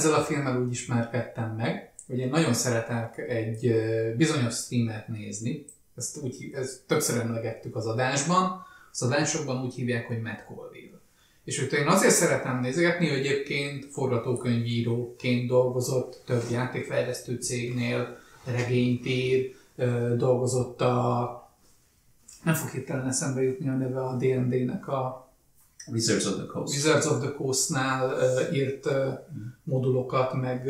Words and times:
ezzel 0.00 0.14
a 0.14 0.22
filmmel 0.22 0.60
úgy 0.60 0.70
ismerkedtem 0.70 1.54
meg, 1.56 1.92
hogy 2.06 2.18
én 2.18 2.28
nagyon 2.28 2.54
szeretek 2.54 3.18
egy 3.18 3.74
bizonyos 4.16 4.54
streamet 4.54 5.08
nézni, 5.08 5.64
ezt, 5.96 6.22
úgy, 6.22 6.50
ezt 6.54 6.80
többször 6.86 7.20
emlegettük 7.20 7.76
az 7.76 7.86
adásban, 7.86 8.66
az 8.92 9.02
adásokban 9.02 9.64
úgy 9.64 9.74
hívják, 9.74 10.06
hogy 10.06 10.20
Matt 10.20 10.44
Colville. 10.44 10.98
És 11.44 11.62
őt 11.62 11.72
én 11.72 11.86
azért 11.86 12.14
szeretem 12.14 12.60
nézegetni, 12.60 13.08
hogy 13.08 13.18
egyébként 13.18 13.84
forgatókönyvíróként 13.84 15.48
dolgozott 15.48 16.22
több 16.26 16.42
játékfejlesztő 16.50 17.34
cégnél, 17.34 18.18
regényt 18.44 19.06
ír, 19.06 19.54
dolgozott 20.16 20.80
a 20.80 21.34
nem 22.44 22.54
fog 22.54 22.70
hirtelen 22.70 23.08
eszembe 23.08 23.42
jutni 23.42 23.68
a 23.68 23.72
neve 23.72 24.00
a 24.00 24.16
D&D-nek 24.16 24.88
a 24.88 25.29
Wizards 25.86 26.26
of 26.26 26.34
the 26.34 26.46
Coast. 26.46 26.74
Wizards 26.74 27.06
of 27.06 27.20
the 27.20 27.32
Coast-nál 27.32 28.14
írt 28.52 28.86
uh, 28.86 28.92
modulokat, 29.62 30.32
meg 30.32 30.68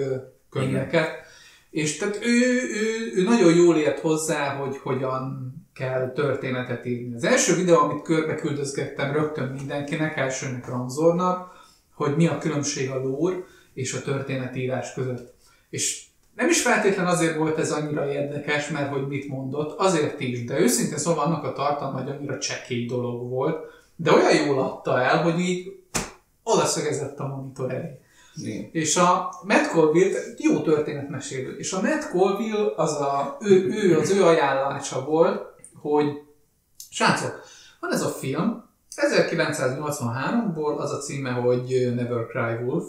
könyveket. 0.51 1.09
Igen. 1.09 1.29
És 1.71 1.97
tehát 1.97 2.19
ő, 2.23 2.61
ő, 2.75 3.13
ő 3.15 3.23
nagyon 3.23 3.55
jól 3.55 3.77
ért 3.77 3.99
hozzá, 3.99 4.55
hogy 4.55 4.77
hogyan 4.77 5.55
kell 5.75 6.13
történetet 6.13 6.87
írni. 6.87 7.15
Az 7.15 7.25
első 7.25 7.55
videó, 7.55 7.79
amit 7.79 8.03
körbe 8.03 8.35
küldözgettem 8.35 9.13
rögtön 9.13 9.49
mindenkinek, 9.49 10.17
elsőnek 10.17 10.69
Ranzornak, 10.69 11.53
hogy 11.95 12.17
mi 12.17 12.27
a 12.27 12.39
különbség 12.39 12.91
a 12.91 13.03
lore 13.03 13.45
és 13.75 13.93
a 13.93 14.03
történetírás 14.03 14.93
között. 14.93 15.35
És 15.71 16.05
nem 16.37 16.49
is 16.49 16.63
feltétlen 16.63 17.07
azért 17.07 17.37
volt 17.37 17.59
ez 17.59 17.73
annyira 17.73 18.13
érdekes, 18.13 18.69
mert 18.69 18.93
hogy 18.93 19.07
mit 19.07 19.29
mondott, 19.29 19.79
azért 19.79 20.21
is, 20.21 20.45
de 20.45 20.61
őszintén 20.61 20.99
szóval 20.99 21.25
annak 21.25 21.45
a 21.45 21.53
tartalma 21.53 22.01
hogy 22.01 22.11
annyira 22.11 22.39
csekély 22.39 22.87
dolog 22.87 23.29
volt, 23.29 23.65
de 24.03 24.13
olyan 24.13 24.47
jól 24.47 24.59
adta 24.59 25.01
el, 25.03 25.23
hogy 25.23 25.41
így 25.41 25.83
oda 26.43 26.65
szögezett 26.65 27.19
a 27.19 27.27
monitor 27.27 27.75
elé. 27.75 28.01
Igen. 28.35 28.69
És 28.73 28.97
a 28.97 29.31
Matt 29.43 29.69
Colville, 29.69 30.19
jó 30.37 30.61
történetmesélő, 30.61 31.57
és 31.57 31.73
a 31.73 31.81
Matt 31.81 32.11
Colville 32.11 32.73
az 32.77 32.93
a, 32.93 33.37
ő, 33.41 33.67
ő, 33.67 33.99
az 33.99 34.11
ő 34.11 34.25
ajánlása 34.25 35.05
volt, 35.05 35.43
hogy 35.75 36.07
srácok, 36.91 37.41
van 37.81 37.93
ez 37.93 38.03
a 38.03 38.09
film, 38.09 38.69
1983-ból 38.97 40.77
az 40.77 40.93
a 40.93 40.99
címe, 40.99 41.31
hogy 41.31 41.93
Never 41.95 42.27
Cry 42.27 42.65
Wolf, 42.65 42.85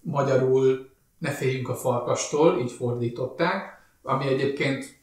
magyarul 0.00 0.90
Ne 1.18 1.30
féljünk 1.30 1.68
a 1.68 1.74
farkastól, 1.74 2.60
így 2.60 2.72
fordították, 2.72 3.80
ami 4.02 4.26
egyébként 4.26 4.78
egy 4.82 4.96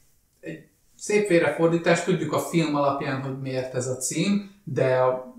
szép 1.00 1.28
félrefordítás, 1.28 2.04
tudjuk 2.04 2.34
a 2.34 2.40
film 2.40 2.76
alapján, 2.76 3.22
hogy 3.22 3.40
miért 3.42 3.76
ez 3.76 3.88
a 3.88 3.96
cím, 3.96 4.52
de 4.64 4.96
a, 4.96 5.36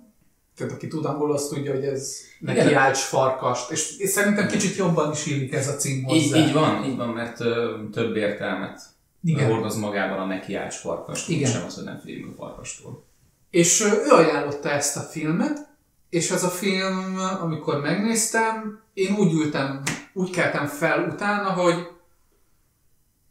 tehát 0.57 0.73
aki 0.73 0.89
tud 0.89 1.05
angolul, 1.05 1.35
azt 1.35 1.55
tudja, 1.55 1.73
hogy 1.73 1.85
ez 1.85 2.17
neki 2.41 2.75
álts 2.75 2.99
farkast, 2.99 3.71
és, 3.71 3.99
és 3.99 4.09
szerintem 4.09 4.49
kicsit 4.49 4.77
jobban 4.77 5.13
is 5.13 5.27
illik 5.27 5.55
ez 5.55 5.69
a 5.69 5.77
cím 5.77 6.05
hozzá. 6.05 6.39
Így, 6.39 6.47
így 6.47 6.53
van, 6.53 6.85
így 6.85 6.97
van, 6.97 7.09
mert 7.09 7.41
ö, 7.41 7.79
több 7.93 8.17
értelmet 8.17 8.81
igen. 9.23 9.51
hordoz 9.51 9.77
magában 9.77 10.19
a 10.19 10.25
neki 10.25 10.55
álts 10.55 10.77
farkast, 10.77 11.29
Igen. 11.29 11.51
sem 11.51 11.65
az, 11.65 11.75
hogy 11.75 11.85
nem 11.85 12.01
féljünk 12.05 12.39
a 12.39 12.45
farkastól. 12.45 13.05
És 13.51 13.81
ő 13.81 14.11
ajánlotta 14.11 14.71
ezt 14.71 14.97
a 14.97 15.01
filmet, 15.01 15.69
és 16.11 16.31
ez 16.31 16.43
a 16.43 16.49
film, 16.49 17.19
amikor 17.41 17.81
megnéztem, 17.81 18.81
én 18.95 19.15
úgy 19.15 19.33
ültem, 19.33 19.83
úgy 20.13 20.31
keltem 20.31 20.67
fel 20.67 21.09
utána, 21.09 21.51
hogy 21.51 21.87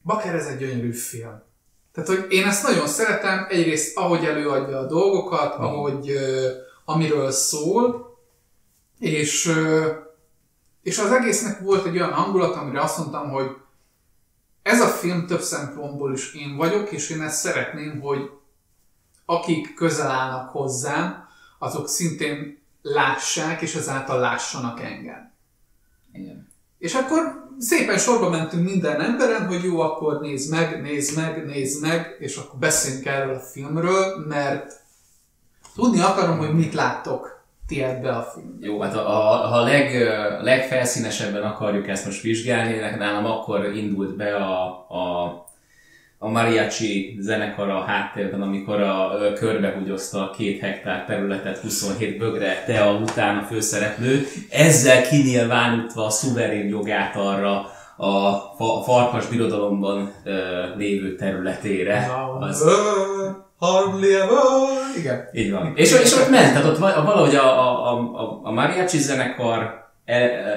Baker, 0.04 0.36
ez 0.36 0.46
egy 0.46 0.58
gyönyörű 0.58 0.92
film. 0.92 1.48
Tehát, 2.04 2.22
hogy 2.22 2.32
én 2.32 2.48
ezt 2.48 2.64
nagyon 2.64 2.88
szeretem, 2.88 3.46
egyrészt 3.50 3.98
ahogy 3.98 4.26
előadja 4.26 4.80
a 4.80 4.86
dolgokat, 4.86 5.58
mm. 5.58 5.62
ahogy 5.62 6.10
uh, 6.10 6.46
amiről 6.86 7.32
szól, 7.32 8.18
és, 9.00 9.46
uh, 9.46 9.86
és 10.82 10.98
az 10.98 11.12
egésznek 11.12 11.60
volt 11.60 11.86
egy 11.86 11.96
olyan 11.96 12.14
hangulat, 12.14 12.56
amire 12.56 12.82
azt 12.82 12.98
mondtam, 12.98 13.30
hogy 13.30 13.56
ez 14.62 14.82
a 14.82 14.88
film 14.88 15.28
több 15.28 15.42
szempontból 15.42 16.14
is 16.14 16.34
én 16.34 16.56
vagyok, 16.56 16.92
és 16.92 17.10
én 17.10 17.22
ezt 17.22 17.40
szeretném, 17.40 18.00
hogy 18.00 18.30
akik 19.26 19.74
közel 19.74 20.12
állnak 20.12 20.50
hozzám, 20.50 21.28
azok 21.60 21.90
szintén 21.90 22.62
lássák, 22.82 23.62
és 23.62 23.76
ezáltal 23.76 24.20
lássanak 24.20 24.82
engem. 24.82 25.32
Igen. 26.14 26.48
És 26.78 26.94
akkor 26.94 27.49
szépen 27.60 27.98
sorba 27.98 28.30
mentünk 28.30 28.70
minden 28.70 29.02
emberen, 29.02 29.48
hogy 29.48 29.64
jó, 29.64 29.80
akkor 29.80 30.20
nézd 30.20 30.52
meg, 30.52 30.82
nézd 30.82 31.18
meg, 31.18 31.46
nézd 31.46 31.82
meg, 31.82 32.16
és 32.20 32.36
akkor 32.36 32.60
beszéljünk 32.60 33.06
erről 33.06 33.36
a 33.36 33.40
filmről, 33.40 34.26
mert 34.28 34.74
tudni 35.76 36.02
akarom, 36.02 36.38
hogy 36.38 36.54
mit 36.54 36.74
láttok 36.74 37.38
ti 37.68 37.84
ebbe 37.84 38.10
a 38.10 38.22
film. 38.22 38.58
Jó, 38.62 38.82
hát 38.82 38.96
a, 38.96 39.10
a, 39.10 39.54
a 39.54 39.64
leg, 39.64 39.94
legfelszínesebben 40.42 41.44
akarjuk 41.44 41.88
ezt 41.88 42.06
most 42.06 42.22
vizsgálni, 42.22 42.80
nálam 42.98 43.26
akkor 43.26 43.66
indult 43.76 44.16
be 44.16 44.36
a, 44.36 44.66
a, 44.90 45.46
a 46.22 46.30
mariachi 46.30 47.18
zenekar 47.20 47.70
a 47.70 47.82
háttérben, 47.82 48.42
amikor 48.42 48.82
a, 48.82 49.12
a 49.12 49.34
körbehugyozta 49.34 50.30
a 50.30 50.30
két 50.30 50.60
hektár 50.60 51.06
területet 51.06 51.58
27 51.58 52.18
bögre 52.18 52.64
te 52.66 52.92
után 52.92 53.38
a 53.38 53.42
főszereplő, 53.44 54.28
ezzel 54.50 55.02
kinyilvánítva 55.02 56.06
a 56.06 56.10
szuverén 56.10 56.68
jogát 56.68 57.16
arra, 57.16 57.72
a, 57.98 58.08
a 58.58 58.84
farkas 58.86 59.28
birodalomban 59.28 60.14
ö, 60.24 60.64
lévő 60.76 61.16
területére. 61.16 62.12
Az, 62.40 62.66
Hardly 63.58 64.14
ever. 64.14 64.30
Igen. 64.98 65.30
Így 65.34 65.52
van. 65.52 65.72
És, 65.76 65.92
és 65.92 66.18
ott 66.18 66.30
ment, 66.30 66.54
tehát 66.54 66.66
ott 66.66 66.78
valahogy 66.78 67.36
a, 67.36 67.60
a, 67.60 67.94
a, 67.94 68.40
a 68.44 68.52
mariachi 68.52 68.98
zenekar 68.98 69.89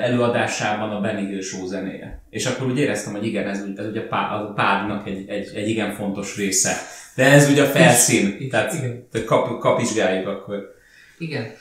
előadásában 0.00 0.90
a 0.90 1.00
Benny 1.00 1.26
Hill 1.26 1.40
Show 1.40 1.66
zenéje. 1.66 2.22
És 2.30 2.46
akkor 2.46 2.66
úgy 2.66 2.78
éreztem, 2.78 3.12
hogy 3.12 3.26
igen, 3.26 3.48
ez, 3.48 3.64
ez 3.76 3.86
ugye 3.86 4.00
a 4.10 4.52
pádnak 4.52 5.06
egy, 5.06 5.28
egy, 5.28 5.50
egy 5.54 5.68
igen 5.68 5.94
fontos 5.94 6.36
része. 6.36 6.76
De 7.14 7.24
ez 7.24 7.50
ugye 7.50 7.62
a 7.62 7.66
felszín, 7.66 8.36
és, 8.38 8.50
tehát, 8.50 8.72
igen. 8.72 9.06
kap, 9.26 9.58
kapizsgáljuk 9.58 10.26
akkor. 10.28 10.74
Igen. 11.18 11.52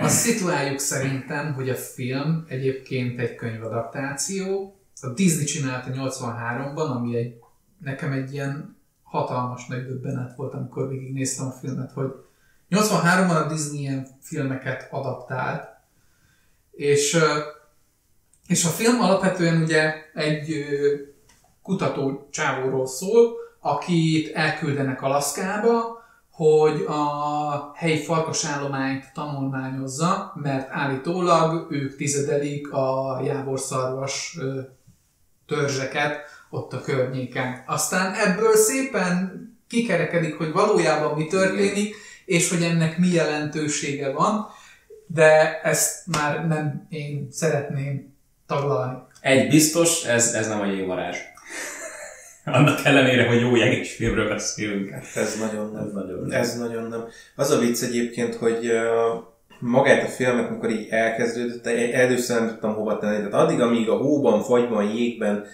Azt 0.00 0.16
szituáljuk 0.16 0.78
szerintem, 0.78 1.52
hogy 1.52 1.68
a 1.68 1.74
film 1.74 2.44
egyébként 2.48 3.18
egy 3.20 3.34
könyvadaptáció. 3.34 4.76
A 5.00 5.08
Disney 5.08 5.44
csinálta 5.44 5.90
83-ban, 5.92 6.96
ami 6.96 7.16
egy, 7.16 7.34
nekem 7.84 8.12
egy 8.12 8.32
ilyen 8.32 8.76
hatalmas 9.02 9.66
megdöbbenet 9.66 10.36
volt, 10.36 10.54
amikor 10.54 10.88
végignéztem 10.88 11.46
a 11.46 11.56
filmet, 11.60 11.92
hogy 11.92 12.10
83-ban 12.70 13.44
a 13.44 13.48
Disney 13.48 13.80
ilyen 13.80 14.06
filmeket 14.20 14.88
adaptált, 14.90 15.77
és, 16.78 17.18
és 18.46 18.64
a 18.64 18.68
film 18.68 19.00
alapvetően 19.00 19.62
ugye 19.62 19.94
egy 20.14 20.64
kutató 21.62 22.28
csávóról 22.30 22.86
szól, 22.86 23.32
akit 23.60 24.34
elküldenek 24.34 25.02
Alaszkába, 25.02 26.02
hogy 26.30 26.84
a 26.86 27.72
helyi 27.74 27.98
farkasállományt 27.98 29.04
tanulmányozza, 29.14 30.32
mert 30.34 30.68
állítólag 30.70 31.72
ők 31.72 31.96
tizedelik 31.96 32.72
a 32.72 33.20
jávorszarvas 33.24 34.38
törzseket, 35.46 36.20
ott 36.50 36.72
a 36.72 36.80
környéken. 36.80 37.62
Aztán 37.66 38.14
ebből 38.14 38.56
szépen 38.56 39.42
kikerekedik, 39.68 40.36
hogy 40.36 40.52
valójában 40.52 41.16
mi 41.16 41.26
történik, 41.26 41.96
és 42.24 42.50
hogy 42.50 42.62
ennek 42.62 42.98
mi 42.98 43.08
jelentősége 43.08 44.12
van, 44.12 44.56
de 45.14 45.60
ezt 45.62 46.06
már 46.06 46.46
nem 46.46 46.86
én 46.88 47.28
szeretném 47.30 48.14
taglalni. 48.46 48.98
Egy 49.20 49.48
biztos, 49.48 50.04
ez, 50.04 50.34
ez 50.34 50.48
nem 50.48 50.60
a 50.60 50.66
jégvarázs. 50.66 51.16
Annak 52.44 52.84
ellenére, 52.84 53.26
hogy 53.26 53.40
jó 53.40 53.56
jeges 53.56 53.94
filmről 53.94 54.28
beszélünk. 54.28 54.90
Hát 54.90 55.16
ez 55.16 55.38
nagyon 55.38 55.70
nem. 55.72 55.84
Ez 55.86 55.92
nagyon 55.92 56.26
nem. 56.26 56.40
Ez 56.40 56.58
nagyon 56.58 56.88
nem. 56.88 57.04
Az 57.36 57.50
a 57.50 57.58
vicc 57.58 57.82
egyébként, 57.82 58.34
hogy 58.34 58.70
magát 59.60 60.02
a 60.02 60.06
filmet, 60.06 60.48
amikor 60.48 60.70
így 60.70 60.88
elkezdődött, 60.90 61.66
először 61.92 62.38
nem 62.38 62.48
tudtam 62.48 62.74
hova 62.74 62.98
tenni. 62.98 63.16
Tehát 63.16 63.32
addig, 63.32 63.60
amíg 63.60 63.88
a 63.88 63.96
hóban, 63.96 64.42
fagyban, 64.42 64.90
jégben 64.90 65.44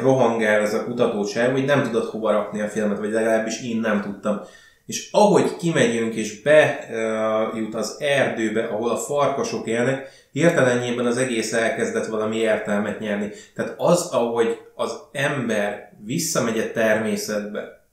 rohangál 0.00 0.62
az 0.62 0.74
a 0.74 0.84
kutatóság, 0.84 1.50
hogy 1.50 1.64
nem 1.64 1.82
tudod 1.82 2.04
hova 2.04 2.30
rakni 2.30 2.60
a 2.60 2.68
filmet, 2.68 2.98
vagy 2.98 3.10
legalábbis 3.10 3.62
én 3.62 3.80
nem 3.80 4.00
tudtam. 4.00 4.40
És 4.86 5.08
ahogy 5.12 5.56
kimegyünk 5.56 6.14
és 6.14 6.42
bejut 6.42 7.74
az 7.74 7.96
erdőbe, 7.98 8.64
ahol 8.64 8.90
a 8.90 8.96
farkasok 8.96 9.66
élnek, 9.66 10.08
hirtelenjében 10.32 11.06
az 11.06 11.16
egész 11.16 11.52
elkezdett 11.52 12.06
valami 12.06 12.36
értelmet 12.36 13.00
nyerni. 13.00 13.30
Tehát 13.54 13.74
az, 13.76 14.08
ahogy 14.12 14.58
az 14.74 14.98
ember 15.12 15.92
visszamegy 16.04 16.58
a 16.58 16.72
természetbe, 16.72 17.84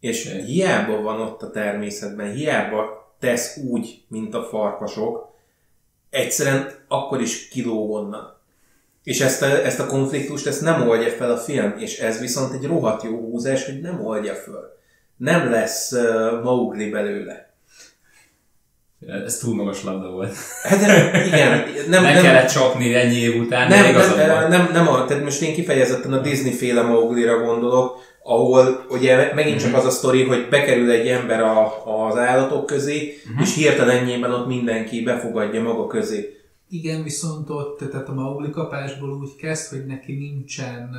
és 0.00 0.42
hiába 0.46 1.00
van 1.00 1.20
ott 1.20 1.42
a 1.42 1.50
természetben, 1.50 2.32
hiába 2.32 3.14
tesz 3.20 3.56
úgy, 3.56 4.04
mint 4.08 4.34
a 4.34 4.42
farkasok, 4.42 5.32
egyszerűen 6.10 6.70
akkor 6.88 7.20
is 7.20 7.48
kilóg 7.48 7.90
onnan. 7.90 8.36
És 9.02 9.20
ezt 9.20 9.42
a, 9.42 9.46
ezt 9.46 9.80
a 9.80 9.86
konfliktust 9.86 10.46
ezt 10.46 10.60
nem 10.60 10.88
oldja 10.88 11.10
fel 11.10 11.30
a 11.30 11.36
film, 11.36 11.74
és 11.78 11.98
ez 11.98 12.20
viszont 12.20 12.52
egy 12.54 12.64
rohadt 12.64 13.02
jó 13.02 13.20
húzás, 13.20 13.64
hogy 13.64 13.80
nem 13.80 14.06
oldja 14.06 14.34
föl. 14.34 14.76
Nem 15.16 15.50
lesz 15.50 15.92
uh, 15.92 16.42
Maugli 16.42 16.90
belőle. 16.90 17.52
Ez 19.24 19.38
túl 19.38 19.54
magas 19.54 19.84
labda 19.84 20.10
volt. 20.10 20.34
Hát 20.62 20.80
de, 20.80 21.24
igen, 21.26 21.48
nem, 21.48 21.68
nem, 22.02 22.02
nem 22.02 22.22
kellett 22.22 22.50
csapni 22.50 22.94
ennyi 22.94 23.16
év 23.16 23.40
után, 23.40 23.68
nem, 23.68 23.94
nem, 23.94 24.16
nem, 24.16 24.48
nem, 24.48 24.72
nem, 24.72 25.06
tehát 25.06 25.22
most 25.22 25.42
én 25.42 25.54
kifejezetten 25.54 26.12
a 26.12 26.20
Disney 26.20 26.52
féle 26.52 26.82
Mowgli-ra 26.82 27.38
gondolok, 27.38 27.98
ahol 28.22 28.86
ugye 28.88 29.34
megint 29.34 29.60
csak 29.60 29.70
mhm. 29.70 29.78
az 29.78 29.84
a 29.84 29.90
sztori, 29.90 30.24
hogy 30.24 30.48
bekerül 30.48 30.90
egy 30.90 31.06
ember 31.06 31.42
a, 31.42 31.84
az 32.06 32.16
állatok 32.16 32.66
közé, 32.66 33.14
uh-huh. 33.24 33.42
és 33.42 33.54
hirtelen 33.54 33.96
ennyiben 33.96 34.32
ott 34.32 34.46
mindenki 34.46 35.02
befogadja 35.02 35.62
maga 35.62 35.86
közé. 35.86 36.38
Igen, 36.68 37.02
viszont 37.02 37.50
ott, 37.50 37.78
tehát 37.78 38.08
a 38.08 38.14
Mowgli 38.14 38.50
kapásból 38.50 39.10
úgy 39.10 39.36
kezd, 39.36 39.70
hogy 39.70 39.86
neki 39.86 40.12
nincsen 40.12 40.90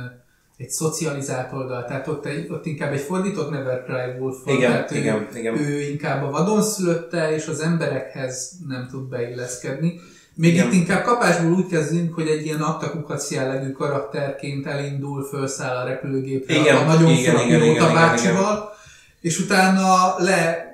egy 0.56 0.70
szocializált 0.70 1.52
oldal, 1.52 1.84
tehát 1.84 2.08
ott, 2.08 2.26
egy, 2.26 2.50
ott 2.50 2.66
inkább 2.66 2.92
egy 2.92 3.00
fordított 3.00 3.50
Never 3.50 3.82
Cry 3.84 4.20
Wolf 4.20 4.44
van, 4.44 4.56
igen, 4.56 4.70
tehát 4.70 4.90
igen, 4.90 5.28
ő, 5.34 5.38
igen. 5.38 5.58
ő 5.58 5.80
inkább 5.80 6.24
a 6.24 6.30
vadon 6.30 6.62
szülötte, 6.62 7.34
és 7.34 7.46
az 7.46 7.60
emberekhez 7.60 8.52
nem 8.66 8.86
tud 8.90 9.08
beilleszkedni. 9.08 10.00
Még 10.34 10.52
igen. 10.52 10.66
itt 10.66 10.72
inkább 10.72 11.04
kapásból 11.04 11.52
úgy 11.52 11.66
kezdünk, 11.66 12.14
hogy 12.14 12.28
egy 12.28 12.44
ilyen 12.44 12.60
aktakukac 12.60 13.30
jellegű 13.30 13.72
karakterként 13.72 14.66
elindul, 14.66 15.24
felszáll 15.24 15.76
a 15.76 15.88
repülőgépre 15.88 16.54
igen, 16.54 16.76
a 16.76 16.84
nagyon 16.84 17.10
igen, 17.10 17.46
igen, 17.46 17.62
igen, 17.62 17.94
bácsival, 17.94 18.40
igen, 18.40 18.52
igen. 18.52 18.68
és 19.20 19.38
utána 19.38 20.14
le 20.18 20.66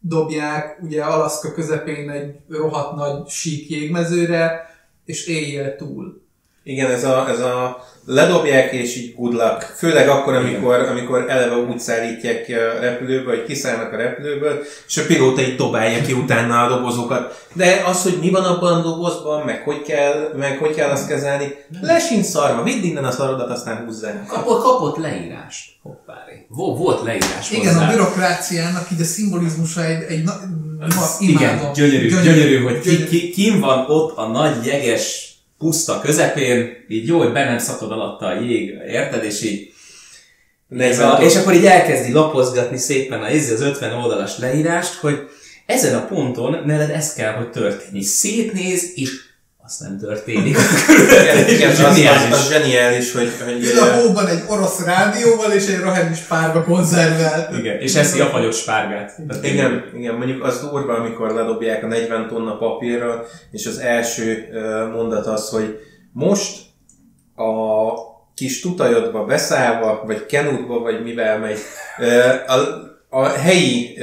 dobják 0.00 0.78
ugye 0.82 1.02
Alaszka 1.02 1.52
közepén 1.52 2.10
egy 2.10 2.34
rohadt 2.48 2.96
nagy 2.96 3.28
sík 3.28 3.70
jégmezőre, 3.70 4.70
és 5.04 5.26
éjjel 5.26 5.76
túl. 5.76 6.26
Igen, 6.68 6.90
ez 6.90 7.04
a, 7.04 7.28
ez 7.28 7.40
a 7.40 7.84
ledobják, 8.06 8.72
és 8.72 8.96
így 8.96 9.14
good 9.16 9.32
luck. 9.32 9.62
Főleg 9.62 10.08
akkor, 10.08 10.34
amikor, 10.34 10.74
amikor 10.74 11.24
eleve 11.28 11.56
úgy 11.56 11.78
szállítják 11.78 12.44
ki 12.44 12.54
a 12.54 12.80
repülőből, 12.80 13.36
hogy 13.36 13.44
kiszállnak 13.44 13.92
a 13.92 13.96
repülőből, 13.96 14.62
és 14.86 14.96
a 14.96 15.06
pilóta 15.06 15.40
így 15.40 15.56
dobálja 15.56 16.02
ki 16.02 16.12
utána 16.12 16.62
a 16.62 16.68
dobozokat. 16.68 17.46
De 17.52 17.82
az, 17.86 18.02
hogy 18.02 18.18
mi 18.20 18.30
van 18.30 18.44
abban 18.44 18.72
a 18.72 18.82
dobozban, 18.82 19.44
meg 19.44 19.62
hogy 19.64 19.82
kell, 19.82 20.32
meg 20.38 20.58
hogy 20.58 20.74
kell 20.74 20.90
azt 20.90 21.08
kezelni, 21.08 21.54
lesin 21.80 22.22
szarva, 22.22 22.62
vidd 22.62 22.82
innen 22.82 23.04
a 23.04 23.10
szarodat, 23.10 23.50
aztán 23.50 23.84
húzzák. 23.84 24.26
Kapott, 24.26 24.62
kapott 24.62 24.96
leírást. 24.96 25.70
Hoppári. 25.82 26.46
Volt 26.48 27.02
leírás 27.02 27.50
Igen, 27.50 27.74
hozzá. 27.74 27.88
a 27.88 27.90
bürokráciának 27.90 28.90
így 28.92 29.00
a 29.00 29.04
szimbolizmusa 29.04 29.84
egy, 29.84 30.02
egy 30.02 30.22
na, 30.22 30.32
ma, 30.78 31.04
Igen, 31.18 31.72
gyönyörű, 31.74 32.08
gyönyörű, 32.08 32.24
gyönyörű, 32.24 32.62
hogy 32.62 32.80
gyönyörű. 32.80 33.04
Ki, 33.04 33.18
ki, 33.18 33.30
kim 33.30 33.60
van 33.60 33.84
ott 33.90 34.16
a 34.16 34.26
nagy 34.26 34.66
jeges 34.66 35.28
puszta 35.58 36.00
közepén, 36.00 36.84
így 36.88 37.06
jó, 37.06 37.18
hogy 37.18 37.32
bennem 37.32 37.58
szakad 37.58 37.92
alatta 37.92 38.26
a 38.26 38.40
jég, 38.40 38.78
érted, 38.86 39.24
és 39.24 39.42
így 39.42 39.72
ez 40.78 40.98
a, 40.98 41.18
és 41.22 41.36
akkor 41.36 41.54
így 41.54 41.66
elkezdi 41.66 42.12
lapozgatni 42.12 42.76
szépen 42.76 43.22
a, 43.22 43.30
az 43.50 43.60
50 43.60 43.92
oldalas 43.92 44.38
leírást, 44.38 44.94
hogy 44.94 45.28
ezen 45.66 45.94
a 45.94 46.06
ponton 46.06 46.62
neked 46.64 46.90
ez 46.90 47.14
kell, 47.14 47.32
hogy 47.32 47.50
történni. 47.50 48.02
Szétnéz, 48.02 48.92
és 48.94 49.27
azt 49.68 49.80
nem 49.80 49.98
történik. 49.98 50.56
igen, 51.20 51.48
igen, 51.54 51.70
az, 51.70 51.78
az, 51.80 52.28
az, 52.30 52.48
zseniális, 52.48 53.12
hogy... 53.12 53.30
hogy 53.44 53.64
Ül 53.64 53.78
a 53.78 53.92
hóban 53.92 54.26
egy 54.26 54.42
orosz 54.46 54.84
rádióval 54.84 55.52
és 55.52 55.66
egy 55.66 55.80
rohadmi 55.80 56.14
spárga 56.14 56.64
konzervel. 56.64 57.54
Igen, 57.58 57.80
és 57.80 57.94
eszi 57.94 58.20
a 58.20 58.26
fagyott 58.26 58.54
spárgát. 58.54 59.18
Igen, 59.42 59.84
igen, 59.94 60.14
mondjuk 60.14 60.44
az 60.44 60.60
durva, 60.60 60.94
amikor 60.94 61.30
ledobják 61.30 61.82
a 61.82 61.86
40 61.86 62.28
tonna 62.28 62.58
papírral, 62.58 63.26
és 63.50 63.66
az 63.66 63.78
első 63.78 64.48
mondat 64.92 65.26
az, 65.26 65.48
hogy 65.48 65.78
most 66.12 66.58
a 67.36 67.92
kis 68.34 68.60
tutajodba 68.60 69.24
beszállva, 69.24 70.02
vagy 70.06 70.26
kenutba, 70.26 70.78
vagy 70.78 71.02
mivel 71.02 71.38
megy, 71.38 71.58
a, 72.46 72.54
a 73.18 73.28
helyi 73.28 73.98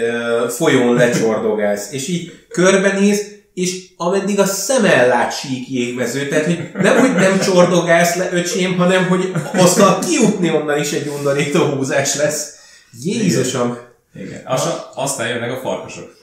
folyón 0.48 0.96
lecsordogálsz, 0.96 1.92
és 1.92 2.08
így 2.08 2.32
körbenéz, 2.50 3.35
és 3.56 3.88
ameddig 3.98 4.40
a 4.40 4.46
szemel 4.46 5.07
lát 5.07 5.40
sík 5.40 5.69
jégmező, 5.69 6.28
tehát 6.28 6.46
hogy 6.46 6.69
nem, 6.74 7.00
hogy 7.00 7.13
nem 7.13 7.40
csordogálsz 7.40 8.16
le, 8.16 8.30
öcsém, 8.31 8.78
hanem 8.78 9.07
hogy 9.07 9.31
aztán 9.54 10.02
kijutni 10.02 10.52
onnan 10.52 10.80
is 10.80 10.92
egy 10.92 11.07
undorító 11.07 11.66
húzás 11.66 12.16
lesz. 12.16 12.56
Jézusom! 13.02 13.78
Igen. 14.13 14.42
Aztán, 14.46 14.74
aztán 14.94 15.28
jönnek 15.28 15.52
a 15.52 15.57
farkasok. 15.57 16.13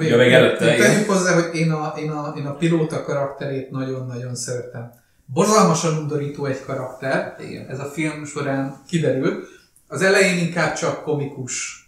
Jó, 0.00 0.16
még 0.16 0.32
előtte, 0.32 0.76
Tegyük 0.76 1.10
hozzá, 1.10 1.34
hogy 1.34 1.54
én 1.54 1.70
a, 1.70 1.94
én, 1.98 2.10
a, 2.10 2.34
én 2.36 2.46
a 2.46 2.54
pilóta 2.54 3.02
karakterét 3.02 3.70
nagyon-nagyon 3.70 4.34
szeretem. 4.34 4.92
Borzalmasan 5.26 5.98
undorító 5.98 6.44
egy 6.44 6.64
karakter, 6.66 7.36
Igen. 7.40 7.66
ez 7.68 7.78
a 7.78 7.84
film 7.84 8.24
során 8.24 8.82
kiderül. 8.88 9.44
Az 9.88 10.02
elején 10.02 10.38
inkább 10.38 10.74
csak 10.74 11.02
komikus 11.02 11.84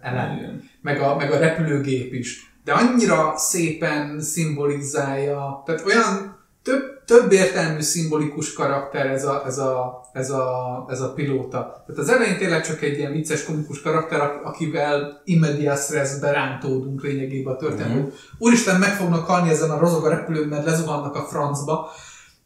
elem, 0.00 0.62
meg 0.82 1.00
a, 1.00 1.16
meg 1.16 1.32
a 1.32 1.38
repülőgép 1.38 2.12
is 2.12 2.55
de 2.66 2.72
annyira 2.72 3.32
szépen 3.36 4.20
szimbolizálja, 4.20 5.62
tehát 5.66 5.86
olyan 5.86 6.36
több, 6.62 7.04
több 7.04 7.32
értelmű 7.32 7.80
szimbolikus 7.80 8.52
karakter 8.52 9.06
ez 9.06 9.24
a, 9.24 9.42
ez 9.46 9.58
a, 9.58 10.00
ez 10.12 10.30
a, 10.30 10.86
ez 10.88 11.00
a 11.00 11.12
pilóta. 11.12 11.84
Tehát 11.86 12.00
az 12.00 12.08
elején 12.08 12.38
tényleg 12.38 12.66
csak 12.66 12.82
egy 12.82 12.98
ilyen 12.98 13.12
vicces, 13.12 13.44
komikus 13.44 13.82
karakter, 13.82 14.40
akivel 14.44 15.22
immediate 15.24 15.80
stressbe 15.80 16.30
rántódunk 16.30 17.02
lényegében 17.02 17.54
a 17.54 17.56
történet. 17.56 17.96
Mm-hmm. 17.96 18.08
Úristen, 18.38 18.80
meg 18.80 18.90
fognak 18.90 19.26
halni 19.26 19.50
ezen 19.50 19.70
a 19.70 19.78
rozog 19.78 20.04
a 20.04 20.08
repülőn, 20.08 20.48
mert 20.48 20.64
lezuhannak 20.64 21.14
a 21.14 21.26
francba, 21.26 21.90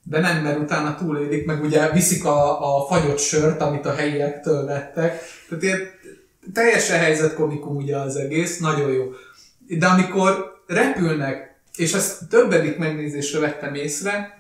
de 0.03 0.21
nem, 0.21 0.43
mert 0.43 0.59
utána 0.59 0.95
túlélik, 0.95 1.47
meg 1.47 1.63
ugye 1.63 1.91
viszik 1.93 2.25
a, 2.25 2.77
a 2.77 2.87
fagyott 2.87 3.19
sört, 3.19 3.61
amit 3.61 3.87
a 3.87 3.95
helyiektől 3.95 4.67
vettek. 4.67 5.23
Tehát 5.49 5.65
ilyen 5.65 5.79
teljesen 6.53 6.99
helyzetkomikum 6.99 7.77
ugye 7.77 7.97
az 7.97 8.17
egész, 8.17 8.59
nagyon 8.59 8.91
jó. 8.91 9.05
De 9.79 9.87
amikor 9.87 10.63
repülnek, 10.67 11.61
és 11.77 11.93
ezt 11.93 12.29
többedik 12.29 12.79
megnézésre 12.79 13.39
vettem 13.39 13.75
észre, 13.75 14.39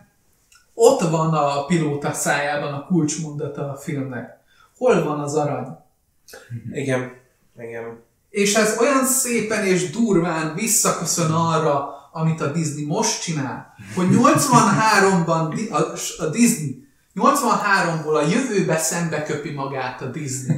ott 0.74 1.00
van 1.00 1.34
a 1.34 1.64
pilóta 1.64 2.12
szájában 2.12 2.72
a 2.72 2.86
kulcsmondata 2.86 3.70
a 3.70 3.76
filmnek. 3.76 4.38
Hol 4.76 5.04
van 5.04 5.20
az 5.20 5.34
arany? 5.34 5.66
Igen, 6.72 7.12
igen. 7.58 8.02
És 8.30 8.54
ez 8.54 8.76
olyan 8.80 9.04
szépen 9.04 9.64
és 9.64 9.90
durván 9.90 10.54
visszaköszön 10.54 11.30
arra, 11.30 11.88
amit 12.12 12.40
a 12.40 12.52
Disney 12.52 12.84
most 12.84 13.22
csinál, 13.22 13.75
hogy 13.94 14.06
83-ban 14.10 15.70
a, 16.18 16.26
Disney 16.26 16.88
83-ból 17.14 18.14
a 18.14 18.26
jövőbe 18.28 18.76
szembe 18.76 19.22
köpi 19.22 19.50
magát 19.50 20.02
a 20.02 20.06
Disney. 20.06 20.56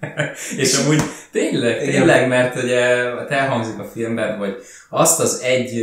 és 0.56 0.78
amúgy 0.78 1.02
tényleg, 1.32 1.78
tényleg, 1.78 2.28
mert 2.28 2.62
ugye 2.62 2.80
elhangzik 3.28 3.78
a 3.78 3.84
filmben, 3.84 4.36
hogy 4.36 4.56
azt 4.90 5.20
az 5.20 5.40
egy, 5.42 5.82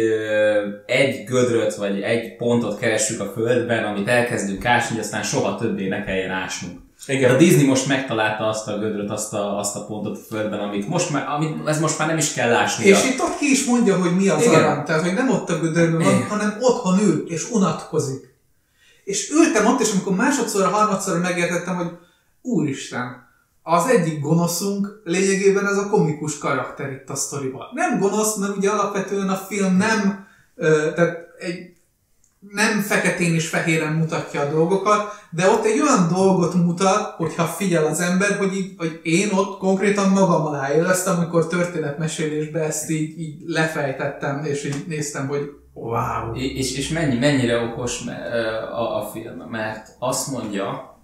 egy 0.86 1.24
gödröt, 1.26 1.76
vagy 1.76 2.02
egy 2.02 2.36
pontot 2.36 2.80
keressük 2.80 3.20
a 3.20 3.32
Földben, 3.36 3.84
amit 3.84 4.08
elkezdünk 4.08 4.66
ásni, 4.66 5.00
aztán 5.00 5.24
soha 5.24 5.58
többé 5.58 5.88
ne 5.88 6.04
kelljen 6.04 6.32
ásnunk. 6.32 6.84
Igen. 7.08 7.36
A 7.36 7.38
Disney 7.38 7.66
most 7.66 7.88
megtalálta 7.88 8.48
azt 8.48 8.68
a 8.68 8.78
gödröt, 8.78 9.10
azt 9.10 9.34
a, 9.34 9.58
azt 9.60 9.76
a 9.76 9.86
pontot 9.86 10.18
a 10.18 10.22
Földben, 10.30 10.60
amit 10.60 10.88
most 10.88 11.10
már, 11.10 11.28
amit, 11.28 11.68
ez 11.68 11.80
most 11.80 11.98
már 12.00 12.08
nem 12.08 12.18
is 12.18 12.34
kell 12.34 12.54
ásni. 12.54 12.86
És 12.86 13.06
itt 13.06 13.20
ott 13.20 13.38
ki 13.38 13.52
is 13.52 13.66
mondja, 13.66 13.98
hogy 13.98 14.16
mi 14.16 14.28
az 14.28 14.44
Igen. 14.44 14.64
arany. 14.64 14.84
Tehát, 14.84 15.02
hogy 15.02 15.14
nem 15.14 15.30
ott 15.30 15.50
a 15.50 15.60
gödörben 15.60 16.02
van, 16.02 16.24
hanem 16.24 16.58
otthon 16.60 17.00
ül, 17.00 17.26
és 17.28 17.50
unatkozik. 17.52 18.34
És 19.04 19.30
ültem 19.30 19.66
ott, 19.66 19.80
és 19.80 19.92
amikor 19.92 20.16
másodszor, 20.16 20.72
harmadszor 20.72 21.20
megértettem, 21.20 21.76
hogy 21.76 21.90
úristen, 22.42 23.25
az 23.68 23.88
egyik 23.88 24.20
gonoszunk 24.20 25.02
lényegében 25.04 25.68
ez 25.68 25.78
a 25.78 25.90
komikus 25.90 26.38
karakter 26.38 26.92
itt 26.92 27.10
a 27.10 27.16
sztoriban. 27.16 27.66
Nem 27.74 28.00
gonosz, 28.00 28.36
mert 28.36 28.58
ugye 28.58 28.70
alapvetően 28.70 29.30
a 29.30 29.36
film 29.36 29.78
nem, 29.78 30.28
ö, 30.56 30.94
tehát 30.94 31.18
egy, 31.40 31.74
nem 32.40 32.80
feketén 32.82 33.34
és 33.34 33.48
fehéren 33.48 33.94
mutatja 33.94 34.42
a 34.42 34.50
dolgokat, 34.50 35.12
de 35.30 35.50
ott 35.50 35.66
egy 35.66 35.80
olyan 35.80 36.08
dolgot 36.14 36.54
mutat, 36.54 37.14
hogyha 37.18 37.44
figyel 37.44 37.86
az 37.86 38.00
ember, 38.00 38.38
hogy, 38.38 38.56
így, 38.56 38.74
hogy 38.78 39.00
én 39.04 39.30
ott 39.32 39.58
konkrétan 39.58 40.10
magam 40.10 40.46
alá 40.46 40.74
éreztem, 40.74 41.18
amikor 41.18 41.48
történetmesélésbe 41.48 42.60
ezt 42.60 42.90
így, 42.90 43.20
így 43.20 43.36
lefejtettem, 43.46 44.44
és 44.44 44.66
így 44.66 44.84
néztem, 44.88 45.28
hogy 45.28 45.52
wow. 45.74 46.34
És, 46.34 46.78
és 46.78 46.90
mennyi, 46.90 47.18
mennyire 47.18 47.64
okos 47.64 48.02
a, 48.72 48.98
a 48.98 49.10
film, 49.14 49.38
mert 49.50 49.96
azt 50.00 50.32
mondja, 50.32 50.95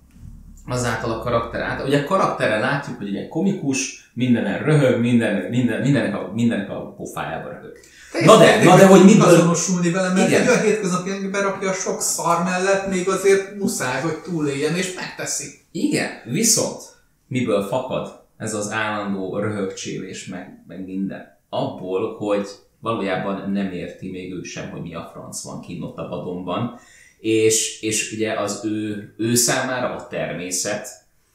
azáltal 0.68 1.12
a 1.12 1.20
karakter 1.20 1.62
át. 1.62 1.86
Ugye 1.86 2.00
a 2.00 2.04
karakterre 2.04 2.60
látjuk, 2.60 2.98
hogy 2.98 3.16
egy 3.16 3.28
komikus, 3.28 4.10
mindenen 4.14 4.64
röhög, 4.64 5.00
minden, 5.00 5.50
minden, 5.50 5.82
mindenek, 5.82 6.16
a, 6.16 6.32
mindenek 6.34 6.70
a 6.70 6.94
pofájába 6.98 7.50
röhög. 7.50 7.78
Na 8.26 8.38
de, 8.38 8.64
na 8.64 8.76
de, 8.76 8.86
hogy 8.86 9.04
mit 9.04 9.22
azonosulni 9.22 9.92
vele, 9.92 10.14
mert 10.14 10.28
igen. 10.28 10.42
egy 10.42 10.48
olyan 10.48 10.62
hétköznapi 10.62 11.10
ember, 11.10 11.46
aki 11.46 11.66
a 11.66 11.74
sok 11.74 12.02
szar 12.02 12.44
mellett 12.44 12.90
még 12.90 13.10
azért 13.10 13.56
muszáj, 13.56 14.02
hogy 14.02 14.18
túléljen, 14.24 14.76
és 14.76 14.94
megteszi. 14.94 15.46
Igen, 15.72 16.10
viszont 16.26 16.82
miből 17.28 17.68
fakad 17.68 18.20
ez 18.38 18.54
az 18.54 18.72
állandó 18.72 19.38
röhögcsélés, 19.40 20.26
meg, 20.26 20.64
meg 20.68 20.86
minden? 20.86 21.40
Abból, 21.50 22.16
hogy 22.18 22.48
valójában 22.80 23.52
nem 23.52 23.72
érti 23.72 24.10
még 24.10 24.34
ő 24.34 24.44
sem, 24.44 24.70
hogy 24.70 24.82
mi 24.82 24.96
a 24.96 25.10
franc 25.14 25.44
van 25.44 25.62
kint 25.62 25.84
ott 25.84 25.98
a 25.98 26.08
vadonban, 26.08 26.80
és, 27.22 27.82
és 27.82 28.12
ugye 28.12 28.34
az 28.34 28.62
ő, 28.66 29.14
ő 29.18 29.36
számára 29.36 29.96
a 29.96 30.08
természet, 30.08 30.88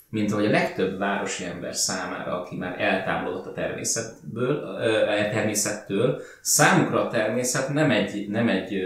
mint 0.08 0.32
ahogy 0.32 0.46
a 0.46 0.50
legtöbb 0.50 0.98
városi 0.98 1.44
ember 1.44 1.74
számára, 1.74 2.40
aki 2.40 2.56
már 2.56 2.80
eltávolodott 2.80 3.46
a 3.46 3.52
természetből, 3.52 4.56
a 5.08 5.30
természettől, 5.30 6.20
számukra 6.40 7.06
a 7.06 7.08
természet 7.08 7.72
nem 7.72 7.90
egy, 7.90 8.28
nem 8.28 8.48
egy 8.48 8.82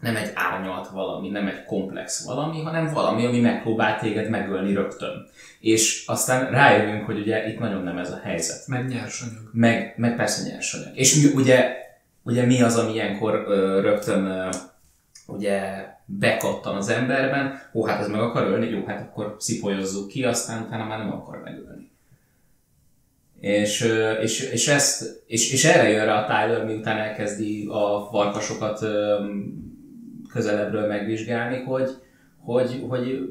nem 0.00 0.16
egy 0.16 0.30
árnyalt 0.34 0.88
valami, 0.88 1.28
nem 1.28 1.46
egy 1.46 1.64
komplex 1.64 2.24
valami, 2.24 2.62
hanem 2.62 2.92
valami, 2.92 3.26
ami 3.26 3.40
megpróbál 3.40 3.98
téged 3.98 4.30
megölni 4.30 4.74
rögtön. 4.74 5.26
És 5.60 6.04
aztán 6.06 6.50
rájövünk, 6.50 7.06
hogy 7.06 7.18
ugye 7.18 7.48
itt 7.48 7.58
nagyon 7.58 7.82
nem 7.82 7.98
ez 7.98 8.10
a 8.10 8.20
helyzet. 8.22 8.66
Meg 8.66 8.88
nyersanyag. 8.88 9.50
Meg, 9.52 9.94
meg 9.96 10.16
persze 10.16 10.50
nyersanyag. 10.50 10.96
És 10.96 11.22
mi, 11.22 11.30
ugye, 11.34 11.76
ugye 12.22 12.46
mi 12.46 12.62
az, 12.62 12.76
ami 12.76 12.92
ilyenkor 12.92 13.44
ö, 13.46 13.80
rögtön 13.80 14.24
ö, 14.24 14.48
ugye 15.32 15.60
bekattan 16.04 16.76
az 16.76 16.88
emberben, 16.88 17.60
ó, 17.74 17.84
hát 17.84 18.00
ez 18.00 18.08
meg 18.08 18.20
akar 18.20 18.46
ölni, 18.46 18.68
jó, 18.68 18.84
hát 18.86 19.00
akkor 19.00 19.36
szipolyozzuk 19.38 20.08
ki, 20.08 20.24
aztán 20.24 20.62
utána 20.62 20.84
már 20.84 20.98
nem 20.98 21.12
akar 21.12 21.42
megölni. 21.44 21.90
És, 23.40 23.94
és, 24.20 24.50
és, 24.50 24.68
ezt, 24.68 25.22
és, 25.26 25.52
és 25.52 25.64
erre 25.64 25.88
jön 25.88 26.04
rá 26.04 26.22
a 26.22 26.26
Tyler, 26.26 26.64
miután 26.64 26.98
elkezdi 26.98 27.66
a 27.66 28.08
farkasokat 28.10 28.84
közelebbről 30.32 30.86
megvizsgálni, 30.86 31.62
hogy, 31.62 31.90
hogy, 32.38 32.84
hogy 32.88 33.28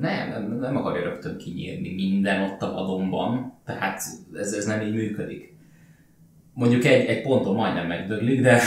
nem, 0.00 0.58
nem, 0.60 0.76
akarja 0.76 1.02
rögtön 1.02 1.36
kinyírni 1.36 1.94
minden 1.94 2.42
ott 2.42 2.62
a 2.62 2.72
vadonban, 2.72 3.58
tehát 3.64 4.02
ez, 4.34 4.52
ez 4.52 4.64
nem 4.64 4.80
így 4.80 4.94
működik. 4.94 5.54
Mondjuk 6.52 6.84
egy, 6.84 7.04
egy 7.04 7.22
ponton 7.22 7.54
majdnem 7.54 7.86
megdöglik, 7.86 8.40
de 8.40 8.60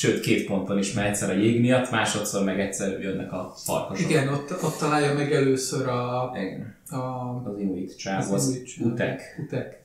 sőt 0.00 0.20
két 0.20 0.46
ponton 0.46 0.78
is, 0.78 0.92
mert 0.92 1.08
egyszer 1.08 1.30
a 1.30 1.32
jég 1.32 1.60
miatt, 1.60 1.90
másodszor 1.90 2.44
meg 2.44 2.60
egyszer 2.60 3.00
jönnek 3.00 3.32
a 3.32 3.52
farkasok. 3.56 4.10
Igen, 4.10 4.28
ott, 4.28 4.62
ott 4.62 4.78
találja 4.78 5.14
meg 5.14 5.32
először 5.32 5.88
a, 5.88 6.32
Igen. 6.34 6.74
a 6.90 6.96
az 7.44 7.58
inuit 7.58 7.98
csáv, 7.98 8.20
az, 8.20 8.32
az 8.32 8.62
utek. 8.80 9.40
utek. 9.46 9.79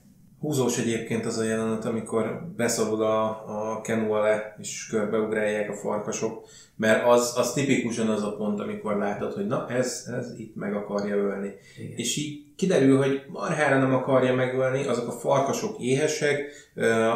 Húzós 0.45 0.77
egyébként 0.77 1.25
az 1.25 1.37
a 1.37 1.43
jelenet, 1.43 1.85
amikor 1.85 2.41
beszorul 2.55 3.03
a, 3.03 3.25
a 3.27 3.81
kenu 3.81 4.11
alá, 4.11 4.55
és 4.57 4.87
körbeugrálják 4.89 5.69
a 5.69 5.73
farkasok, 5.73 6.45
mert 6.75 7.07
az, 7.07 7.33
az 7.37 7.53
tipikusan 7.53 8.09
az 8.09 8.23
a 8.23 8.35
pont, 8.35 8.59
amikor 8.59 8.97
látod, 8.97 9.33
hogy 9.33 9.47
na, 9.47 9.69
ez, 9.69 10.09
ez 10.17 10.33
itt 10.37 10.55
meg 10.55 10.75
akarja 10.75 11.15
ölni. 11.15 11.53
Igen. 11.77 11.97
És 11.97 12.17
így 12.17 12.43
kiderül, 12.55 12.97
hogy 12.97 13.21
marhára 13.27 13.77
nem 13.77 13.93
akarja 13.93 14.35
megölni, 14.35 14.87
azok 14.87 15.07
a 15.07 15.11
farkasok 15.11 15.79
éhesek, 15.79 16.51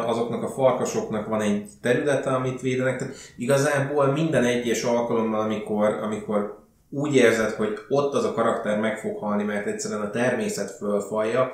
azoknak 0.06 0.42
a 0.42 0.50
farkasoknak 0.50 1.26
van 1.26 1.40
egy 1.40 1.68
területe, 1.82 2.30
amit 2.30 2.60
védenek, 2.60 2.98
tehát 2.98 3.14
igazából 3.36 4.06
minden 4.06 4.44
egyes 4.44 4.82
alkalommal, 4.82 5.40
amikor, 5.40 5.88
amikor 6.02 6.58
úgy 6.90 7.14
érzed, 7.14 7.50
hogy 7.50 7.78
ott 7.88 8.14
az 8.14 8.24
a 8.24 8.32
karakter 8.32 8.80
meg 8.80 8.98
fog 8.98 9.18
halni, 9.18 9.42
mert 9.42 9.66
egyszerűen 9.66 10.00
a 10.00 10.10
természet 10.10 10.70
fölfalja, 10.70 11.50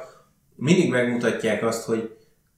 mindig 0.57 0.91
megmutatják 0.91 1.65
azt, 1.65 1.85
hogy 1.85 2.11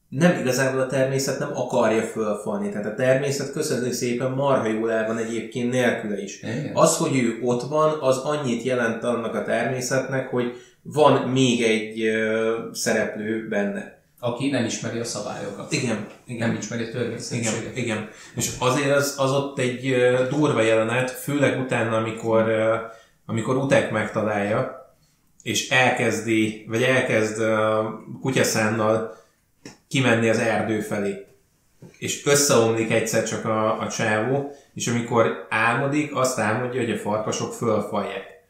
nem 0.08 0.38
igazából 0.40 0.80
a 0.80 0.86
természet 0.86 1.38
nem 1.38 1.50
akarja 1.54 2.02
fölfalni. 2.02 2.70
Tehát 2.70 2.86
a 2.86 2.94
természet 2.94 3.52
köszönjük 3.52 3.92
szépen 3.92 4.30
marha 4.30 4.66
jól 4.66 4.92
el 4.92 5.06
van 5.06 5.18
egyébként 5.18 5.70
nélküle 5.70 6.22
is. 6.22 6.42
Igen. 6.42 6.70
Az, 6.74 6.96
hogy 6.96 7.16
ő 7.16 7.38
ott 7.42 7.62
van, 7.62 7.98
az 8.00 8.16
annyit 8.16 8.62
jelent 8.62 9.04
annak 9.04 9.34
a 9.34 9.44
természetnek, 9.44 10.28
hogy 10.28 10.52
van 10.82 11.28
még 11.28 11.62
egy 11.62 12.08
uh, 12.08 12.72
szereplő 12.72 13.48
benne. 13.48 13.96
Aki 14.20 14.50
nem 14.50 14.64
ismeri 14.64 14.98
a 14.98 15.04
szabályokat. 15.04 15.72
Igen. 15.72 16.06
igen. 16.26 16.48
Nem 16.48 16.58
ismeri 16.58 16.84
a 16.84 16.90
törvényszerűséget. 16.90 17.76
Igen, 17.76 17.84
igen. 17.84 18.08
És 18.36 18.50
azért 18.58 18.96
az, 18.96 19.14
az 19.18 19.32
ott 19.32 19.58
egy 19.58 19.96
durva 20.30 20.60
jelenet, 20.62 21.10
főleg 21.10 21.60
utána, 21.60 21.96
amikor, 21.96 22.52
amikor 23.26 23.56
Utek 23.56 23.90
megtalálja, 23.90 24.77
és 25.48 25.68
elkezdi, 25.68 26.64
vagy 26.68 26.82
elkezd 26.82 27.42
kutyaszánnal 28.20 29.16
kimenni 29.88 30.28
az 30.28 30.38
erdő 30.38 30.80
felé. 30.80 31.26
És 31.98 32.26
összeomlik 32.26 32.90
egyszer 32.90 33.24
csak 33.24 33.44
a, 33.44 33.80
a 33.80 33.88
csávó, 33.88 34.50
és 34.74 34.86
amikor 34.86 35.46
álmodik, 35.48 36.16
azt 36.16 36.38
álmodja, 36.38 36.80
hogy 36.80 36.90
a 36.90 36.96
farkasok 36.96 37.52
fölfalják. 37.52 38.44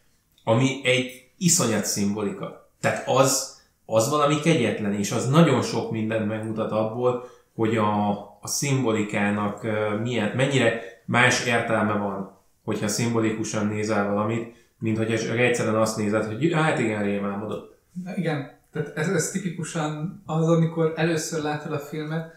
Ami 0.44 0.80
egy 0.84 1.28
iszonyat 1.36 1.84
szimbolika. 1.84 2.70
Tehát 2.80 3.08
az, 3.08 3.60
az 3.86 4.10
valami 4.10 4.40
kegyetlen, 4.40 4.94
és 4.94 5.10
az 5.10 5.28
nagyon 5.28 5.62
sok 5.62 5.90
mindent 5.90 6.26
megmutat 6.26 6.72
abból, 6.72 7.28
hogy 7.54 7.76
a, 7.76 8.10
a 8.40 8.46
szimbolikának 8.46 9.66
milyen, 10.02 10.32
mennyire 10.36 10.82
más 11.04 11.46
értelme 11.46 11.92
van, 11.92 12.38
hogyha 12.64 12.88
szimbolikusan 12.88 13.66
nézel 13.66 14.12
valamit, 14.12 14.56
mint 14.78 14.96
hogy 14.96 15.12
egyszerűen 15.12 15.74
azt 15.74 15.96
nézed, 15.96 16.24
hogy 16.24 16.52
hát 16.52 16.78
igen, 16.78 17.02
rémálmodott. 17.02 17.78
Igen, 18.16 18.50
tehát 18.72 18.96
ez, 18.96 19.08
ez 19.08 19.30
tipikusan 19.30 20.22
az, 20.26 20.48
amikor 20.48 20.92
először 20.96 21.42
látod 21.42 21.72
a 21.72 21.78
filmet, 21.78 22.32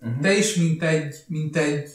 uh-huh. 0.00 0.20
te 0.20 0.32
is 0.32 0.54
mint 0.54 0.82
egy, 0.82 1.16
mint 1.26 1.56
egy 1.56 1.90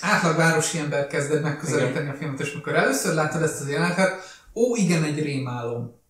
átlag 0.00 0.36
városi 0.36 0.78
ember 0.78 1.06
kezded 1.06 1.42
megközelíteni 1.42 2.08
a 2.08 2.14
filmet, 2.14 2.40
és 2.40 2.52
amikor 2.52 2.74
először 2.74 3.14
látod 3.14 3.42
ezt 3.42 3.60
az 3.60 3.70
jelenetet, 3.70 4.12
ó, 4.54 4.76
igen, 4.76 5.02
egy 5.02 5.22
rémálom. 5.22 6.02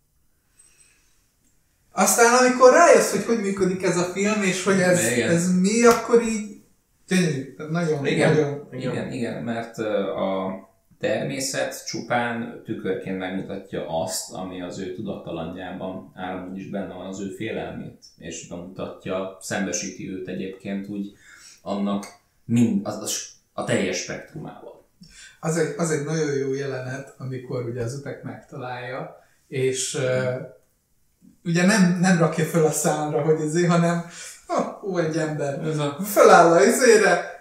Aztán 1.93 2.35
amikor 2.35 2.73
rájössz, 2.73 3.11
hogy 3.11 3.25
hogy 3.25 3.41
működik 3.41 3.83
ez 3.83 3.97
a 3.97 4.03
film, 4.03 4.43
és 4.43 4.65
hogy 4.65 4.81
ez, 4.81 5.01
ez 5.05 5.61
mi, 5.61 5.85
akkor 5.85 6.23
így 6.23 6.63
gyönyörű. 7.09 7.55
Nagyon, 7.71 8.07
igen, 8.07 8.35
nagyon, 8.35 8.69
igen, 8.73 8.93
igen, 8.93 9.13
igen, 9.13 9.43
mert 9.43 9.79
a 9.79 10.53
természet 11.05 11.87
csupán 11.87 12.63
tükörként 12.65 13.19
megmutatja 13.19 14.03
azt, 14.03 14.33
ami 14.33 14.63
az 14.63 14.79
ő 14.79 14.95
tudattalanjában 14.95 16.13
áramon 16.15 16.57
is 16.57 16.69
benne 16.69 16.95
van, 16.95 17.07
az 17.07 17.21
ő 17.21 17.29
félelmét, 17.29 18.05
és 18.19 18.49
bemutatja, 18.49 19.37
szembesíti 19.41 20.11
őt 20.11 20.29
egyébként 20.29 20.89
úgy 20.89 21.13
annak 21.63 22.07
mind, 22.45 22.87
az, 22.87 22.97
az, 22.97 23.27
a 23.53 23.65
teljes 23.65 23.97
spektrumával. 23.97 24.85
Az 25.41 25.57
egy, 25.57 25.75
az 25.77 25.91
egy 25.91 26.05
nagyon 26.05 26.35
jó 26.35 26.55
jelenet, 26.55 27.15
amikor 27.19 27.65
ugye 27.65 27.83
az 27.83 27.95
utek 27.95 28.23
megtalálja, 28.23 29.25
és 29.49 29.95
uh, 29.95 30.35
ugye 31.45 31.67
nem, 31.67 31.99
nem 32.01 32.19
rakja 32.19 32.45
föl 32.45 32.65
a 32.65 32.71
számra, 32.71 33.23
hogy 33.23 33.41
ezért, 33.41 33.69
hanem 33.69 34.05
oh, 34.47 34.85
ó, 34.85 34.99
egy 34.99 35.17
ember. 35.17 35.67
Ez 35.67 35.79
a... 35.79 35.97
Föláll 36.05 36.53
a 36.53 36.65
izére, 36.65 37.33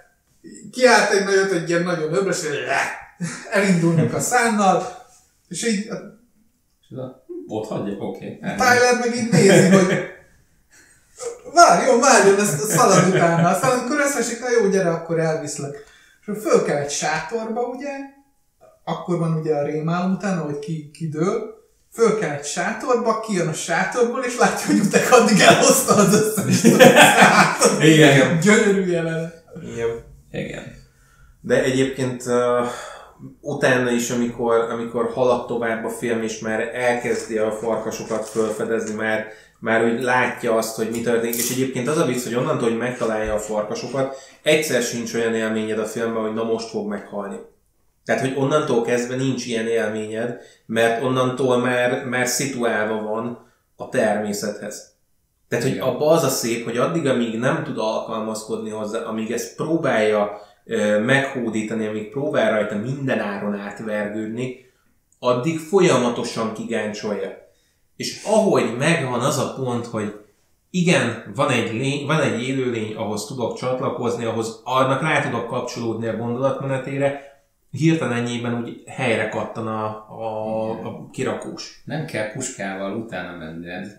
kiállt 0.72 1.12
egy 1.12 1.25
nagyot, 1.25 1.51
egy 1.51 1.70
ilyen 1.70 1.84
nagyon 1.84 2.13
öbrös, 2.13 2.43
és 2.43 2.58
elindulnak 3.51 4.13
a 4.13 4.20
szánnal, 4.20 5.06
és 5.48 5.68
így... 5.68 5.89
Ott 7.48 7.68
hagyja, 7.68 7.94
oké. 7.94 8.39
Okay. 8.42 8.56
Tyler 8.56 9.00
meg 9.00 9.15
így 9.15 9.32
nézi, 9.32 9.70
hogy 9.70 10.13
várjon, 11.53 12.00
várjon, 12.00 12.39
ezt 12.39 12.70
szalad 12.70 13.08
utána. 13.08 13.50
Aztán 13.50 13.80
amikor 13.80 14.00
összesik, 14.00 14.39
na 14.39 14.50
jó, 14.50 14.70
gyere, 14.70 14.89
akkor 14.89 15.20
elviszlek. 15.20 15.84
És 16.25 16.42
föl 16.42 16.63
kell 16.63 16.77
egy 16.77 16.92
sátorba, 16.92 17.62
ugye, 17.62 17.89
akkor 18.84 19.18
van 19.18 19.38
ugye 19.38 19.56
a 19.56 19.65
rémálom 19.65 20.12
utána, 20.12 20.42
hogy 20.42 20.60
ki, 20.60 20.92
kidől, 20.94 21.62
föl 21.94 22.20
kell 22.20 22.30
egy 22.30 22.46
sátorba, 22.46 23.20
kijön 23.20 23.48
a 23.48 23.53
sátorból, 23.53 24.24
és 24.24 24.38
látja, 24.38 24.65
hogy 24.65 24.80
utek 24.80 25.12
addig 25.12 25.39
elhozta 25.39 25.96
az 25.96 26.13
összes 26.13 26.63
Igen. 27.82 28.39
Gyönyörű 28.39 28.92
jelenet. 28.92 29.44
Igen. 29.62 30.03
Igen. 30.32 30.63
De 31.42 31.63
egyébként 31.63 32.25
uh, 32.25 32.68
utána 33.42 33.92
is, 33.92 34.10
amikor, 34.10 34.56
amikor 34.56 35.12
halad 35.13 35.46
tovább 35.46 35.86
a 35.86 35.89
film, 35.89 36.22
és 36.22 36.39
már 36.39 36.60
elkezdi 36.74 37.38
a 37.38 37.51
farkasokat 37.51 38.27
felfedezni, 38.27 38.96
már, 38.96 39.27
már 39.60 39.84
úgy 39.84 40.01
látja 40.01 40.56
azt, 40.56 40.75
hogy 40.75 40.89
mi 40.92 41.01
történik, 41.01 41.36
és 41.36 41.51
egyébként 41.51 41.88
az 41.88 41.98
a 41.98 42.06
vicc, 42.06 42.24
hogy 42.24 42.36
onnantól, 42.36 42.70
hogy 42.70 42.77
megtalálja 42.77 43.34
a 43.34 43.39
farkasokat, 43.39 44.15
egyszer 44.42 44.82
sincs 44.82 45.13
olyan 45.13 45.36
élményed 45.36 45.80
a 45.80 45.86
filmben, 45.86 46.22
hogy 46.22 46.34
na 46.34 46.44
most 46.44 46.70
fog 46.70 46.88
meghalni. 46.88 47.38
Tehát, 48.06 48.22
hogy 48.22 48.34
onnantól 48.38 48.82
kezdve 48.82 49.15
nincs 49.15 49.46
ilyen 49.46 49.68
élményed, 49.68 50.39
mert 50.65 51.03
onnantól 51.03 51.58
már, 51.58 52.06
már 52.06 52.27
szituálva 52.27 53.01
van 53.01 53.51
a 53.75 53.89
természethez. 53.89 54.92
Tehát, 55.48 55.68
hogy 55.68 55.77
abba 55.77 56.08
az 56.08 56.24
a 56.24 56.30
szép, 56.30 56.63
hogy 56.63 56.77
addig, 56.77 57.08
amíg 57.08 57.39
nem 57.39 57.63
tud 57.63 57.77
alkalmazkodni 57.77 58.70
hozzá, 58.70 59.00
amíg 59.00 59.32
ezt 59.32 59.56
próbálja 59.56 60.42
meghódítani, 61.05 61.88
amíg 61.88 62.12
próbál 62.12 62.51
rajta 62.51 62.75
minden 62.75 63.20
áron 63.20 63.53
átvergődni, 63.53 64.72
addig 65.20 65.60
folyamatosan 65.60 66.53
kigáncsolja. 66.53 67.51
És 67.96 68.24
ahogy 68.25 68.77
megvan 68.77 69.20
az 69.20 69.38
a 69.38 69.53
pont, 69.53 69.86
hogy 69.86 70.13
igen, 70.70 71.32
van 71.36 71.50
egy, 71.50 71.74
lény, 71.74 72.05
van 72.05 72.22
egy 72.22 72.43
élőlény, 72.48 72.96
ahhoz 72.96 73.25
tudok 73.25 73.58
csatlakozni, 73.58 74.25
ahhoz 74.25 74.62
annak 74.63 75.01
rá 75.01 75.22
tudok 75.22 75.48
kapcsolódni 75.48 76.08
a 76.08 76.15
gondolatmenetére, 76.15 77.33
hirtelen 77.77 78.18
ennyiben 78.18 78.63
úgy 78.63 78.84
helyre 78.88 79.30
kattan 79.30 79.68
a, 79.68 79.86
a, 80.10 80.70
a 80.70 81.10
kirakós. 81.12 81.82
Nem 81.86 82.06
kell 82.06 82.32
puskával 82.32 82.96
utána 82.96 83.38
menned, 83.38 83.98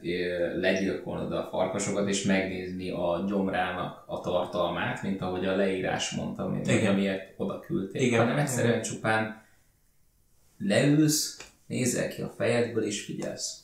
legyilkolnod 0.61 1.33
a 1.33 1.49
farkasokat, 1.51 2.09
és 2.09 2.23
megnézni 2.23 2.91
a 2.91 3.25
gyomrának 3.29 4.05
a 4.07 4.21
tartalmát, 4.21 5.03
mint 5.03 5.21
ahogy 5.21 5.47
a 5.47 5.57
leírás 5.57 6.11
mondta, 6.11 6.49
mint 6.49 6.67
Igen. 6.67 6.93
amiért 6.93 7.35
oda 7.37 7.61
küldték, 7.61 8.03
Igen. 8.03 8.19
hanem 8.19 8.39
egyszerűen 8.39 8.73
Igen. 8.73 8.83
csupán 8.83 9.43
leülsz, 10.59 11.53
nézel 11.67 12.09
ki 12.09 12.23
a 12.23 12.35
fejedből 12.37 12.85
és 12.85 13.05
figyelsz. 13.05 13.59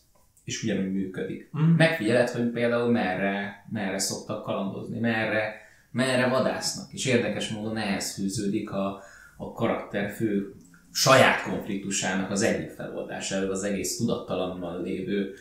És 0.45 0.63
ugyanúgy 0.63 0.93
működik. 0.93 1.51
Mm. 1.59 1.63
Megfigyeled, 1.63 2.29
hogy 2.29 2.51
például 2.51 2.91
merre, 2.91 3.67
merre 3.73 3.99
szoktak 3.99 4.45
kalandozni, 4.45 4.99
merre, 4.99 5.55
merre 5.91 6.29
vadásznak. 6.29 6.93
És 6.93 7.07
érdekes 7.07 7.49
módon 7.49 7.77
ehhez 7.77 8.15
fűződik 8.15 8.71
a, 8.71 9.03
a 9.41 9.53
karakter 9.53 10.11
fő 10.11 10.55
saját 10.93 11.43
konfliktusának 11.43 12.31
az 12.31 12.43
egyik 12.43 12.71
feloldása, 12.71 13.51
az 13.51 13.63
egész 13.63 13.97
tudattalanban 13.97 14.83
lévő 14.83 15.35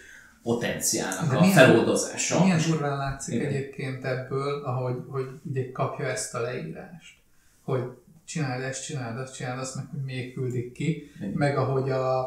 potenciálnak 0.43 1.33
a 1.33 1.39
milyen, 1.39 1.55
feloldozása. 1.55 2.43
Milyen 2.43 2.59
durván 2.67 2.97
látszik 2.97 3.35
Igen. 3.35 3.47
egyébként 3.47 4.05
ebből, 4.05 4.63
ahogy 4.63 4.95
hogy 5.07 5.27
ugye 5.43 5.71
kapja 5.71 6.05
ezt 6.05 6.35
a 6.35 6.41
leírást, 6.41 7.17
hogy 7.63 7.81
csináld 8.25 8.63
ezt, 8.63 8.85
csináld 8.85 9.17
azt, 9.17 9.35
csináld 9.35 9.59
azt, 9.59 9.75
meg 9.75 9.85
hogy 9.91 10.03
még 10.03 10.33
küldik 10.33 10.71
ki, 10.71 11.11
Igen. 11.15 11.29
meg 11.29 11.57
ahogy 11.57 11.89
a, 11.89 12.19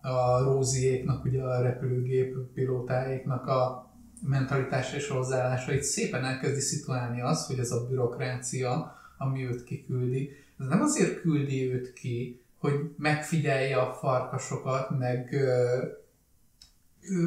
a 0.00 0.42
Róziéknak, 0.42 1.24
ugye 1.24 1.42
a 1.42 1.62
repülőgép 1.62 2.36
pilótáiknak 2.54 3.46
a 3.46 3.90
mentalitása 4.28 4.96
és 4.96 5.08
hozzáállása 5.08 5.72
itt 5.72 5.82
szépen 5.82 6.24
elkezdi 6.24 6.60
szituálni 6.60 7.20
az, 7.20 7.46
hogy 7.46 7.58
ez 7.58 7.70
a 7.70 7.86
bürokrácia, 7.86 8.98
ami 9.18 9.46
őt 9.46 9.64
kiküldi, 9.64 10.43
ez 10.58 10.66
nem 10.66 10.82
azért 10.82 11.20
küldi 11.20 11.72
őt 11.72 11.92
ki, 11.92 12.40
hogy 12.58 12.72
megfigyelje 12.96 13.76
a 13.76 13.92
farkasokat, 13.92 14.98
meg 14.98 15.36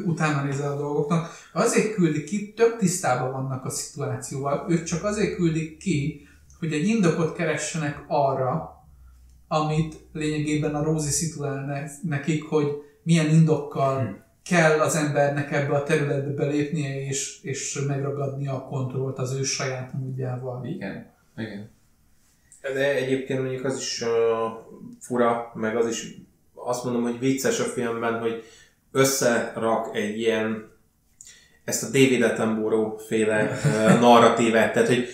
utána 0.04 0.42
nézel 0.42 0.72
a 0.72 0.76
dolgoknak. 0.76 1.30
Azért 1.52 1.94
küldik 1.94 2.24
ki, 2.24 2.52
több 2.52 2.78
tisztában 2.78 3.32
vannak 3.32 3.64
a 3.64 3.70
szituációval, 3.70 4.66
őt 4.68 4.86
csak 4.86 5.04
azért 5.04 5.36
küldik 5.36 5.76
ki, 5.76 6.28
hogy 6.58 6.72
egy 6.72 6.86
indokot 6.86 7.36
keressenek 7.36 8.04
arra, 8.06 8.78
amit 9.48 9.96
lényegében 10.12 10.74
a 10.74 10.82
Rózi 10.82 11.10
szituál 11.10 11.88
nekik, 12.02 12.44
hogy 12.44 12.66
milyen 13.02 13.30
indokkal 13.30 14.00
hmm. 14.00 14.22
kell 14.44 14.80
az 14.80 14.94
embernek 14.94 15.52
ebbe 15.52 15.74
a 15.74 15.82
területbe 15.82 16.30
belépnie 16.30 17.06
és, 17.06 17.42
és 17.42 17.84
megragadni 17.86 18.48
a 18.48 18.62
kontrollt 18.62 19.18
az 19.18 19.32
ő 19.32 19.42
saját 19.42 19.92
módjával. 19.92 20.66
Igen, 20.66 21.12
igen. 21.36 21.70
De 22.74 22.94
egyébként 22.94 23.40
mondjuk 23.40 23.64
az 23.64 23.78
is 23.78 24.00
uh, 24.00 24.08
fura, 25.00 25.52
meg 25.54 25.76
az 25.76 25.88
is 25.88 26.06
azt 26.54 26.84
mondom, 26.84 27.02
hogy 27.02 27.18
vicces 27.18 27.60
a 27.60 27.64
filmben, 27.64 28.20
hogy 28.20 28.44
összerak 28.92 29.96
egy 29.96 30.18
ilyen 30.18 30.76
ezt 31.64 31.82
a 31.82 31.86
David 31.86 32.22
Attenborough 32.22 33.00
féle 33.00 33.60
narratívát, 34.00 34.72
tehát 34.72 34.88
hogy 34.88 35.08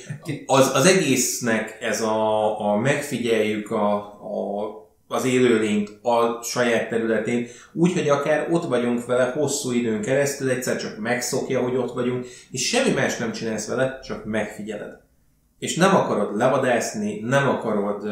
az, 0.46 0.70
az 0.74 0.86
egésznek 0.86 1.78
ez 1.80 2.00
a, 2.00 2.60
a 2.60 2.76
megfigyeljük 2.76 3.70
a, 3.70 3.94
a, 3.96 4.72
az 5.08 5.24
élőlényt 5.24 5.90
a 6.02 6.42
saját 6.42 6.88
területén, 6.88 7.46
úgy, 7.72 7.92
hogy 7.92 8.08
akár 8.08 8.48
ott 8.50 8.64
vagyunk 8.64 9.06
vele 9.06 9.24
hosszú 9.24 9.72
időn 9.72 10.00
keresztül, 10.00 10.50
egyszer 10.50 10.76
csak 10.76 10.98
megszokja, 10.98 11.60
hogy 11.60 11.76
ott 11.76 11.92
vagyunk, 11.92 12.26
és 12.50 12.68
semmi 12.68 12.90
más 12.90 13.16
nem 13.16 13.32
csinálsz 13.32 13.68
vele, 13.68 13.98
csak 14.02 14.24
megfigyeled. 14.24 15.03
És 15.58 15.76
nem 15.76 15.94
akarod 15.94 16.36
levadászni, 16.36 17.20
nem 17.20 17.48
akarod 17.48 18.08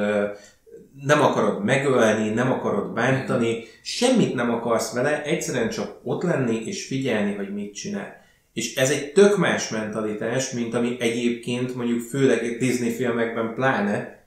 nem 1.00 1.22
akarod 1.22 1.64
megölni, 1.64 2.28
nem 2.28 2.52
akarod 2.52 2.92
bántani, 2.92 3.64
semmit 3.82 4.34
nem 4.34 4.50
akarsz 4.50 4.92
vele, 4.92 5.22
egyszerűen 5.22 5.68
csak 5.68 6.00
ott 6.02 6.22
lenni 6.22 6.66
és 6.66 6.86
figyelni, 6.86 7.34
hogy 7.34 7.54
mit 7.54 7.74
csinál. 7.74 8.20
És 8.52 8.74
ez 8.74 8.90
egy 8.90 9.12
tök 9.12 9.36
más 9.36 9.68
mentalitás, 9.68 10.50
mint 10.50 10.74
ami 10.74 10.96
egyébként 11.00 11.74
mondjuk 11.74 12.00
főleg 12.00 12.56
Disney 12.58 12.90
filmekben 12.90 13.54
pláne 13.54 14.26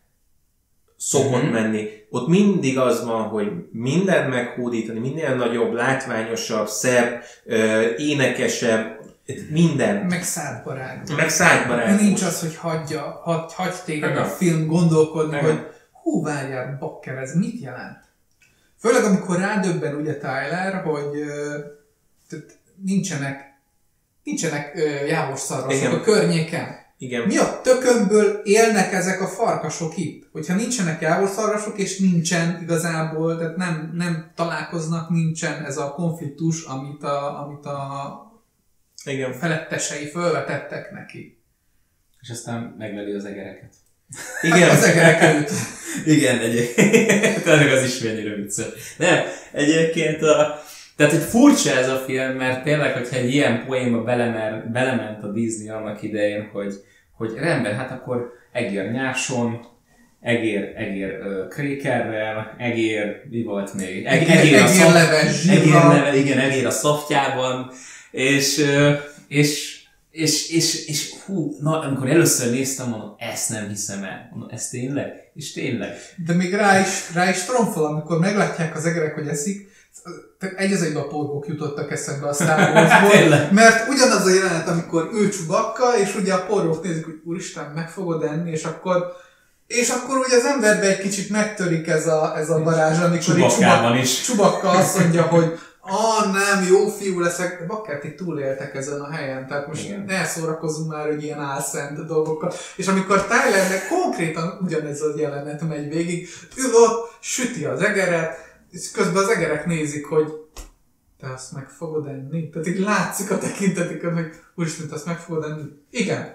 szokott 0.98 1.42
mm-hmm. 1.42 1.52
menni. 1.52 1.88
Ott 2.10 2.28
mindig 2.28 2.78
az 2.78 3.06
van, 3.06 3.22
hogy 3.22 3.52
mindent 3.72 4.30
meghódítani, 4.30 5.00
minél 5.00 5.36
nagyobb, 5.36 5.74
látványosabb, 5.74 6.68
szebb, 6.68 7.24
énekesebb, 7.98 9.00
minden. 9.50 10.06
Meg 10.06 10.24
szádbarát. 10.24 11.16
Meg 11.16 11.30
szádbarát. 11.30 12.00
Nincs 12.00 12.22
az, 12.22 12.40
hogy 12.40 12.56
hagyja, 12.56 13.22
hagy, 13.24 13.54
hagy 13.54 13.74
téged 13.86 14.18
a 14.18 14.26
film 14.26 14.68
gondolkodni, 14.68 15.38
hogy 15.38 15.60
hú, 15.92 16.24
várjál, 16.24 16.78
bakker, 16.80 17.18
ez 17.18 17.36
mit 17.36 17.62
jelent? 17.62 18.04
Főleg 18.80 19.04
amikor 19.04 19.38
rádöbben 19.38 19.96
ugye 19.96 20.18
Tyler, 20.18 20.82
hogy 20.84 21.24
tehát 22.30 22.58
nincsenek, 22.76 23.54
nincsenek 24.24 24.78
jávorszarvasok 25.08 25.94
a 25.94 26.02
környéken. 26.02 26.84
Igen. 26.98 27.28
Mi 27.28 27.38
a 27.38 27.62
tökömből 27.62 28.42
élnek 28.44 28.94
ezek 28.94 29.22
a 29.22 29.28
farkasok 29.28 29.98
itt? 29.98 30.28
Hogyha 30.32 30.56
nincsenek 30.56 31.02
jávorszarvasok, 31.02 31.78
és 31.78 32.00
nincsen 32.00 32.60
igazából, 32.62 33.38
tehát 33.38 33.56
nem, 33.56 33.92
nem 33.94 34.32
találkoznak, 34.36 35.10
nincsen 35.10 35.64
ez 35.64 35.78
a 35.78 35.92
konfliktus, 35.92 36.64
amit 36.64 37.04
a, 37.04 37.44
amit 37.44 37.66
a 37.66 38.25
Igen. 39.06 39.34
felettesei 39.34 40.06
felvetettek 40.06 40.92
neki. 40.92 41.38
És 42.22 42.30
aztán 42.30 42.76
megleli 42.78 43.14
az 43.14 43.26
egereket. 43.26 43.74
Igen. 44.42 44.70
az 44.70 44.84
egerek 44.84 45.50
Igen, 46.16 46.40
egyébként. 46.40 46.92
Tehát 47.44 47.72
az 47.72 47.84
is 47.84 48.00
mennyire 48.00 48.36
vicces. 48.36 48.96
Nem, 48.98 49.24
egyébként 49.52 50.22
a, 50.22 50.64
tehát 50.96 51.14
egy 51.14 51.22
furcsa 51.22 51.72
ez 51.72 51.90
a 51.90 52.04
film, 52.06 52.32
mert 52.32 52.64
tényleg, 52.64 52.94
hogyha 52.94 53.16
egy 53.16 53.34
ilyen 53.34 53.66
poénba 53.66 54.04
belemer, 54.04 54.72
belement 54.72 55.24
a 55.24 55.32
Disney 55.32 55.70
annak 55.70 56.02
idején, 56.02 56.50
hogy, 56.54 56.74
hogy 57.18 57.34
rendben, 57.34 57.76
hát 57.76 57.92
akkor 57.92 58.32
egér 58.52 58.92
nyáson, 58.92 59.66
egér, 60.22 60.74
egér 60.76 61.20
uh, 61.20 61.48
krékerrel, 61.48 62.56
egér, 62.58 63.22
mi 63.30 63.44
volt 63.44 63.74
még? 63.74 64.06
Eg, 64.06 64.22
egér, 64.22 64.38
egér, 64.38 64.62
a 64.62 64.68
egér 64.68 64.94
leves, 64.94 65.48
egér 65.48 65.74
leve, 65.74 66.16
igen, 66.18 66.40
egér 66.40 66.66
a 66.66 66.72
szaftjában, 66.72 67.72
és, 68.16 68.66
és 69.28 69.76
és, 70.16 70.50
és, 70.50 70.86
és 70.88 71.14
hú, 71.26 71.56
na, 71.60 71.80
amikor 71.80 72.10
először 72.10 72.52
néztem, 72.52 72.90
mondom, 72.90 73.16
ezt 73.18 73.50
nem 73.50 73.68
hiszem 73.68 74.04
el. 74.04 74.30
Mondom, 74.32 74.50
ez 74.52 74.70
tényleg? 74.70 75.12
És 75.34 75.52
tényleg. 75.52 75.92
De 76.26 76.34
még 76.34 76.54
rá 76.54 76.80
is, 76.80 77.14
rá 77.14 77.30
is 77.30 77.44
tromfol, 77.44 77.86
amikor 77.86 78.20
meglátják 78.20 78.76
az 78.76 78.86
egerek, 78.86 79.14
hogy 79.14 79.28
eszik, 79.28 79.70
egy 80.56 80.72
az 80.72 80.82
egyben 80.82 81.04
a 81.04 81.08
porgók 81.08 81.48
jutottak 81.48 81.92
eszembe 81.92 82.28
a 82.28 82.34
Star 82.34 82.60
Warsból, 82.60 83.40
mert 83.62 83.90
ugyanaz 83.90 84.26
a 84.26 84.34
jelenet, 84.34 84.68
amikor 84.68 85.10
ő 85.14 85.30
csubakka, 85.30 85.98
és 85.98 86.16
ugye 86.16 86.34
a 86.34 86.46
porgók 86.46 86.84
nézik, 86.84 87.06
hogy 87.06 87.22
úristen, 87.24 87.72
meg 87.76 87.90
fogod 87.90 88.24
enni, 88.24 88.52
és 88.52 88.64
akkor 88.64 89.04
és 89.68 89.90
akkor 89.90 90.18
ugye 90.18 90.36
az 90.36 90.46
emberbe 90.46 90.88
egy 90.88 91.00
kicsit 91.00 91.30
megtörik 91.30 91.88
ez 91.88 92.08
a, 92.08 92.38
ez 92.38 92.50
a 92.50 92.60
varázs, 92.60 93.00
amikor 93.00 93.20
Csubakkában 93.20 93.98
is. 93.98 94.22
Csubakka 94.22 94.70
azt 94.70 95.00
mondja, 95.00 95.22
hogy 95.22 95.60
ah, 95.86 96.34
nem, 96.34 96.64
jó 96.70 96.88
fiú 96.88 97.20
leszek, 97.20 97.60
de 97.60 97.66
bakker, 97.66 98.00
ti 98.00 98.16
túléltek 98.16 98.76
ezen 98.76 99.02
a 99.02 99.12
helyen, 99.12 99.48
tehát 99.48 99.68
most 99.68 99.86
Igen. 99.86 100.04
ne 100.08 100.26
szórakozunk 100.26 100.92
már, 100.92 101.08
hogy 101.08 101.24
ilyen 101.24 101.40
álszent 101.40 102.06
dolgokkal. 102.06 102.54
És 102.76 102.88
amikor 102.88 103.26
Tylernek 103.26 103.88
konkrétan 103.88 104.60
ugyanez 104.62 105.02
a 105.02 105.14
jelenet 105.18 105.68
megy 105.68 105.90
végig, 105.90 106.28
ő 106.56 106.64
ott 106.74 107.18
süti 107.20 107.66
az 107.66 107.82
egeret, 107.82 108.38
és 108.72 108.92
közben 108.92 109.24
az 109.24 109.30
egerek 109.30 109.66
nézik, 109.66 110.06
hogy 110.06 110.34
te 111.20 111.28
azt 111.34 111.52
meg 111.52 111.70
fogod 111.70 112.08
enni? 112.08 112.50
Tehát 112.50 112.68
így 112.68 112.80
látszik 112.80 113.32
a 113.32 113.38
tekintetükön, 113.38 114.14
hogy 114.14 114.30
úristen, 114.56 114.88
te 114.88 114.94
azt 114.96 115.06
meg 115.06 115.18
fogod 115.18 115.44
enni? 115.44 115.64
Igen. 115.90 116.34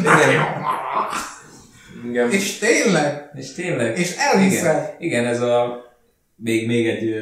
Igen. 0.00 0.42
Igen. 2.04 2.30
És 2.30 2.58
tényleg. 2.58 3.30
És 3.34 3.52
tényleg. 3.52 3.98
És 3.98 4.16
elhiszed. 4.16 4.76
Igen, 4.76 4.94
Igen 4.98 5.24
ez 5.26 5.40
a 5.40 5.84
még, 6.36 6.66
még 6.66 6.88
egy 6.88 7.14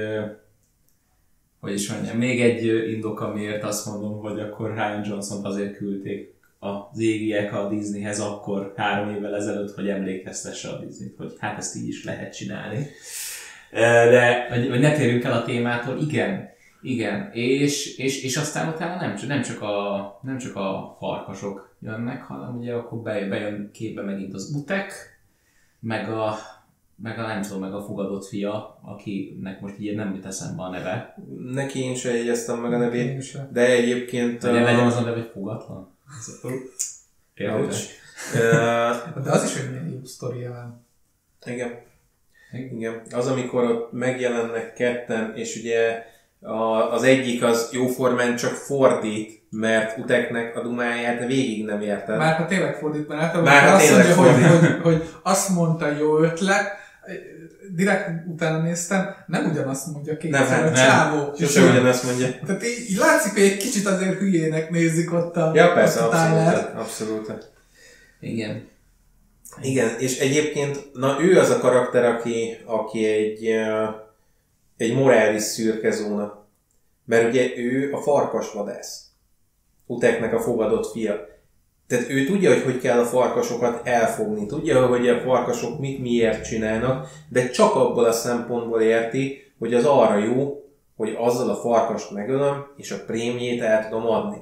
hogy 1.62 1.72
is 1.72 1.92
mondjam, 1.92 2.16
még 2.16 2.40
egy 2.40 2.90
indok, 2.92 3.20
amiért 3.20 3.62
azt 3.62 3.86
mondom, 3.86 4.20
hogy 4.20 4.40
akkor 4.40 4.72
Ryan 4.72 5.04
Johnson 5.04 5.44
azért 5.44 5.76
küldték 5.76 6.34
az 6.58 6.98
égiek 6.98 7.52
a 7.54 7.68
Disneyhez 7.68 8.20
akkor 8.20 8.72
három 8.76 9.14
évvel 9.14 9.36
ezelőtt, 9.36 9.74
hogy 9.74 9.88
emlékeztesse 9.88 10.68
a 10.68 10.78
Disney-t, 10.78 11.16
hogy 11.16 11.34
hát 11.38 11.58
ezt 11.58 11.76
így 11.76 11.88
is 11.88 12.04
lehet 12.04 12.36
csinálni. 12.36 12.86
De, 13.70 14.46
hogy, 14.50 14.68
hogy 14.68 14.80
ne 14.80 14.92
térjünk 14.92 15.24
el 15.24 15.32
a 15.32 15.44
témától, 15.44 15.98
igen, 16.00 16.48
igen, 16.80 17.30
és, 17.32 17.96
és, 17.96 18.22
és 18.22 18.36
aztán 18.36 18.72
utána 18.72 19.00
nem, 19.00 19.14
nem, 19.26 19.42
csak 19.42 19.62
a, 19.62 20.20
nem 20.22 20.38
csak 20.38 20.56
a 20.56 20.96
farkasok 20.98 21.76
jönnek, 21.80 22.22
hanem 22.22 22.58
ugye 22.58 22.74
akkor 22.74 22.98
bejön 23.02 23.70
képbe 23.72 24.02
megint 24.02 24.34
az 24.34 24.54
utek, 24.54 24.92
meg 25.80 26.08
a 26.08 26.38
meg 27.02 27.18
a 27.18 27.26
nem 27.26 27.42
tudom, 27.42 27.60
meg 27.60 27.74
a 27.74 27.82
fogadott 27.82 28.26
fia, 28.26 28.80
akinek 28.82 29.60
most 29.60 29.74
így 29.78 29.94
nem 29.94 30.14
jut 30.14 30.26
eszembe 30.26 30.62
a 30.62 30.70
neve. 30.70 31.16
Neki 31.52 31.80
én 31.80 31.94
sem 31.94 32.14
jegyeztem 32.14 32.58
meg 32.58 32.72
a 32.72 32.78
nevét, 32.78 33.38
de 33.52 33.66
egyébként... 33.66 34.42
Hogy 34.42 34.56
a... 34.56 34.62
legyen 34.62 34.86
az 34.86 34.96
a 34.96 35.00
neve, 35.00 35.16
hogy 35.16 35.30
fogatlan? 35.32 35.96
Érdekes. 37.34 37.88
de 39.24 39.30
az 39.30 39.44
is 39.44 39.60
egy 39.60 39.70
milyen 39.70 39.88
jó 39.88 40.04
sztori 40.04 40.46
van. 40.46 40.86
Igen. 41.44 41.70
Igen. 42.52 43.02
Az, 43.10 43.26
amikor 43.26 43.64
ott 43.64 43.92
megjelennek 43.92 44.72
ketten, 44.72 45.36
és 45.36 45.56
ugye 45.56 46.04
a, 46.40 46.92
az 46.92 47.02
egyik 47.02 47.44
az 47.44 47.68
jóformán 47.72 48.36
csak 48.36 48.52
fordít, 48.52 49.42
mert 49.50 49.98
uteknek 49.98 50.56
a 50.56 50.62
dumáját 50.62 51.26
végig 51.26 51.64
nem 51.64 51.80
érted. 51.80 52.18
Már 52.18 52.36
ha 52.36 52.46
tényleg 52.46 52.74
fordít, 52.74 53.08
mert 53.08 53.20
általában 53.20 53.52
Már 53.52 53.68
ha 53.68 53.74
azt 53.74 53.90
mondja, 53.90 54.12
fordít. 54.12 54.46
Hogy, 54.46 54.58
hogy, 54.58 54.80
hogy, 54.82 55.08
azt 55.22 55.48
mondta 55.48 55.90
jó 55.90 56.18
ötlet, 56.18 56.81
direkt 57.74 58.10
utána 58.26 58.62
néztem, 58.62 59.14
nem 59.26 59.50
ugyanazt 59.50 59.86
mondja 59.86 60.16
kétszer 60.16 60.40
nem, 60.40 60.50
hát 60.50 60.72
a 60.72 60.76
csávó. 60.76 61.34
Sose 61.34 61.70
ugyanazt 61.70 62.04
mondja. 62.04 62.26
Tehát 62.46 62.64
így, 62.64 62.90
így 62.90 62.96
látszik, 62.96 63.32
hogy 63.32 63.42
egy 63.42 63.56
kicsit 63.56 63.86
azért 63.86 64.18
hülyének 64.18 64.70
nézik 64.70 65.12
ott 65.12 65.36
a 65.36 65.52
Ja, 65.54 65.72
persze, 65.72 66.00
a 66.00 66.04
abszolút, 66.04 66.74
abszolút. 66.74 67.50
Igen. 68.20 68.70
Igen, 69.62 69.98
és 69.98 70.18
egyébként, 70.18 70.92
na 70.92 71.16
ő 71.20 71.38
az 71.38 71.50
a 71.50 71.58
karakter, 71.58 72.04
aki, 72.04 72.58
aki 72.64 73.06
egy, 73.06 73.46
egy 74.76 74.94
morális 74.94 75.42
szürke 75.42 75.90
zóna. 75.90 76.46
Mert 77.04 77.28
ugye 77.28 77.56
ő 77.56 77.92
a 77.92 78.02
farkasvadász. 78.02 79.04
Uteknek 79.86 80.34
a 80.34 80.40
fogadott 80.40 80.90
fia. 80.92 81.28
Tehát 81.92 82.10
ő 82.10 82.24
tudja, 82.24 82.52
hogy 82.52 82.62
hogy 82.62 82.78
kell 82.78 82.98
a 82.98 83.04
farkasokat 83.04 83.86
elfogni, 83.86 84.46
tudja, 84.46 84.86
hogy 84.86 85.08
a 85.08 85.20
farkasok 85.20 85.78
mit 85.78 85.98
miért 85.98 86.44
csinálnak, 86.44 87.08
de 87.28 87.50
csak 87.50 87.74
abból 87.74 88.04
a 88.04 88.12
szempontból 88.12 88.80
érti, 88.80 89.52
hogy 89.58 89.74
az 89.74 89.84
arra 89.84 90.16
jó, 90.16 90.64
hogy 90.96 91.14
azzal 91.18 91.50
a 91.50 91.54
farkast 91.54 92.10
megölöm, 92.10 92.66
és 92.76 92.90
a 92.90 93.04
prémjét 93.06 93.60
el 93.62 93.88
tudom 93.88 94.06
adni. 94.06 94.36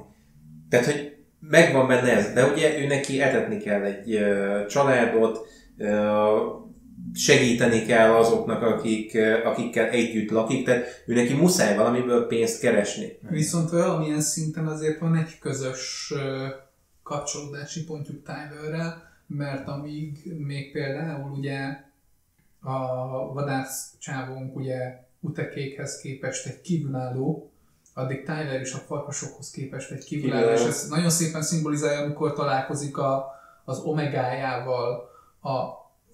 Tehát, 0.69 0.85
hogy 0.85 1.15
megvan 1.39 1.87
benne 1.87 2.15
ez, 2.15 2.33
de 2.33 2.45
ugye 2.45 2.79
ő 2.79 2.87
neki 2.87 3.21
etetni 3.21 3.57
kell 3.57 3.83
egy 3.83 4.15
uh, 4.15 4.65
családot, 4.65 5.47
uh, 5.77 5.87
segíteni 7.13 7.85
kell 7.85 8.11
azoknak, 8.11 8.61
akik, 8.61 9.17
akikkel 9.43 9.89
együtt 9.89 10.29
lakik, 10.29 10.65
tehát 10.65 11.03
ő 11.05 11.13
neki 11.13 11.33
muszáj 11.33 11.75
valamiből 11.75 12.27
pénzt 12.27 12.59
keresni. 12.59 13.17
Viszont 13.29 13.69
valamilyen 13.69 14.21
szinten 14.21 14.67
azért 14.67 14.99
van 14.99 15.15
egy 15.15 15.39
közös 15.39 16.13
kapcsolódási 17.11 17.83
pontjuk 17.83 18.23
Tylerrel, 18.23 19.09
mert 19.27 19.67
amíg 19.67 20.33
még 20.37 20.71
például 20.71 21.31
ugye 21.31 21.83
a 22.61 22.77
vadász 23.33 23.93
csávónk 23.99 24.55
ugye 24.55 25.03
utekékhez 25.19 25.99
képest 25.99 26.47
egy 26.47 26.61
kívülálló, 26.61 27.51
addig 27.93 28.23
Tyler 28.23 28.61
is 28.61 28.73
a 28.73 28.77
farkasokhoz 28.77 29.51
képest 29.51 29.91
egy 29.91 30.03
kívülálló, 30.03 30.49
és 30.49 30.65
ez 30.65 30.87
nagyon 30.89 31.09
szépen 31.09 31.41
szimbolizálja, 31.41 32.01
amikor 32.01 32.33
találkozik 32.33 32.97
a, 32.97 33.31
az 33.65 33.79
omegájával 33.79 35.09
a 35.41 35.59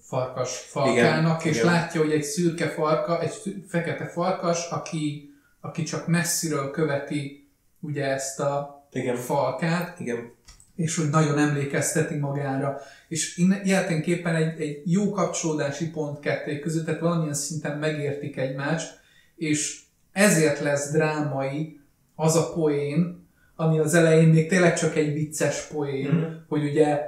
farkas 0.00 0.58
falkának, 0.58 1.40
igen, 1.40 1.52
és 1.52 1.58
igen. 1.60 1.72
látja, 1.72 2.00
hogy 2.00 2.12
egy 2.12 2.22
szürke 2.22 2.68
farka, 2.68 3.20
egy 3.20 3.64
fekete 3.68 4.06
farkas, 4.06 4.70
aki, 4.70 5.34
aki 5.60 5.82
csak 5.82 6.06
messziről 6.06 6.70
követi 6.70 7.48
ugye 7.80 8.04
ezt 8.04 8.40
a 8.40 8.86
igen. 8.92 9.16
falkát, 9.16 10.00
igen 10.00 10.36
és 10.78 10.96
hogy 10.96 11.10
nagyon 11.10 11.38
emlékezteti 11.38 12.16
magára. 12.16 12.80
És 13.08 13.36
ilyeténképpen 13.64 14.34
egy, 14.34 14.60
egy 14.60 14.82
jó 14.84 15.10
kapcsolódási 15.10 15.90
pont 15.90 16.20
kettő 16.20 16.58
között, 16.58 16.84
tehát 16.84 17.00
valamilyen 17.00 17.34
szinten 17.34 17.78
megértik 17.78 18.36
egymást, 18.36 19.00
és 19.36 19.80
ezért 20.12 20.60
lesz 20.60 20.90
drámai 20.90 21.80
az 22.14 22.36
a 22.36 22.52
poén, 22.52 23.26
ami 23.56 23.78
az 23.78 23.94
elején 23.94 24.28
még 24.28 24.48
tényleg 24.48 24.74
csak 24.74 24.96
egy 24.96 25.12
vicces 25.12 25.66
poén, 25.72 26.10
mm-hmm. 26.14 26.34
hogy 26.48 26.64
ugye 26.64 27.00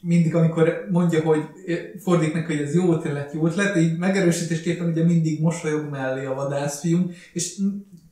mindig, 0.00 0.34
amikor 0.34 0.86
mondja, 0.90 1.22
hogy 1.22 1.42
fordít 2.02 2.34
neki, 2.34 2.56
hogy 2.56 2.66
ez 2.66 2.74
jó 2.74 2.92
ötlet, 2.92 3.32
jó 3.32 3.46
ötlet, 3.46 3.76
így 3.76 3.98
megerősítésképpen 3.98 4.88
ugye 4.88 5.04
mindig 5.04 5.40
mosolyog 5.40 5.90
mellé 5.90 6.24
a 6.24 6.34
vadászfiunk, 6.34 7.14
és 7.32 7.58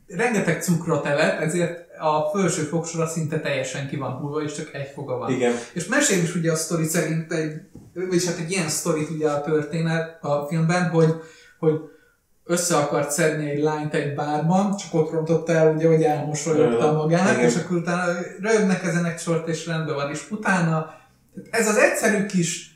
rengeteg 0.06 0.62
cukrot 0.62 1.06
evett, 1.06 1.40
ezért 1.40 1.89
a 2.00 2.30
felső 2.34 2.62
fogsora 2.62 3.06
szinte 3.06 3.40
teljesen 3.40 3.88
ki 3.88 3.96
van 3.96 4.12
hullva, 4.12 4.42
és 4.42 4.52
csak 4.52 4.74
egy 4.74 4.88
foga 4.94 5.16
van. 5.16 5.30
Igen. 5.30 5.54
És 5.72 5.86
mesél 5.86 6.22
is 6.22 6.34
ugye 6.34 6.52
a 6.52 6.56
sztori 6.56 6.84
szerint, 6.84 7.32
egy, 7.32 7.52
vagyis 7.94 8.26
hát 8.26 8.38
egy 8.38 8.50
ilyen 8.50 8.68
sztorit 8.68 9.10
ugye 9.10 9.30
a 9.30 9.40
történet 9.40 10.18
a 10.24 10.46
filmben, 10.48 10.88
hogy, 10.88 11.14
hogy 11.58 11.74
össze 12.44 12.76
akart 12.76 13.10
szedni 13.10 13.50
egy 13.50 13.62
lányt 13.62 13.94
egy 13.94 14.14
bárban, 14.14 14.76
csak 14.76 14.94
ott 14.94 15.10
rontotta 15.10 15.52
el, 15.52 15.74
ugye, 15.74 15.86
hogy 15.86 16.02
elmosolyogta 16.02 17.04
Igen. 17.08 17.38
és 17.38 17.56
akkor 17.56 17.76
utána 17.76 18.18
rögnek 18.40 18.84
ezen 18.84 19.04
egy 19.04 19.18
sort, 19.18 19.48
és 19.48 19.66
rendben 19.66 19.94
van. 19.94 20.10
És 20.10 20.30
utána 20.30 20.94
ez 21.50 21.68
az 21.68 21.76
egyszerű 21.76 22.26
kis 22.26 22.69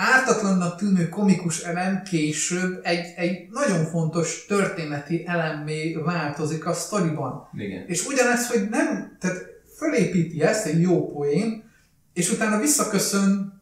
ártatlannak 0.00 0.76
tűnő 0.76 1.08
komikus 1.08 1.62
elem 1.62 2.02
később 2.02 2.80
egy, 2.82 3.12
egy 3.16 3.48
nagyon 3.50 3.84
fontos 3.84 4.44
történeti 4.46 5.26
elemmé 5.26 5.94
változik 5.94 6.66
a 6.66 6.72
sztoriban. 6.72 7.48
Igen. 7.52 7.84
És 7.86 8.06
ugyanez, 8.06 8.48
hogy 8.48 8.68
nem, 8.68 9.16
tehát 9.20 9.38
fölépíti 9.76 10.42
ezt 10.42 10.66
egy 10.66 10.80
jó 10.80 11.12
poén, 11.12 11.70
és 12.12 12.32
utána 12.32 12.60
visszaköszön 12.60 13.60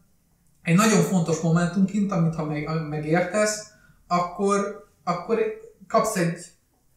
egy 0.63 0.75
nagyon 0.75 1.01
fontos 1.01 1.39
momentumként, 1.39 2.11
amit 2.11 2.35
ha 2.35 2.45
meg, 2.45 2.67
megértesz, 2.89 3.67
akkor, 4.07 4.87
akkor 5.03 5.39
kapsz 5.87 6.15
egy 6.15 6.45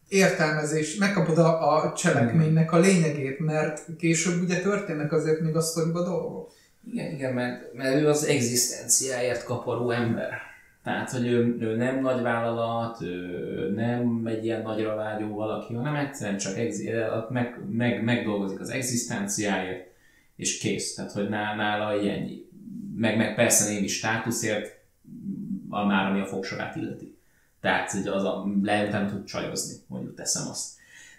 értelmezés, 0.08 0.96
megkapod 0.96 1.38
a, 1.38 1.82
a 1.82 1.92
cselekménynek 1.92 2.72
a 2.72 2.78
lényegét, 2.78 3.38
mert 3.38 3.86
később 3.98 4.42
ugye 4.42 4.60
történnek 4.60 5.12
azért 5.12 5.40
még 5.40 5.56
a 5.56 5.60
sztoriba 5.60 6.02
dolgok. 6.02 6.52
Igen, 6.90 7.12
igen, 7.12 7.32
mert, 7.32 7.72
mert 7.74 7.94
ő 7.94 8.08
az 8.08 8.24
egzisztenciáért 8.24 9.44
kaparó 9.44 9.90
ember. 9.90 10.50
Tehát, 10.82 11.10
hogy 11.10 11.26
ő, 11.26 11.56
ő 11.60 11.76
nem 11.76 12.00
nagy 12.00 12.22
vállalat, 12.22 13.02
ő 13.02 13.72
nem 13.74 14.26
egy 14.26 14.44
ilyen 14.44 14.62
nagyra 14.62 14.94
vágyó 14.94 15.34
valaki, 15.34 15.74
hanem 15.74 15.94
egyszerűen 15.94 16.38
csak 16.38 16.58
exi- 16.58 16.90
meg, 17.30 17.58
meg, 17.70 18.04
megdolgozik 18.04 18.60
az 18.60 18.70
egzisztenciáért, 18.70 19.86
és 20.36 20.58
kész. 20.58 20.94
Tehát, 20.94 21.12
hogy 21.12 21.28
nála 21.28 22.00
ilyen, 22.00 22.30
meg, 22.96 23.16
meg 23.16 23.34
persze 23.34 23.72
némi 23.72 23.86
státuszért, 23.86 24.80
a 25.68 25.84
már 25.84 26.10
ami 26.10 26.20
a 26.20 26.26
fogsorát 26.26 26.76
illeti. 26.76 27.16
Tehát, 27.60 27.90
hogy 27.90 28.06
az 28.06 28.24
a, 28.24 28.46
lehet, 28.62 29.10
tud 29.10 29.24
csajozni, 29.24 29.74
mondjuk 29.86 30.14
teszem 30.14 30.48
azt. 30.48 30.70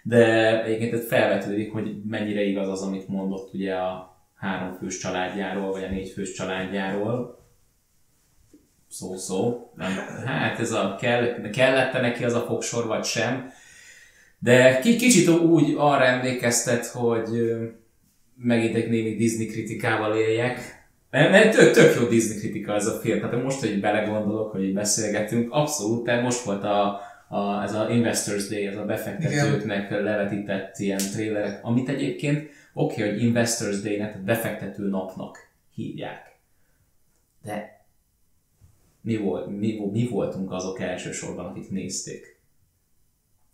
De 0.02 0.62
egyébként 0.64 1.04
felvetődik, 1.04 1.72
hogy 1.72 2.02
mennyire 2.04 2.42
igaz 2.42 2.68
az, 2.68 2.82
amit 2.82 3.08
mondott 3.08 3.54
ugye 3.54 3.74
a, 3.74 4.13
három 4.44 4.76
fős 4.78 4.98
családjáról, 4.98 5.72
vagy 5.72 5.84
a 5.84 5.88
négy 5.88 6.10
fős 6.10 6.32
családjáról. 6.32 7.42
Szó-szó. 8.88 9.72
Hát 10.24 10.60
ez 10.60 10.72
a 10.72 10.96
kell, 11.00 11.50
kellette 11.50 12.00
neki 12.00 12.24
az 12.24 12.34
a 12.34 12.40
fogsor, 12.40 12.86
vagy 12.86 13.04
sem. 13.04 13.50
De 14.38 14.78
kicsit 14.78 15.28
úgy 15.28 15.74
arra 15.76 16.04
emlékeztet, 16.04 16.86
hogy 16.86 17.28
megint 18.36 18.74
egy 18.74 18.88
némi 18.88 19.14
Disney 19.14 19.46
kritikával 19.46 20.16
éljek. 20.16 20.82
Mert 21.10 21.56
tök, 21.56 21.72
tök 21.72 21.94
jó 22.00 22.06
Disney 22.06 22.38
kritika 22.38 22.74
ez 22.74 22.86
a 22.86 23.00
film. 23.00 23.20
Tehát 23.20 23.42
most, 23.42 23.60
hogy 23.60 23.80
belegondolok, 23.80 24.52
hogy 24.52 24.72
beszélgetünk, 24.72 25.52
abszolút, 25.52 26.04
de 26.04 26.20
most 26.20 26.42
volt 26.42 26.64
a, 26.64 27.00
a, 27.28 27.62
ez 27.62 27.74
a 27.74 27.88
Investors 27.90 28.48
Day, 28.48 28.66
ez 28.66 28.76
a 28.76 28.84
befektetőknek 28.84 29.90
levetített 29.90 30.78
ilyen 30.78 31.00
trélerek, 31.12 31.58
amit 31.62 31.88
egyébként 31.88 32.50
Oké, 32.74 33.02
okay, 33.02 33.12
hogy 33.12 33.22
Investors 33.22 33.80
Day-nek, 33.80 34.22
befektető 34.22 34.88
napnak 34.88 35.38
hívják. 35.74 36.38
De 37.42 37.86
mi, 39.00 39.16
volt, 39.16 39.46
mi, 39.46 39.88
mi 39.92 40.08
voltunk 40.08 40.52
azok 40.52 40.80
elsősorban, 40.80 41.46
akik 41.46 41.70
nézték. 41.70 42.40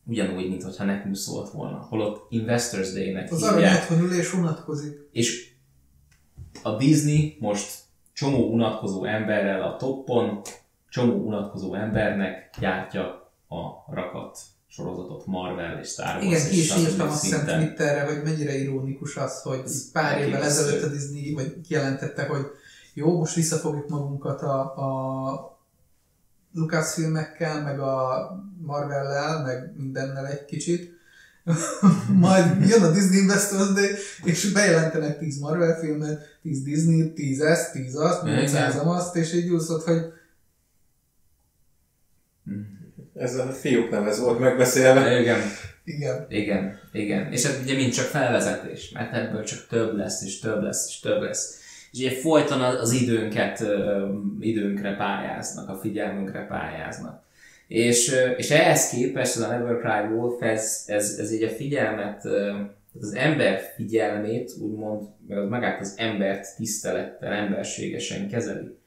Ugyanúgy, 0.04 0.48
mintha 0.48 0.84
nekünk 0.84 1.16
szólt 1.16 1.50
volna. 1.50 1.78
Holott 1.78 2.26
Investors 2.30 2.92
Day-nek 2.92 3.32
Az 3.32 3.50
hívják. 3.50 3.90
Az 3.90 3.98
ülés 3.98 4.34
unatkozik. 4.34 5.08
És 5.12 5.52
a 6.62 6.76
Disney 6.76 7.36
most 7.40 7.82
csomó 8.12 8.52
unatkozó 8.52 9.04
emberrel 9.04 9.62
a 9.62 9.76
toppon, 9.76 10.40
csomó 10.88 11.14
unatkozó 11.14 11.74
embernek 11.74 12.56
gyártja 12.60 13.32
a 13.48 13.92
rakat 13.92 14.38
sorozatot 14.70 15.26
Marvel 15.26 15.78
és 15.78 15.88
Star 15.88 16.14
Wars. 16.14 16.24
Igen, 16.24 16.48
ki 16.48 16.58
is 16.58 16.76
írtam 16.76 17.08
azt 17.08 17.22
hiszem 17.22 17.46
Twitterre, 17.46 18.04
hogy 18.04 18.22
mennyire 18.22 18.58
ironikus 18.58 19.16
az, 19.16 19.42
hogy 19.42 19.62
pár 19.92 20.20
évvel 20.20 20.42
ezelőtt 20.42 20.82
a 20.82 20.88
Disney 20.88 21.34
vagy 21.34 21.60
kijelentette, 21.60 22.26
hogy 22.26 22.46
jó, 22.94 23.18
most 23.18 23.34
visszafogjuk 23.34 23.88
magunkat 23.88 24.42
a, 24.42 24.60
a 24.60 25.58
Lucas 26.52 26.92
filmekkel, 26.94 27.62
meg 27.62 27.80
a 27.80 28.28
Marvel-lel, 28.62 29.42
meg 29.42 29.72
mindennel 29.76 30.26
egy 30.26 30.44
kicsit. 30.44 30.98
Majd 32.14 32.68
jön 32.68 32.82
a 32.82 32.90
Disney 32.90 33.18
Investors 33.18 33.72
Day, 33.72 33.90
és 34.24 34.52
bejelentenek 34.52 35.18
10 35.18 35.38
Marvel 35.38 35.78
filmet, 35.78 36.38
10 36.42 36.62
Disney, 36.62 37.12
10 37.12 37.40
ezt, 37.40 37.72
10 37.72 37.96
azt, 37.96 38.22
800 38.22 38.76
azt, 38.84 39.16
és 39.16 39.34
így 39.34 39.50
úszott, 39.50 39.84
hogy 39.84 40.12
ez 43.20 43.34
a 43.36 43.46
fiúk 43.46 43.90
nem 43.90 44.06
ez 44.06 44.20
volt 44.20 44.38
megbeszélve. 44.38 45.20
Igen. 45.20 45.38
Igen. 45.84 46.26
Igen, 46.28 46.78
igen. 46.92 47.32
És 47.32 47.44
ez 47.44 47.60
ugye 47.62 47.74
mind 47.74 47.92
csak 47.92 48.04
felvezetés, 48.04 48.90
mert 48.90 49.14
ebből 49.14 49.44
csak 49.44 49.66
több 49.68 49.96
lesz, 49.96 50.22
és 50.22 50.38
több 50.38 50.62
lesz, 50.62 50.88
és 50.88 51.00
több 51.00 51.22
lesz. 51.22 51.58
És 51.92 51.98
ugye 51.98 52.10
folyton 52.10 52.60
az 52.60 52.92
időnket, 52.92 53.64
időnkre 54.40 54.96
pályáznak, 54.96 55.68
a 55.68 55.76
figyelmünkre 55.76 56.46
pályáznak. 56.46 57.22
És, 57.68 58.14
és 58.36 58.50
ehhez 58.50 58.88
képest 58.88 59.36
ez 59.36 59.42
a 59.42 59.48
Never 59.48 59.76
Cry 59.76 60.14
Wolf, 60.14 60.42
ez, 60.42 60.84
ez, 60.86 61.16
ez 61.18 61.32
így 61.32 61.42
a 61.42 61.48
figyelmet, 61.48 62.24
az 63.00 63.14
ember 63.14 63.60
figyelmét, 63.76 64.52
úgymond, 64.60 65.02
meg 65.28 65.48
magát 65.48 65.80
az 65.80 65.94
embert 65.96 66.56
tisztelettel, 66.56 67.32
emberségesen 67.32 68.28
kezeli 68.28 68.78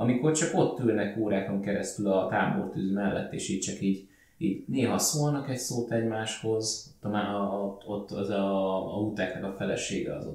amikor 0.00 0.32
csak 0.32 0.50
ott 0.54 0.78
ülnek 0.78 1.16
órákon 1.18 1.60
keresztül 1.60 2.12
a 2.12 2.28
tábortűz 2.28 2.92
mellett, 2.92 3.32
és 3.32 3.48
így 3.48 3.60
csak 3.60 3.80
így, 3.80 4.08
így 4.38 4.64
néha 4.66 4.98
szólnak 4.98 5.50
egy 5.50 5.58
szót 5.58 5.92
egymáshoz, 5.92 6.94
ott, 7.02 7.08
ott, 7.62 7.82
ott 7.86 8.10
az 8.10 8.28
a, 8.30 8.96
a 8.96 9.00
utáknak 9.00 9.52
a 9.52 9.56
felesége 9.56 10.16
az 10.16 10.28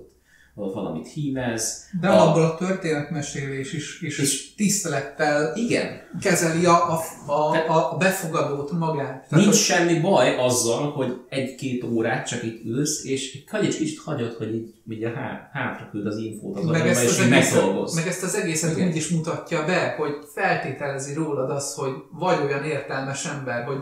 ott 0.56 0.74
valamit 0.74 1.08
hímez. 1.08 1.90
De 2.02 2.08
a... 2.08 2.30
abból 2.30 2.44
a 2.44 2.56
történetmesélés 2.56 3.74
is, 3.74 4.02
is, 4.02 4.20
és 4.20 4.45
tisztelettel 4.56 5.56
igen. 5.56 6.02
kezeli 6.22 6.66
a, 6.66 6.92
a, 6.92 7.02
a, 7.32 7.94
a 7.94 7.98
befogadót 7.98 8.72
magát. 8.72 9.28
Tehát, 9.28 9.30
Nincs 9.30 9.46
hogy... 9.46 9.56
semmi 9.56 10.00
baj 10.00 10.38
azzal, 10.38 10.92
hogy 10.92 11.20
egy-két 11.30 11.84
órát 11.84 12.28
csak 12.28 12.44
itt 12.44 12.66
ülsz, 12.66 13.04
és 13.04 13.44
egy 13.52 13.78
kicsit 13.78 14.00
hagyod, 14.00 14.34
hogy 14.34 14.54
így, 14.90 15.04
a 15.04 15.14
há, 15.14 15.50
hátra 15.54 15.90
küld 15.92 16.06
az 16.06 16.18
infót 16.18 16.58
az 16.58 16.66
meg, 16.66 16.88
ezt 16.88 17.06
az 17.06 17.20
egészet, 17.20 17.94
meg 17.96 18.08
ezt 18.08 18.24
az 18.24 18.36
egészet 18.36 18.76
igen. 18.76 18.88
úgy 18.88 18.96
is 18.96 19.10
mutatja 19.10 19.66
be, 19.66 19.96
hogy 19.98 20.14
feltételezi 20.34 21.14
rólad 21.14 21.50
az, 21.50 21.74
hogy 21.74 21.94
vagy 22.12 22.38
olyan 22.44 22.64
értelmes 22.64 23.26
ember, 23.26 23.64
hogy 23.64 23.80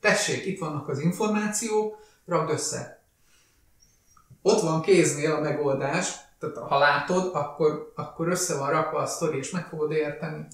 tessék, 0.00 0.46
itt 0.46 0.58
vannak 0.58 0.88
az 0.88 1.00
információk, 1.00 1.96
rakd 2.26 2.52
össze 2.52 2.96
ott 4.46 4.60
van 4.60 4.80
kéznél 4.80 5.32
a 5.32 5.40
megoldás, 5.40 6.14
tehát 6.40 6.56
ha 6.56 6.78
látod, 6.78 7.30
akkor, 7.32 7.92
akkor 7.94 8.28
össze 8.28 8.56
van 8.58 8.70
rakva 8.70 8.98
a 8.98 9.06
sztori, 9.06 9.38
és 9.38 9.50
meg 9.50 9.66
fogod 9.66 9.92
érteni. 9.92 10.46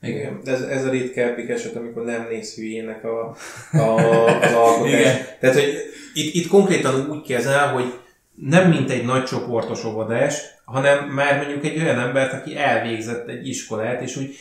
Igen, 0.00 0.40
de 0.44 0.52
ez, 0.52 0.60
ez 0.60 0.84
a 0.84 0.90
ritka 0.90 1.20
epic 1.20 1.50
eset, 1.50 1.76
amikor 1.76 2.04
nem 2.04 2.26
néz 2.30 2.54
hülyének 2.54 3.04
a, 3.04 3.36
a, 3.72 3.78
az 4.42 4.52
alkotás. 4.52 5.00
Igen. 5.00 5.16
Tehát, 5.40 5.56
hogy 5.56 5.74
itt, 6.14 6.34
itt 6.34 6.48
konkrétan 6.48 7.10
úgy 7.10 7.22
kezel, 7.22 7.72
hogy 7.72 7.98
nem 8.34 8.68
mint 8.68 8.90
egy 8.90 9.04
nagy 9.04 9.24
csoportos 9.24 9.84
óvodás, 9.84 10.42
hanem 10.64 11.08
már 11.08 11.36
mondjuk 11.36 11.64
egy 11.64 11.82
olyan 11.82 11.98
embert, 11.98 12.32
aki 12.32 12.56
elvégzett 12.56 13.28
egy 13.28 13.48
iskolát, 13.48 14.02
és 14.02 14.16
úgy, 14.16 14.36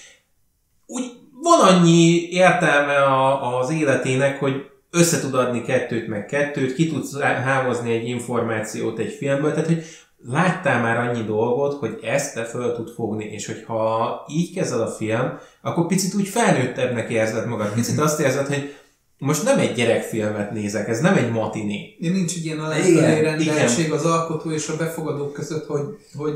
úgy 0.85 1.03
van 1.41 1.59
annyi 1.59 2.27
értelme 2.29 2.97
a, 2.97 3.59
az 3.59 3.71
életének, 3.71 4.39
hogy 4.39 4.69
össze 4.91 5.19
tud 5.19 5.33
adni 5.33 5.61
kettőt 5.61 6.07
meg 6.07 6.25
kettőt, 6.25 6.73
ki 6.73 6.87
tudsz 6.87 7.19
hámozni 7.19 7.93
egy 7.93 8.07
információt 8.07 8.99
egy 8.99 9.13
filmből, 9.13 9.53
tehát 9.53 9.67
hogy 9.67 9.83
láttál 10.27 10.81
már 10.81 10.97
annyi 10.97 11.23
dolgot, 11.23 11.79
hogy 11.79 11.99
ezt 12.03 12.33
te 12.33 12.43
föl 12.43 12.75
tud 12.75 12.89
fogni, 12.89 13.25
és 13.25 13.45
hogyha 13.45 14.25
így 14.27 14.53
kezded 14.53 14.79
a 14.79 14.87
film, 14.87 15.37
akkor 15.61 15.87
picit 15.87 16.13
úgy 16.13 16.27
felnőttebbnek 16.27 17.09
érzed 17.09 17.47
magad. 17.47 17.73
Picit 17.73 17.99
azt 17.99 18.19
érzed, 18.19 18.47
hogy 18.47 18.73
most 19.17 19.43
nem 19.43 19.59
egy 19.59 19.73
gyerekfilmet 19.73 20.51
nézek, 20.51 20.87
ez 20.87 20.99
nem 20.99 21.15
egy 21.15 21.31
matiné. 21.31 21.95
Nincs 21.99 22.35
egy 22.35 22.45
ilyen 22.45 22.59
aláfelé 22.59 23.89
az 23.89 24.05
alkotó 24.05 24.51
és 24.51 24.67
a 24.67 24.75
befogadók 24.77 25.33
között, 25.33 25.65
hogy, 25.65 25.97
hogy 26.15 26.33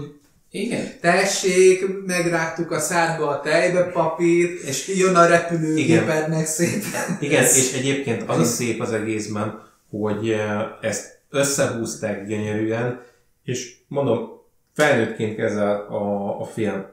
igen. 0.52 0.86
Tessék, 1.02 2.06
megrágtuk 2.06 2.72
a 2.72 2.80
szádba 2.80 3.28
a 3.28 3.42
tejbe 3.42 3.84
papírt, 3.84 4.62
és 4.62 4.88
jön 4.88 5.16
a 5.16 5.26
repülőgépednek 5.26 6.46
szépen. 6.46 7.18
Igen, 7.20 7.44
és 7.44 7.74
egyébként 7.74 8.24
az 8.30 8.40
a 8.40 8.44
szép 8.44 8.82
az 8.82 8.92
egészben, 8.92 9.62
hogy 9.90 10.36
ezt 10.82 11.20
összehúzták 11.30 12.28
gyönyörűen, 12.28 13.02
és 13.50 13.78
mondom, 13.88 14.42
felnőttként 14.74 15.36
kezel 15.36 15.76
a, 15.76 16.40
a 16.42 16.46
film. 16.46 16.86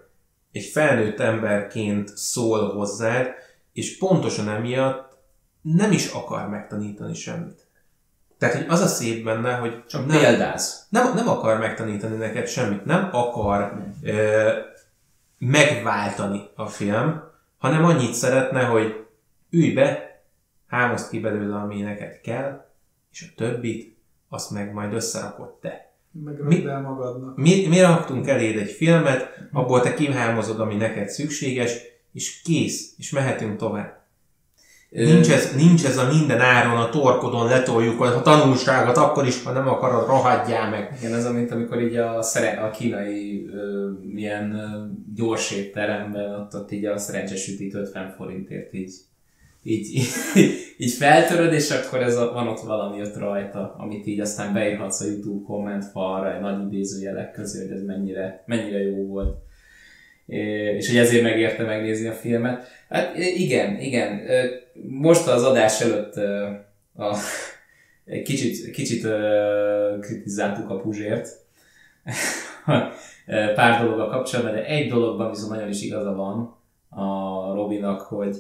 Egy 0.53 0.65
felnőtt 0.65 1.21
emberként 1.21 2.17
szól 2.17 2.75
hozzád, 2.75 3.35
és 3.73 3.99
pontosan 3.99 4.49
emiatt 4.49 5.19
nem 5.61 5.93
is 5.93 6.11
akar 6.11 6.49
megtanítani 6.49 7.15
semmit. 7.15 7.67
Tehát, 8.39 8.55
hogy 8.55 8.67
az 8.69 8.81
a 8.81 8.87
szép 8.87 9.25
benne, 9.25 9.55
hogy 9.55 9.85
csak 9.87 10.07
nem, 10.07 10.19
példáz. 10.19 10.87
Nem, 10.89 11.15
nem 11.15 11.29
akar 11.29 11.59
megtanítani 11.59 12.17
neked 12.17 12.49
semmit, 12.49 12.85
nem 12.85 13.09
akar 13.13 13.83
ö, 14.03 14.51
megváltani 15.39 16.49
a 16.55 16.67
film, 16.67 17.23
hanem 17.59 17.85
annyit 17.85 18.15
szeretne, 18.15 18.65
hogy 18.65 19.07
ülj 19.51 19.73
be, 19.73 20.21
hámozd 20.67 21.09
ki 21.09 21.21
belőle, 21.21 21.57
ami 21.57 21.81
neked 21.81 22.21
kell, 22.21 22.67
és 23.13 23.31
a 23.31 23.35
többit, 23.37 23.97
azt 24.29 24.51
meg 24.51 24.73
majd 24.73 24.93
összerakod 24.93 25.59
te. 25.61 25.86
Meg 26.25 26.43
mi, 26.43 26.65
el 26.67 26.81
magadnak. 26.81 27.37
Mi, 27.37 27.67
mi 27.67 27.81
raktunk 27.81 28.29
eléd 28.29 28.59
egy 28.59 28.71
filmet, 28.71 29.49
abból 29.53 29.81
te 29.81 29.95
kihámozod, 29.95 30.61
ami 30.61 30.75
neked 30.75 31.09
szükséges, 31.09 31.79
és 32.13 32.41
kész, 32.43 32.95
és 32.99 33.11
mehetünk 33.11 33.57
tovább. 33.57 34.05
Nincs 34.91 35.31
ez, 35.31 35.55
nincs 35.57 35.85
ez 35.85 35.99
a 35.99 36.09
minden 36.13 36.41
áron 36.41 36.77
a 36.77 36.89
torkodon 36.89 37.47
letoljuk 37.47 38.01
a 38.01 38.23
tanulságot, 38.23 38.97
akkor 38.97 39.27
is, 39.27 39.43
ha 39.43 39.53
nem 39.53 39.69
akarod, 39.69 40.07
rohadjál 40.07 40.71
meg. 40.71 40.97
Igen, 40.99 41.15
ez 41.15 41.27
amint 41.27 41.51
amikor 41.51 41.81
így 41.81 41.97
a, 41.97 42.23
szere, 42.23 42.51
a 42.51 42.71
kínai 42.71 43.47
ö, 43.47 43.91
ilyen 44.15 44.55
ö, 44.55 44.85
gyors 45.15 45.51
étteremben 45.51 46.35
ott, 46.35 46.55
ott 46.55 46.73
így 46.73 46.85
a 46.85 46.99
szerencsesütit 46.99 47.75
50 47.75 48.15
forintért 48.17 48.73
így, 48.75 48.95
így, 49.67 50.03
így, 50.79 50.93
feltöröd, 50.93 51.53
és 51.53 51.71
akkor 51.71 52.03
ez 52.03 52.17
a, 52.17 52.33
van 52.33 52.49
ott 52.49 52.61
valami 52.61 53.01
ott 53.01 53.17
rajta, 53.17 53.75
amit 53.79 54.07
így 54.07 54.21
aztán 54.21 54.53
beírhatsz 54.53 55.01
a 55.01 55.07
YouTube 55.07 55.45
komment 55.47 55.85
falra, 55.85 56.35
egy 56.35 56.41
nagy 56.41 56.73
idézőjelek 56.73 57.33
közé, 57.33 57.67
hogy 57.67 57.77
ez 57.77 57.83
mennyire, 57.83 58.43
mennyire 58.47 58.79
jó 58.83 59.07
volt 59.07 59.45
és 60.27 60.89
hogy 60.89 60.97
ezért 60.97 61.23
megérte 61.23 61.63
megnézni 61.63 62.09
a 62.09 62.13
filmet. 62.13 62.67
Hát 62.89 63.17
igen, 63.17 63.81
igen. 63.81 64.21
Most 64.89 65.27
az 65.27 65.45
adás 65.45 65.81
előtt 65.81 66.17
a, 66.97 67.17
egy 68.05 68.23
kicsit, 68.23 68.71
kicsit 68.71 69.07
kritizáltuk 70.01 70.71
a 70.71 70.77
Puzsért 70.77 71.29
pár 73.55 73.83
dologgal 73.83 74.09
kapcsolatban, 74.09 74.55
de 74.55 74.65
egy 74.65 74.89
dologban 74.89 75.31
viszont 75.31 75.51
nagyon 75.51 75.69
is 75.69 75.83
igaza 75.83 76.15
van 76.15 76.57
a 76.89 77.55
Robinak, 77.55 78.01
hogy, 78.01 78.37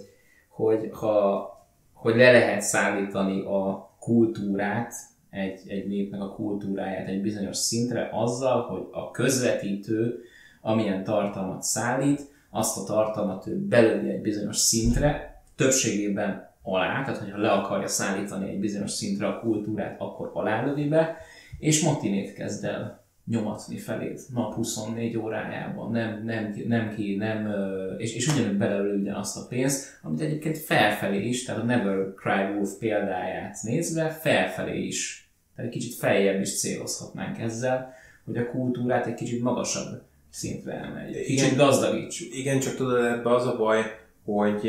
hogy, 0.57 0.91
ha, 0.93 1.51
hogy 1.93 2.17
le 2.17 2.33
lehet 2.33 2.61
szállítani 2.61 3.41
a 3.41 3.91
kultúrát, 3.99 4.93
egy, 5.31 5.61
egy 5.69 5.87
népnek 5.87 6.21
a 6.21 6.35
kultúráját 6.35 7.09
egy 7.09 7.21
bizonyos 7.21 7.57
szintre 7.57 8.11
azzal, 8.13 8.63
hogy 8.63 8.89
a 8.91 9.11
közvetítő 9.11 10.21
amilyen 10.61 11.05
tartalmat 11.05 11.63
szállít, 11.63 12.21
azt 12.51 12.79
a 12.79 12.85
tartalmat 12.85 13.47
ő 13.47 13.59
belőli 13.59 14.11
egy 14.11 14.21
bizonyos 14.21 14.57
szintre, 14.57 15.43
többségében 15.57 16.51
alá, 16.63 17.03
tehát 17.05 17.21
hogyha 17.21 17.39
le 17.39 17.51
akarja 17.51 17.89
szállítani 17.89 18.51
egy 18.51 18.61
bizonyos 18.61 18.91
szintre 18.91 19.27
a 19.27 19.41
kultúrát, 19.41 20.01
akkor 20.01 20.31
alálövi 20.35 20.89
be, 20.89 21.17
és 21.59 21.85
matinét 21.85 22.33
kezd 22.33 22.65
el 22.65 23.06
nyomatni 23.27 23.79
felét 23.79 24.21
nap 24.33 24.55
24 24.55 25.17
órájában, 25.17 25.91
nem, 25.91 26.23
nem, 26.25 26.55
nem 26.67 26.95
ki, 26.95 27.17
nem, 27.17 27.55
és, 27.99 28.15
és 28.15 28.27
ugyanúgy 28.27 28.57
belőle 28.57 28.95
ugyanazt 28.95 29.37
a 29.37 29.47
pénzt, 29.49 29.99
amit 30.03 30.21
egyébként 30.21 30.59
felfelé 30.59 31.29
is, 31.29 31.45
tehát 31.45 31.61
a 31.61 31.65
Never 31.65 32.15
Cry 32.15 32.55
Wolf 32.55 32.71
példáját 32.79 33.57
nézve, 33.63 34.09
felfelé 34.09 34.79
is, 34.79 35.31
tehát 35.57 35.71
egy 35.71 35.79
kicsit 35.79 35.99
feljebb 35.99 36.41
is 36.41 36.59
célozhatnánk 36.59 37.39
ezzel, 37.39 37.95
hogy 38.25 38.37
a 38.37 38.51
kultúrát 38.51 39.07
egy 39.07 39.15
kicsit 39.15 39.43
magasabb 39.43 40.03
szintre 40.31 40.73
emeljük. 40.73 41.25
Kicsit 41.25 41.57
gazdagítsuk. 41.57 42.35
Igen, 42.35 42.61
csak 42.61 42.75
tudod, 42.75 43.05
ebbe 43.05 43.35
az 43.35 43.47
a 43.47 43.57
baj, 43.57 43.83
hogy 44.25 44.63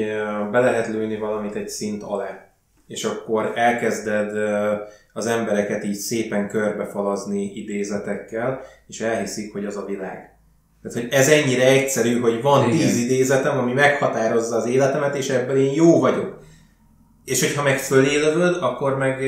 be 0.52 0.60
lehet 0.60 0.88
lőni 0.88 1.18
valamit 1.18 1.56
egy 1.56 1.70
szint 1.70 2.04
alá. 2.04 2.47
És 2.88 3.04
akkor 3.04 3.52
elkezded 3.56 4.32
az 5.14 5.26
embereket 5.26 5.84
így 5.84 5.96
szépen 5.96 6.48
körbefalazni 6.48 7.52
idézetekkel, 7.56 8.62
és 8.88 9.02
elhiszik, 9.02 9.54
hogy 9.54 9.66
az 9.66 9.78
a 9.78 9.86
világ. 9.86 10.36
Tehát, 10.82 10.98
hogy 10.98 11.08
ez 11.12 11.30
ennyire 11.30 11.68
egyszerű, 11.68 12.20
hogy 12.20 12.42
van 12.42 12.64
Igen. 12.64 12.78
tíz 12.78 12.98
idézetem, 12.98 13.58
ami 13.58 13.74
meghatározza 13.74 14.56
az 14.56 14.68
életemet, 14.68 15.16
és 15.16 15.30
ebből 15.30 15.58
én 15.58 15.74
jó 15.74 16.00
vagyok. 16.00 16.40
És 17.28 17.40
hogyha 17.40 17.64
meg 17.64 17.80
fölélövöd, 17.80 18.58
akkor 18.62 18.98
meg 18.98 19.20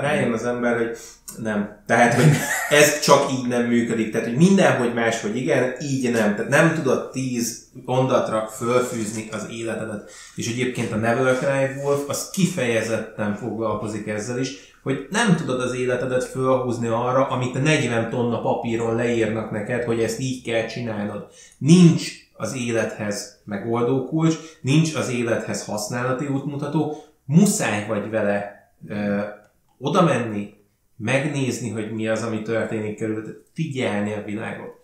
rájön 0.00 0.32
az 0.32 0.44
ember, 0.44 0.76
hogy 0.76 0.96
nem. 1.42 1.82
Tehát, 1.86 2.14
hogy 2.14 2.24
ez 2.68 3.00
csak 3.00 3.32
így 3.32 3.48
nem 3.48 3.64
működik. 3.64 4.10
Tehát, 4.10 4.26
hogy 4.26 4.36
mindenhogy 4.36 4.94
máshogy 4.94 5.36
igen, 5.36 5.74
így 5.82 6.10
nem. 6.10 6.34
Tehát 6.34 6.48
nem 6.50 6.74
tudod 6.74 7.10
tíz 7.10 7.68
gondatra 7.84 8.46
fölfűzni 8.56 9.28
az 9.32 9.46
életedet. 9.50 10.10
És 10.34 10.48
egyébként 10.48 10.92
a 10.92 10.96
Never 10.96 11.38
Cry 11.38 11.82
Wolf 11.82 12.08
az 12.08 12.30
kifejezetten 12.30 13.34
foglalkozik 13.34 14.06
ezzel 14.06 14.38
is, 14.38 14.50
hogy 14.82 15.06
nem 15.10 15.36
tudod 15.36 15.60
az 15.60 15.74
életedet 15.74 16.24
fölhúzni 16.24 16.86
arra, 16.86 17.26
amit 17.26 17.62
40 17.62 18.10
tonna 18.10 18.40
papíron 18.40 18.94
leírnak 18.94 19.50
neked, 19.50 19.84
hogy 19.84 20.00
ezt 20.00 20.20
így 20.20 20.42
kell 20.42 20.66
csinálnod. 20.66 21.26
Nincs 21.58 22.10
az 22.40 22.56
élethez 22.56 23.40
megoldó 23.44 24.04
kulcs, 24.04 24.34
nincs 24.60 24.94
az 24.94 25.10
élethez 25.10 25.64
használati 25.64 26.26
útmutató, 26.26 27.04
muszáj 27.28 27.86
vagy 27.86 28.10
vele 28.10 28.72
ö, 28.86 29.20
oda 29.78 30.02
menni, 30.02 30.54
megnézni, 30.96 31.70
hogy 31.70 31.92
mi 31.92 32.08
az, 32.08 32.22
ami 32.22 32.42
történik 32.42 32.98
körül, 32.98 33.44
figyelni 33.52 34.12
a 34.12 34.24
világot. 34.24 34.80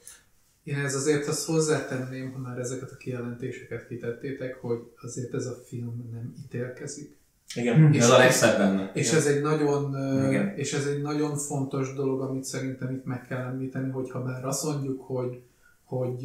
Én 0.62 0.76
ez 0.76 0.94
azért 0.94 1.26
azt 1.26 1.46
hozzátenném, 1.46 2.32
ha 2.32 2.38
már 2.38 2.58
ezeket 2.58 2.90
a 2.90 2.96
kijelentéseket 2.96 3.86
kitettétek, 3.88 4.54
hogy 4.54 4.78
azért 5.02 5.34
ez 5.34 5.46
a 5.46 5.54
film 5.66 6.10
nem 6.12 6.34
ítélkezik. 6.44 7.16
Igen, 7.54 7.92
és 7.92 8.00
ez 8.00 8.10
a 8.10 8.18
legszebb 8.18 8.58
benne. 8.58 8.90
És 8.94 9.12
ez, 9.12 9.26
egy 9.26 9.42
nagyon, 9.42 9.88
Igen. 10.28 10.56
és 10.56 10.72
ez 10.72 10.86
egy 10.86 11.02
nagyon 11.02 11.36
fontos 11.36 11.94
dolog, 11.94 12.20
amit 12.20 12.44
szerintem 12.44 12.94
itt 12.94 13.04
meg 13.04 13.26
kell 13.26 13.40
említeni, 13.40 13.90
hogyha 13.90 14.22
már 14.22 14.44
azt 14.44 14.64
mondjuk, 14.64 15.02
hogy, 15.02 15.40
hogy 15.84 16.24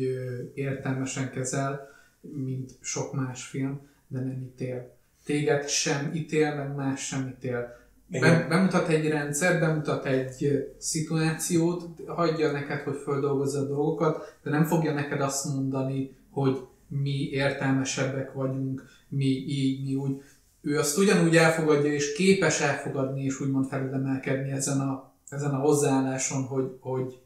értelmesen 0.53 1.31
kezel, 1.31 1.89
mint 2.21 2.71
sok 2.81 3.13
más 3.13 3.43
film, 3.43 3.79
de 4.07 4.19
nem 4.19 4.41
ítél. 4.41 4.97
Téged 5.29 5.67
sem 5.67 6.11
ítél, 6.13 6.55
meg 6.55 6.75
más 6.75 7.05
sem 7.05 7.27
ítél. 7.27 7.77
Be, 8.07 8.45
bemutat 8.49 8.87
egy 8.87 9.07
rendszer, 9.07 9.59
bemutat 9.59 10.05
egy 10.05 10.67
szituációt, 10.77 11.83
hagyja 12.07 12.51
neked, 12.51 12.79
hogy 12.79 12.97
földolgozza 13.03 13.59
a 13.59 13.67
dolgokat, 13.67 14.37
de 14.43 14.49
nem 14.49 14.65
fogja 14.65 14.93
neked 14.93 15.21
azt 15.21 15.45
mondani, 15.45 16.15
hogy 16.29 16.59
mi 16.87 17.29
értelmesebbek 17.31 18.33
vagyunk, 18.33 18.83
mi 19.07 19.25
így, 19.47 19.83
mi 19.83 19.95
úgy. 19.95 20.21
Ő 20.61 20.77
azt 20.77 20.97
ugyanúgy 20.97 21.35
elfogadja, 21.35 21.93
és 21.93 22.13
képes 22.13 22.61
elfogadni, 22.61 23.23
és 23.23 23.41
úgymond 23.41 23.67
felülemelkedni 23.67 24.51
ezen 24.51 24.79
a, 24.79 25.13
ezen 25.29 25.51
a 25.51 25.59
hozzáálláson, 25.59 26.43
hogy, 26.43 26.77
hogy, 26.79 27.19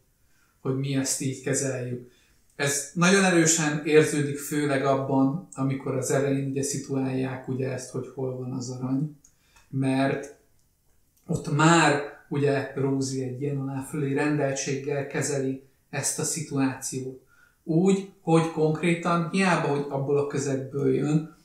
hogy 0.61 0.75
mi 0.75 0.95
ezt 0.95 1.21
így 1.21 1.41
kezeljük. 1.41 2.11
Ez 2.55 2.91
nagyon 2.93 3.23
erősen 3.23 3.85
érződik 3.85 4.37
főleg 4.37 4.85
abban, 4.85 5.47
amikor 5.53 5.95
az 5.95 6.11
elején 6.11 6.49
ugye 6.49 6.63
szituálják 6.63 7.47
ugye 7.47 7.71
ezt, 7.71 7.91
hogy 7.91 8.11
hol 8.15 8.37
van 8.37 8.51
az 8.51 8.69
arany, 8.69 9.17
mert 9.69 10.35
ott 11.27 11.55
már 11.55 12.01
ugye 12.29 12.71
Rózi 12.75 13.23
egy 13.23 13.41
ilyen 13.41 13.59
aláfölé 13.59 14.13
rendeltséggel 14.13 15.07
kezeli 15.07 15.63
ezt 15.89 16.19
a 16.19 16.23
szituációt. 16.23 17.21
Úgy, 17.63 18.11
hogy 18.21 18.51
konkrétan, 18.51 19.29
hiába, 19.29 19.67
hogy 19.67 19.85
abból 19.89 20.17
a 20.17 20.27
közegből 20.27 20.93
jön, 20.93 21.35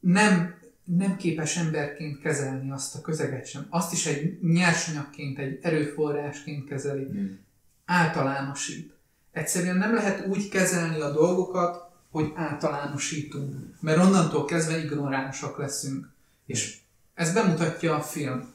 nem, 0.00 0.54
nem 0.84 1.16
képes 1.16 1.56
emberként 1.56 2.20
kezelni 2.20 2.70
azt 2.70 2.94
a 2.94 3.00
közeget 3.00 3.46
sem. 3.46 3.66
Azt 3.70 3.92
is 3.92 4.06
egy 4.06 4.38
nyersanyagként, 4.42 5.38
egy 5.38 5.58
erőforrásként 5.62 6.68
kezeli. 6.68 7.04
Hmm. 7.04 7.38
Általánosít. 7.84 8.92
Egyszerűen 9.32 9.76
nem 9.76 9.94
lehet 9.94 10.26
úgy 10.26 10.48
kezelni 10.48 11.00
a 11.00 11.12
dolgokat, 11.12 11.90
hogy 12.10 12.32
általánosítunk. 12.34 13.54
Mert 13.80 13.98
onnantól 13.98 14.44
kezdve 14.44 14.78
ignoránsak 14.78 15.58
leszünk. 15.58 16.08
És 16.46 16.78
ez 17.14 17.32
bemutatja 17.32 17.94
a 17.94 18.00
film 18.00 18.52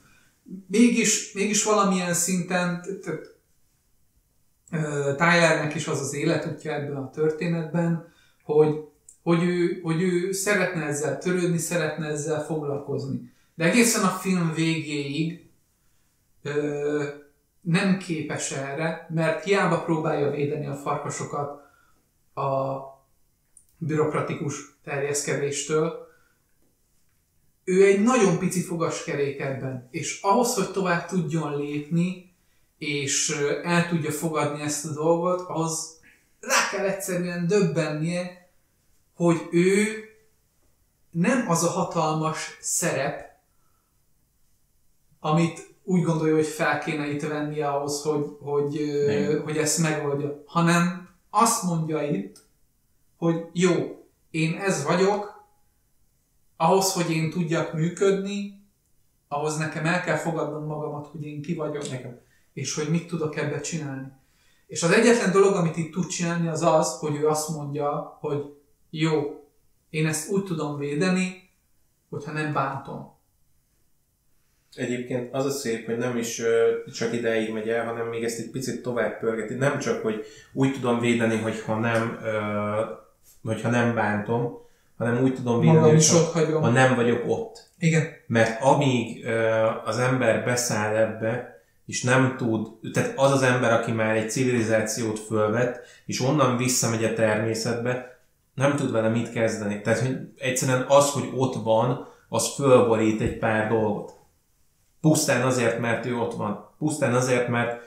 mégis, 0.68 1.34
mégis 1.34 1.64
valamilyen 1.64 2.14
szinten 2.14 2.86
Tylernek 5.18 5.76
is 5.76 5.88
az 5.88 6.00
az 6.00 6.14
életútja 6.14 6.74
ebben 6.74 6.96
a 6.96 7.10
történetben, 7.10 8.14
hogy, 8.44 8.76
hogy, 9.24 9.44
ő, 9.44 9.80
hogy 9.84 10.02
ő 10.02 10.32
szeretne 10.32 10.84
ezzel 10.86 11.18
törődni, 11.18 11.58
szeretne 11.58 12.08
ezzel 12.08 12.46
foglalkozni. 12.46 13.32
De 13.56 13.66
egészen 13.66 14.04
a 14.04 14.08
film 14.10 14.54
végéig 14.54 15.50
nem 17.68 17.98
képes 17.98 18.52
erre, 18.52 19.08
mert 19.10 19.44
hiába 19.44 19.82
próbálja 19.84 20.30
védeni 20.30 20.66
a 20.66 20.76
farkasokat 20.76 21.62
a 22.34 22.78
bürokratikus 23.78 24.56
terjeszkedéstől, 24.84 26.08
ő 27.64 27.86
egy 27.86 28.04
nagyon 28.04 28.38
pici 28.38 28.62
fogaskerék 28.62 29.40
ebben, 29.40 29.88
és 29.92 30.22
ahhoz, 30.22 30.54
hogy 30.54 30.72
tovább 30.72 31.06
tudjon 31.06 31.58
lépni, 31.58 32.36
és 32.78 33.30
el 33.64 33.88
tudja 33.88 34.12
fogadni 34.12 34.62
ezt 34.62 34.86
a 34.86 34.94
dolgot, 34.94 35.46
az 35.48 36.00
rá 36.40 36.70
kell 36.72 36.86
egyszerűen 36.86 37.48
döbbennie, 37.48 38.50
hogy 39.16 39.48
ő 39.52 40.04
nem 41.12 41.50
az 41.50 41.64
a 41.64 41.70
hatalmas 41.70 42.58
szerep, 42.62 43.40
amit 45.20 45.76
úgy 45.90 46.04
gondolja, 46.04 46.36
hogy 46.36 46.46
fel 46.46 46.80
kéne 46.80 47.12
itt 47.12 47.22
vennie 47.22 47.68
ahhoz, 47.68 48.02
hogy, 48.02 48.26
hogy, 48.40 48.80
hogy 49.44 49.58
ezt 49.58 49.80
megoldja, 49.80 50.44
hanem 50.46 51.10
azt 51.30 51.64
mondja 51.64 52.02
itt, 52.02 52.46
hogy 53.18 53.46
jó, 53.54 53.72
én 54.32 54.58
ez 54.58 54.84
vagyok, 54.84 55.46
ahhoz, 56.58 56.94
hogy 56.94 57.12
én 57.12 57.30
tudjak 57.30 57.74
működni, 57.74 58.66
ahhoz 59.28 59.58
nekem 59.58 59.86
el 59.86 60.02
kell 60.02 60.16
fogadnom 60.16 60.66
magamat, 60.66 61.08
hogy 61.08 61.24
én 61.24 61.42
ki 61.42 61.54
vagyok, 61.54 61.90
nekem. 61.90 62.20
és 62.54 62.76
hogy 62.76 62.90
mit 62.90 63.08
tudok 63.08 63.36
ebbe 63.36 63.60
csinálni. 63.60 64.12
És 64.68 64.84
az 64.84 64.92
egyetlen 64.92 65.32
dolog, 65.32 65.56
amit 65.56 65.78
itt 65.78 65.92
tud 65.92 66.08
csinálni, 66.08 66.48
az 66.48 66.62
az, 66.62 66.98
hogy 67.00 67.16
ő 67.16 67.28
azt 67.28 67.50
mondja, 67.50 68.18
hogy 68.20 68.44
jó, 68.90 69.22
én 69.90 70.08
ezt 70.08 70.30
úgy 70.30 70.44
tudom 70.44 70.78
védeni, 70.78 71.50
hogyha 72.10 72.32
nem 72.32 72.54
bántom. 72.54 73.17
Egyébként 74.78 75.34
az 75.34 75.46
a 75.46 75.50
szép, 75.50 75.86
hogy 75.86 75.98
nem 75.98 76.18
is 76.18 76.42
csak 76.94 77.14
ideig 77.14 77.54
megy 77.54 77.70
el, 77.70 77.86
hanem 77.86 78.08
még 78.08 78.24
ezt 78.24 78.40
egy 78.40 78.50
picit 78.50 78.82
tovább 78.82 79.20
pörgeti. 79.20 79.54
Nem 79.54 79.80
csak, 79.80 80.02
hogy 80.02 80.26
úgy 80.54 80.74
tudom 80.74 81.00
védeni, 81.00 81.38
hogyha 81.38 81.80
nem, 81.80 82.20
hogyha 83.44 83.70
nem 83.70 83.96
bántom, 83.96 84.58
hanem 84.98 85.24
úgy 85.24 85.36
tudom 85.36 85.60
védeni, 85.60 85.80
Magam 85.80 85.96
is 85.96 86.14
ott 86.14 86.32
hagyom. 86.32 86.62
ha 86.62 86.70
nem 86.70 86.96
vagyok 86.96 87.24
ott. 87.28 87.70
Igen. 87.80 88.04
Mert 88.28 88.62
amíg 88.62 89.26
az 89.86 90.00
ember 90.00 90.46
beszáll 90.46 90.96
ebbe, 90.96 91.62
és 91.86 92.04
nem 92.04 92.36
tud, 92.38 92.68
tehát 92.94 93.14
az 93.16 93.32
az 93.32 93.42
ember, 93.42 93.74
aki 93.74 93.92
már 93.92 94.16
egy 94.16 94.30
civilizációt 94.32 95.20
fölvett, 95.20 95.80
és 96.06 96.22
onnan 96.22 96.58
visszamegy 96.58 97.04
a 97.04 97.14
természetbe, 97.14 98.20
nem 98.54 98.76
tud 98.76 98.92
vele 98.92 99.10
mit 99.10 99.32
kezdeni. 99.32 99.82
Tehát 99.82 100.00
hogy 100.00 100.18
egyszerűen 100.38 100.86
az, 100.88 101.12
hogy 101.12 101.30
ott 101.36 101.64
van, 101.64 102.08
az 102.30 102.54
fölborít 102.56 103.22
egy 103.22 103.38
pár 103.38 103.70
dolgot. 103.70 104.16
Pusztán 105.08 105.46
azért, 105.46 105.80
mert 105.80 106.06
ő 106.06 106.18
ott 106.18 106.34
van. 106.34 106.70
Pusztán 106.78 107.14
azért, 107.14 107.48
mert 107.48 107.86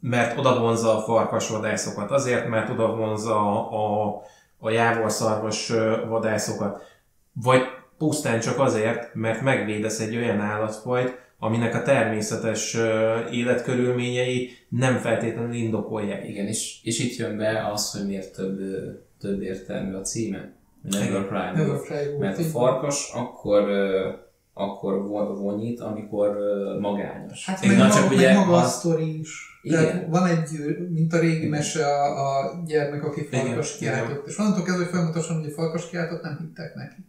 mert 0.00 0.38
oda 0.38 0.60
vonza 0.60 0.96
a 0.96 1.00
farkasvadászokat, 1.00 2.10
azért, 2.10 2.48
mert 2.48 2.70
oda 2.70 2.96
vonza 2.96 3.36
a, 3.36 4.06
a, 4.06 4.22
a 4.58 4.70
jávorszarvas 4.70 5.72
vadászokat, 6.08 6.82
vagy 7.32 7.62
pusztán 7.98 8.40
csak 8.40 8.58
azért, 8.58 9.14
mert 9.14 9.40
megvédesz 9.40 10.00
egy 10.00 10.16
olyan 10.16 10.40
állatfajt, 10.40 11.18
aminek 11.38 11.74
a 11.74 11.82
természetes 11.82 12.76
életkörülményei 13.30 14.50
nem 14.68 14.96
feltétlenül 14.96 15.54
indokolják. 15.54 16.28
Igen, 16.28 16.46
és, 16.46 16.80
és 16.82 16.98
itt 16.98 17.16
jön 17.16 17.36
be 17.36 17.68
az, 17.72 17.92
hogy 17.92 18.06
miért 18.06 18.34
több, 18.34 18.58
több 19.20 19.42
értelmű 19.42 19.94
a 19.94 20.00
címe. 20.00 20.52
Never 20.82 21.26
Cry. 21.26 21.62
Never 21.62 21.80
Cry 21.80 22.18
Mert 22.18 22.38
a 22.38 22.42
farkas 22.42 23.12
akkor 23.14 23.68
akkor 24.60 25.08
vonyít, 25.38 25.80
amikor 25.80 26.36
magányos. 26.80 27.46
Hát 27.46 27.66
meg, 27.66 27.76
maga, 27.76 27.92
csak 27.92 28.10
ugye 28.10 28.34
maga 28.34 28.56
a 28.56 28.64
sztori 28.64 29.18
is. 29.18 29.58
Igen. 29.62 29.84
Tehát 29.84 30.06
van 30.08 30.26
egy, 30.26 30.48
mint 30.90 31.12
a 31.12 31.18
régi 31.18 31.48
mese 31.48 31.86
a, 31.86 32.38
a 32.38 32.62
gyermek, 32.66 33.04
aki 33.04 33.26
farkas 33.30 33.76
kiáltott. 33.76 34.26
És 34.26 34.38
onnantól 34.38 34.62
kezdve, 34.62 34.82
hogy 34.82 34.92
folyamatosan, 34.92 35.36
hogy 35.36 35.50
a 35.50 35.54
farkas 35.54 35.88
kiáltott, 35.88 36.22
nem 36.22 36.38
hittek 36.40 36.74
neki. 36.74 37.04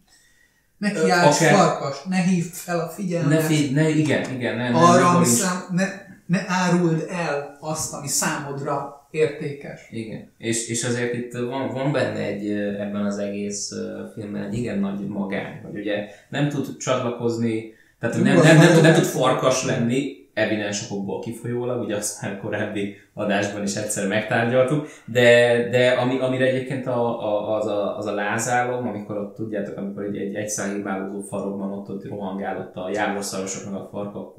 Ne 0.78 0.90
kiálts 0.90 1.40
okay. 1.40 1.54
farkas, 1.54 2.04
ne 2.04 2.16
hívd 2.16 2.54
fel 2.54 2.80
a 2.80 2.88
figyelmet. 2.88 3.38
Ne, 3.38 3.44
fi, 3.44 3.70
ne 3.70 3.88
igen, 3.88 4.30
igen. 4.30 4.56
Ne, 4.56 4.68
arra, 4.78 5.08
ami 5.08 5.24
szám, 5.24 5.62
ne, 5.70 5.84
ne 6.26 6.44
áruld 6.46 7.06
el 7.08 7.56
azt, 7.60 7.92
ami 7.92 8.08
számodra 8.08 9.01
értékes. 9.12 9.88
Igen, 9.90 10.30
és, 10.38 10.68
és 10.68 10.84
azért 10.84 11.14
itt 11.14 11.32
van, 11.32 11.72
van 11.72 11.92
benne 11.92 12.18
egy, 12.18 12.50
ebben 12.50 13.04
az 13.04 13.18
egész 13.18 13.72
filmben 14.14 14.42
egy 14.42 14.54
igen 14.54 14.78
nagy 14.78 15.06
magány, 15.06 15.60
hogy 15.62 15.78
ugye 15.78 16.08
nem 16.28 16.48
tud 16.48 16.76
csatlakozni, 16.76 17.72
tehát 17.98 18.16
nem, 18.16 18.24
nem, 18.24 18.42
nem, 18.42 18.56
nem, 18.56 18.82
nem 18.82 18.94
tud 18.94 19.04
farkas 19.04 19.64
lenni, 19.64 20.22
evidens 20.34 20.90
okokból 20.90 21.20
kifolyólag, 21.20 21.82
ugye 21.82 21.96
azt 21.96 22.22
már 22.22 22.40
korábbi 22.40 22.96
adásban 23.14 23.62
is 23.62 23.76
egyszer 23.76 24.08
megtárgyaltuk, 24.08 24.86
de, 25.04 25.56
de 25.70 25.90
ami, 25.90 26.18
amire 26.18 26.46
egyébként 26.46 26.86
a, 26.86 27.24
a, 27.24 27.56
az, 27.56 27.66
a, 27.66 27.98
az 27.98 28.06
a 28.06 28.14
lázálom, 28.14 28.88
amikor 28.88 29.16
ott 29.16 29.34
tudjátok, 29.34 29.76
amikor 29.76 30.04
egy, 30.04 30.16
egy 30.16 30.34
egyszállhibálózó 30.34 31.20
farokban 31.20 31.72
ott, 31.72 31.88
ott 31.88 32.08
rohangál 32.08 32.58
ott 32.58 32.76
a 32.76 32.90
jávorszarosok 32.92 33.70
meg 33.70 33.80
a 33.80 33.88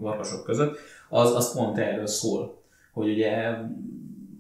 farkasok 0.01 0.43
között, 0.43 0.77
az, 1.09 1.35
az 1.35 1.55
pont 1.55 1.77
erről 1.77 2.07
szól, 2.07 2.61
hogy 2.93 3.09
ugye 3.09 3.31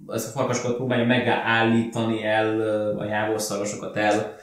ezt 0.07 0.27
a 0.27 0.39
farkasokat 0.39 0.75
próbálja 0.75 1.05
megállítani 1.05 2.25
el, 2.25 2.59
a 2.97 3.05
jávorszarosokat 3.05 3.97
el 3.97 4.35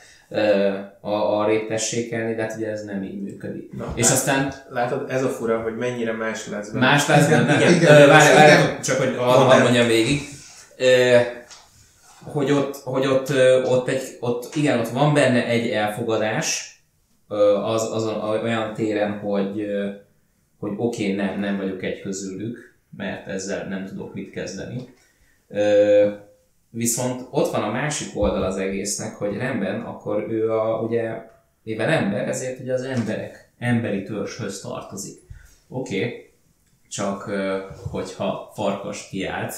a, 1.00 1.10
a 1.10 1.46
réptessékelni, 1.46 2.34
de 2.34 2.42
hát 2.42 2.56
ugye 2.56 2.70
ez 2.70 2.84
nem 2.84 3.02
így 3.02 3.22
működik. 3.22 3.72
Na, 3.72 3.92
és 3.94 4.04
lát, 4.04 4.12
aztán... 4.12 4.52
Látod, 4.68 5.10
ez 5.10 5.24
a 5.24 5.28
fura, 5.28 5.62
hogy 5.62 5.76
mennyire 5.76 6.12
más 6.12 6.48
lesz 6.48 6.70
benne. 6.70 6.86
Más 6.86 7.06
lesz 7.06 7.28
benne? 7.28 7.54
Igen, 7.54 7.74
igen, 7.74 8.08
várj, 8.08 8.34
várj, 8.34 8.80
csak 8.82 8.96
hogy 8.96 9.16
hadd 9.16 9.62
mondjam 9.62 9.86
végig. 9.86 10.20
Hogy 12.24 12.50
ott, 12.50 12.76
hogy 12.76 13.06
ott, 13.06 13.32
ott, 13.64 13.88
egy, 13.88 14.02
ott, 14.20 14.54
igen, 14.54 14.78
ott 14.78 14.88
van 14.88 15.14
benne 15.14 15.46
egy 15.46 15.68
elfogadás, 15.68 16.78
az, 17.64 17.92
az 17.92 18.06
olyan 18.42 18.74
téren, 18.74 19.18
hogy, 19.18 19.66
hogy 20.58 20.72
oké, 20.76 21.12
okay, 21.12 21.14
nem, 21.14 21.40
nem 21.40 21.56
vagyok 21.56 21.82
egy 21.82 22.00
közülük, 22.00 22.74
mert 22.96 23.26
ezzel 23.26 23.68
nem 23.68 23.84
tudok 23.84 24.14
mit 24.14 24.30
kezdeni. 24.30 24.88
Viszont 26.70 27.26
ott 27.30 27.50
van 27.50 27.62
a 27.62 27.70
másik 27.70 28.16
oldal 28.16 28.42
az 28.42 28.56
egésznek, 28.56 29.14
hogy 29.14 29.36
rendben, 29.36 29.80
akkor 29.80 30.26
ő 30.28 30.52
a, 30.52 30.80
ugye, 30.80 31.22
mivel 31.62 31.88
ember, 31.88 32.28
ezért 32.28 32.60
ugye 32.60 32.72
az 32.72 32.82
emberek, 32.82 33.52
emberi 33.58 34.02
törzshöz 34.02 34.60
tartozik. 34.60 35.18
Oké, 35.68 36.04
okay, 36.04 36.30
csak 36.88 37.22
hogyha 37.90 38.50
farkas 38.54 39.08
kiállt, 39.08 39.54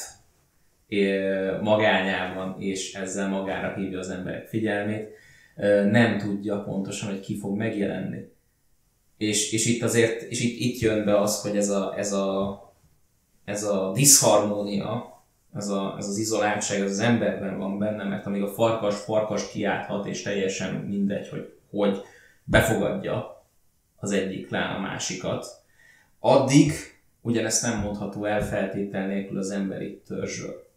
magányában, 1.61 2.61
és 2.61 2.95
ezzel 2.95 3.29
magára 3.29 3.75
hívja 3.75 3.99
az 3.99 4.09
emberek 4.09 4.49
figyelmét, 4.49 5.09
nem 5.91 6.19
tudja 6.19 6.63
pontosan, 6.63 7.09
hogy 7.09 7.21
ki 7.21 7.39
fog 7.39 7.57
megjelenni. 7.57 8.31
És, 9.17 9.53
és 9.53 9.67
itt 9.67 9.83
azért, 9.83 10.23
és 10.23 10.41
itt, 10.41 10.61
itt 10.61 10.79
jön 10.79 11.05
be 11.05 11.21
az, 11.21 11.43
hogy 11.43 11.57
ez 11.57 11.69
a, 11.69 11.95
ez 11.97 12.13
a, 12.13 12.61
ez 13.45 13.65
a 13.65 13.93
diszharmónia, 13.95 15.12
ez, 15.55 15.69
a, 15.69 15.95
ez 15.99 16.09
az 16.09 16.19
izoláltság, 16.19 16.81
ez 16.81 16.91
az 16.91 16.99
emberben 16.99 17.59
van 17.59 17.79
benne, 17.79 18.05
mert 18.05 18.27
amíg 18.27 18.43
a 18.43 18.49
farkas 18.49 18.97
farkas 18.97 19.51
kiálthat, 19.51 20.07
és 20.07 20.23
teljesen 20.23 20.75
mindegy, 20.75 21.29
hogy 21.29 21.53
hogy 21.73 22.03
befogadja 22.45 23.45
az 23.97 24.11
egyik 24.11 24.51
lán 24.51 24.77
a 24.77 24.81
másikat, 24.81 25.47
addig 26.19 26.73
ugyanezt 27.21 27.63
nem 27.63 27.81
mondható 27.81 28.25
el 28.25 28.47
feltétel 28.47 29.07
nélkül 29.07 29.39
az 29.39 29.51
emberi 29.51 30.03
törzsről. 30.07 30.71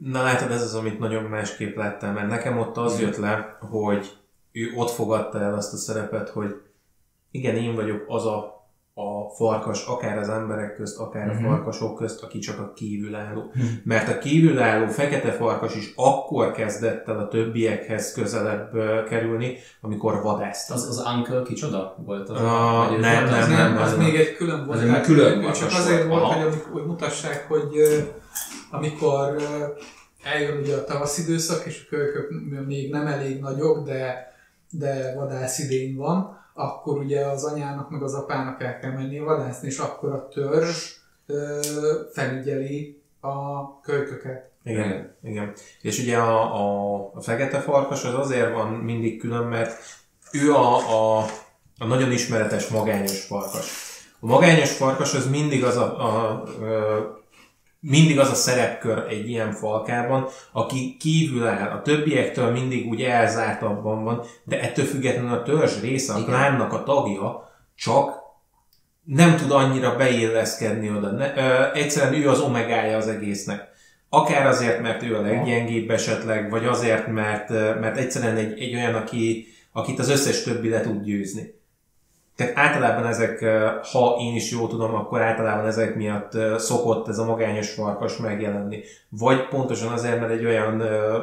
Na 0.00 0.22
látod, 0.22 0.50
ez 0.50 0.62
az, 0.62 0.74
amit 0.74 0.98
nagyon 0.98 1.22
másképp 1.22 1.76
láttam, 1.76 2.14
mert 2.14 2.28
nekem 2.28 2.58
ott 2.58 2.76
az 2.76 3.00
jött 3.00 3.16
le, 3.16 3.56
hogy 3.60 4.16
ő 4.52 4.72
ott 4.74 4.90
fogadta 4.90 5.40
el 5.40 5.54
azt 5.54 5.72
a 5.72 5.76
szerepet, 5.76 6.28
hogy 6.28 6.62
igen, 7.30 7.56
én 7.56 7.74
vagyok 7.74 8.04
az 8.08 8.26
a 8.26 8.59
a 9.00 9.30
farkas 9.34 9.86
akár 9.86 10.18
az 10.18 10.28
emberek 10.28 10.74
közt, 10.74 10.98
akár 10.98 11.26
uh-huh. 11.26 11.38
a 11.38 11.40
mhm. 11.40 11.50
farkasok 11.50 11.96
közt, 11.96 12.22
aki 12.22 12.38
csak 12.38 12.58
a 12.58 12.72
kívülálló. 12.72 13.40
Uh-huh. 13.40 13.68
Mert 13.84 14.08
a 14.08 14.18
kívülálló 14.18 14.86
fekete 14.86 15.32
farkas 15.32 15.74
is 15.74 15.92
akkor 15.96 16.52
kezdett 16.52 17.08
el 17.08 17.18
a 17.18 17.28
többiekhez 17.28 18.12
közelebb 18.12 18.72
kerülni, 19.08 19.56
amikor 19.80 20.22
vadásztak. 20.22 20.76
Az, 20.76 20.88
az 20.88 21.04
Uncle 21.16 21.42
kicsoda 21.42 21.96
volt? 22.04 22.28
Az, 22.28 22.40
a, 22.40 22.90
nem, 22.90 23.00
nem, 23.00 23.24
nem, 23.24 23.50
nem, 23.50 23.76
Az, 23.76 23.92
az 23.92 23.98
még 23.98 24.14
egy 24.14 24.36
külön 24.36 24.66
volt. 24.66 24.82
Az 24.82 25.06
külön 25.06 25.52
Csak 25.52 25.70
azért 25.70 26.06
volt, 26.06 26.22
volt 26.22 26.34
hogy, 26.34 26.62
hogy 26.72 26.86
mutassák, 26.86 27.46
hogy 27.48 27.68
amikor 28.70 29.36
eljön 30.22 30.58
ugye 30.58 30.76
a 30.76 30.84
tavasz 30.84 31.18
időszak, 31.18 31.66
és 31.66 31.82
a 31.84 31.88
kölykök 31.88 32.30
még 32.66 32.90
nem 32.90 33.06
elég 33.06 33.40
nagyok, 33.40 33.86
de, 33.86 34.32
de 34.70 35.14
vadász 35.14 35.58
idén 35.58 35.96
van, 35.96 36.39
akkor 36.54 36.98
ugye 36.98 37.26
az 37.26 37.44
anyának 37.44 37.90
meg 37.90 38.02
az 38.02 38.14
apának 38.14 38.62
el 38.62 38.78
kell 38.78 38.92
menni 38.92 39.18
vadászni, 39.18 39.68
és 39.68 39.78
akkor 39.78 40.12
a 40.12 40.28
törzs 40.28 40.94
ö, 41.26 41.60
felügyeli 42.12 43.02
a 43.20 43.80
kölyköket. 43.80 44.50
Igen, 44.64 45.16
igen. 45.22 45.52
És 45.80 45.98
ugye 45.98 46.16
a, 46.16 46.54
a, 46.54 46.94
a 47.14 47.20
fekete 47.20 47.60
farkas 47.60 48.04
az 48.04 48.14
azért 48.14 48.52
van 48.52 48.68
mindig 48.68 49.20
külön, 49.20 49.46
mert 49.46 49.78
ő 50.32 50.54
a, 50.54 50.76
a, 50.76 51.24
a 51.78 51.84
nagyon 51.84 52.12
ismeretes 52.12 52.68
magányos 52.68 53.24
farkas. 53.24 53.88
A 54.20 54.26
magányos 54.26 54.70
farkas 54.70 55.14
az 55.14 55.30
mindig 55.30 55.64
az 55.64 55.76
a, 55.76 56.00
a, 56.00 56.42
a 56.42 57.19
mindig 57.80 58.18
az 58.18 58.30
a 58.30 58.34
szerepkör 58.34 59.06
egy 59.08 59.28
ilyen 59.28 59.52
falkában, 59.52 60.26
aki 60.52 60.96
kívül 60.98 61.46
áll, 61.46 61.70
a 61.70 61.82
többiektől 61.82 62.50
mindig 62.50 62.88
úgy 62.88 63.02
elzártabban 63.02 64.04
van, 64.04 64.22
de 64.44 64.60
ettől 64.60 64.84
függetlenül 64.84 65.32
a 65.32 65.42
törzs 65.42 65.80
része, 65.80 66.14
a 66.14 66.24
klánnak 66.24 66.72
a 66.72 66.82
tagja, 66.82 67.50
csak 67.74 68.18
nem 69.04 69.36
tud 69.36 69.50
annyira 69.50 69.96
beilleszkedni 69.96 70.90
oda. 70.90 71.10
Ne, 71.10 71.36
ö, 71.36 71.72
egyszerűen 71.74 72.22
ő 72.22 72.28
az 72.28 72.40
omegája 72.40 72.96
az 72.96 73.08
egésznek. 73.08 73.68
Akár 74.08 74.46
azért, 74.46 74.80
mert 74.80 75.02
ő 75.02 75.16
a 75.16 75.20
leggyengébb 75.20 75.90
esetleg, 75.90 76.50
vagy 76.50 76.66
azért, 76.66 77.06
mert, 77.06 77.48
mert 77.80 77.96
egyszerűen 77.96 78.36
egy, 78.36 78.60
egy 78.60 78.74
olyan, 78.74 78.94
aki, 78.94 79.46
akit 79.72 79.98
az 79.98 80.08
összes 80.08 80.42
többi 80.42 80.68
le 80.68 80.80
tud 80.80 81.04
győzni. 81.04 81.59
Tehát 82.40 82.56
általában 82.56 83.06
ezek, 83.06 83.44
ha 83.92 84.16
én 84.20 84.34
is 84.34 84.50
jól 84.50 84.68
tudom, 84.68 84.94
akkor 84.94 85.22
általában 85.22 85.66
ezek 85.66 85.94
miatt 85.94 86.32
szokott 86.58 87.08
ez 87.08 87.18
a 87.18 87.24
magányos 87.24 87.70
farkas 87.70 88.16
megjelenni. 88.16 88.82
Vagy 89.08 89.48
pontosan 89.48 89.92
azért, 89.92 90.20
mert 90.20 90.32
egy 90.32 90.44
olyan 90.44 90.74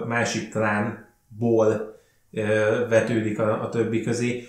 másik 0.07 0.49
klánból 0.49 1.95
vetődik 2.89 3.39
a, 3.39 3.63
a 3.63 3.69
többi 3.69 4.01
közé, 4.01 4.47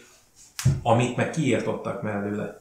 amit 0.83 1.17
meg 1.17 1.31
kiírtottak 1.31 2.03
mellőle. 2.03 2.61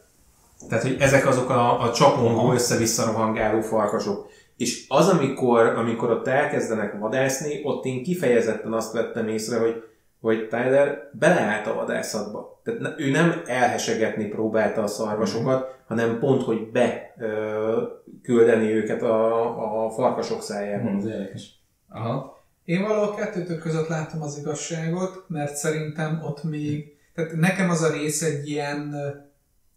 Tehát, 0.70 0.84
hogy 0.84 0.96
ezek 1.00 1.28
azok 1.28 1.50
a, 1.50 1.82
a 1.82 1.92
csapongó, 1.92 2.52
össze-vissza 2.52 3.06
rohangáló 3.06 3.62
farkasok. 3.62 4.28
És 4.58 4.86
az, 4.88 5.08
amikor, 5.08 5.66
amikor 5.66 6.12
ott 6.12 6.28
elkezdenek 6.28 7.00
vadászni, 7.00 7.62
ott 7.64 7.86
én 7.86 8.04
kifejezetten 8.04 8.74
azt 8.74 8.94
vettem 8.94 9.28
észre, 9.28 9.60
hogy 9.60 9.84
hogy 10.22 10.48
Tyler 10.48 11.10
beleállt 11.14 11.68
a 11.68 11.74
vadászatba. 11.74 12.62
Tehát 12.64 13.00
ő 13.00 13.12
nem 13.12 13.42
elhesegetni 13.46 14.26
próbálta 14.26 14.84
a 14.84 14.88
szarvasokat, 14.88 15.60
mm-hmm. 15.60 15.72
hanem 15.88 16.20
pont, 16.20 16.44
hogy 16.44 16.72
be 16.72 17.14
ö, 17.20 17.84
küldeni 18.22 18.72
őket 18.72 19.02
a, 19.02 19.86
a 19.86 19.90
farkasok 19.90 20.42
szájába. 20.42 20.90
Mm, 20.90 20.98
ez 20.98 21.06
érdekes. 21.06 21.60
Aha. 21.90 22.42
Én 22.66 22.82
valahol 22.82 23.16
kettőtök 23.16 23.60
között 23.60 23.88
látom 23.88 24.22
az 24.22 24.38
igazságot, 24.38 25.24
mert 25.28 25.56
szerintem 25.56 26.22
ott 26.24 26.44
még, 26.44 26.98
tehát 27.16 27.36
nekem 27.36 27.70
az 27.70 27.82
a 27.82 27.92
rész 27.92 28.22
egy 28.22 28.50
ilyen 28.50 28.96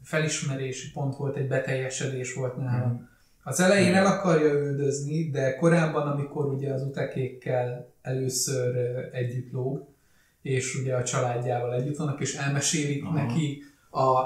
felismerési 0.02 0.92
pont 0.92 1.16
volt, 1.16 1.36
egy 1.36 1.48
beteljesedés 1.48 2.34
volt 2.34 2.56
nálam. 2.56 2.90
Mm. 2.90 3.08
Az 3.42 3.60
elején 3.60 3.94
el 3.94 4.06
akarja 4.06 4.52
üldözni, 4.52 5.30
de 5.30 5.54
korábban, 5.54 6.08
amikor 6.08 6.46
ugye 6.46 6.72
az 6.72 6.82
utekékkel 6.82 7.92
először 8.02 8.76
együtt 9.12 9.52
lóg, 9.52 9.88
és 10.42 10.74
ugye 10.74 10.94
a 10.96 11.04
családjával 11.04 11.74
együtt 11.74 11.96
vannak, 11.96 12.20
és 12.20 12.34
elmesélik 12.34 13.04
Aha. 13.04 13.14
neki 13.14 13.62
a 13.90 14.18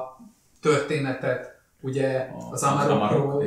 történetet 0.61 1.61
ugye 1.81 2.31
az 2.51 2.63
Amarokról, 2.63 3.45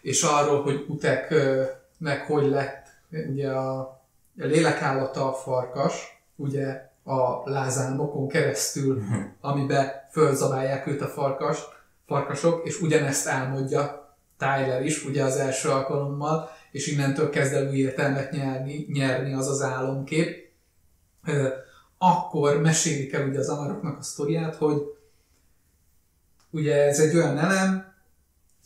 és 0.00 0.22
arról, 0.22 0.62
hogy 0.62 0.84
Uteknek 0.88 2.26
hogy 2.26 2.46
lett 2.46 2.86
ugye 3.10 3.50
a 3.50 4.00
lélekállata 4.36 5.28
a 5.28 5.32
farkas, 5.32 6.20
ugye 6.36 6.90
a 7.04 7.50
lázálmokon 7.50 8.28
keresztül, 8.28 9.02
amiben 9.40 9.90
fölzabálják 10.10 10.86
őt 10.86 11.00
a 11.00 11.06
farkas, 11.06 11.58
farkasok, 12.06 12.66
és 12.66 12.80
ugyanezt 12.80 13.28
álmodja 13.28 14.14
Tyler 14.38 14.84
is, 14.84 15.04
ugye 15.04 15.24
az 15.24 15.36
első 15.36 15.68
alkalommal, 15.68 16.50
és 16.70 16.86
innentől 16.86 17.30
kezd 17.30 17.52
el 17.52 17.68
új 17.68 17.76
értelmet 17.76 18.30
nyerni, 18.30 18.86
nyerni 18.92 19.32
az 19.32 19.48
az 19.48 19.62
álomkép 19.62 20.48
akkor 22.06 22.60
mesélik 22.60 23.12
el 23.12 23.28
ugye 23.28 23.38
az 23.38 23.48
amaroknak 23.48 23.98
a 23.98 24.02
sztoriát, 24.02 24.56
hogy 24.56 24.82
ugye 26.50 26.74
ez 26.74 27.00
egy 27.00 27.16
olyan 27.16 27.38
elem 27.38 27.94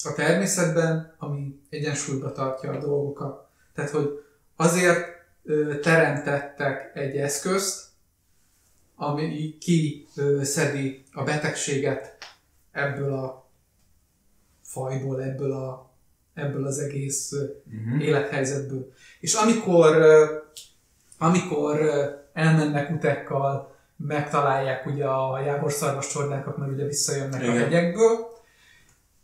a 0.05 0.13
természetben, 0.15 1.15
ami 1.19 1.61
egyensúlyba 1.69 2.33
tartja 2.33 2.73
a 2.73 2.79
dolgokat. 2.79 3.49
Tehát, 3.75 3.91
hogy 3.91 4.25
azért 4.57 5.07
ö, 5.45 5.79
teremtettek 5.79 6.91
egy 6.95 7.17
eszközt, 7.17 7.89
ami 8.97 9.59
ki 9.59 10.07
ö, 10.17 10.45
szedi 10.45 11.05
a 11.13 11.23
betegséget 11.23 12.17
ebből 12.73 13.13
a 13.13 13.51
fajból, 14.63 15.23
ebből, 15.23 15.53
a, 15.53 15.91
ebből 16.35 16.67
az 16.67 16.79
egész 16.79 17.33
uh-huh. 17.33 18.03
élethelyzetből. 18.03 18.93
És 19.21 19.35
amikor, 19.35 20.05
amikor 21.19 21.79
elmennek 22.33 22.91
utekkal, 22.91 23.77
megtalálják 23.97 24.87
ugye 24.87 25.05
a 25.05 25.41
jávorszarvas 25.41 26.17
mert 26.57 26.73
ugye 26.73 26.85
visszajönnek 26.85 27.43
Igen. 27.43 27.57
a 27.57 27.59
hegyekből, 27.59 28.39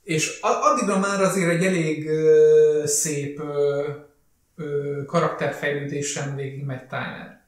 és 0.03 0.39
addigra 0.41 0.99
már 0.99 1.23
azért 1.23 1.51
egy 1.51 1.65
elég 1.65 2.09
ö, 2.09 2.83
szép 2.85 3.41
ö, 3.41 3.89
ö, 4.57 5.01
karakterfejlődésen 5.07 6.37
végig 6.37 6.65
megy 6.65 6.87
Tyler. 6.87 7.45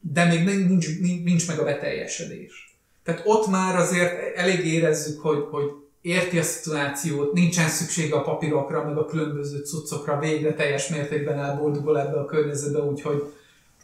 De 0.00 0.24
még 0.24 0.44
nincs, 0.44 1.00
nincs, 1.00 1.24
nincs 1.24 1.48
meg 1.48 1.58
a 1.58 1.64
beteljesedés. 1.64 2.78
Tehát 3.02 3.22
ott 3.24 3.48
már 3.50 3.76
azért 3.76 4.36
elég 4.36 4.66
érezzük, 4.66 5.20
hogy, 5.20 5.44
hogy 5.50 5.70
érti 6.00 6.38
a 6.38 6.42
szituációt, 6.42 7.32
nincsen 7.32 7.68
szüksége 7.68 8.14
a 8.14 8.22
papírokra, 8.22 8.84
meg 8.84 8.96
a 8.96 9.06
különböző 9.06 9.58
cuccokra, 9.58 10.18
végre 10.18 10.54
teljes 10.54 10.88
mértékben 10.88 11.38
elboldogul 11.38 12.00
ebbe 12.00 12.18
a 12.18 12.24
környezetbe, 12.24 12.78
úgyhogy 12.78 13.32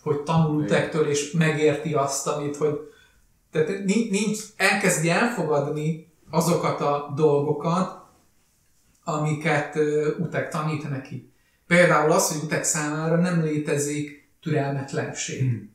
hogy 0.05 0.23
tanul 0.23 0.63
utektől, 0.63 1.09
és 1.09 1.33
megérti 1.33 1.95
azt, 1.95 2.27
amit, 2.27 2.57
hogy 2.57 2.79
tehát 3.51 3.85
nincs, 3.85 4.39
elkezdi 4.57 5.11
elfogadni 5.11 6.13
azokat 6.31 6.81
a 6.81 7.13
dolgokat, 7.17 8.03
amiket 9.05 9.79
Utek 10.19 10.49
tanít 10.49 10.91
neki. 10.91 11.33
Például 11.67 12.13
az, 12.13 12.33
hogy 12.33 12.43
Utek 12.45 12.65
számára 12.65 13.17
nem 13.17 13.43
létezik 13.43 14.31
türelmetlenség. 14.41 15.41
Hmm. 15.41 15.75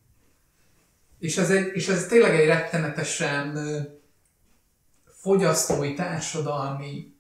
És, 1.20 1.38
ez 1.38 1.50
egy, 1.50 1.72
és 1.74 1.88
ez 1.88 2.06
tényleg 2.06 2.40
egy 2.40 2.46
rettenetesen 2.46 3.58
fogyasztói, 5.06 5.94
társadalmi 5.94 7.14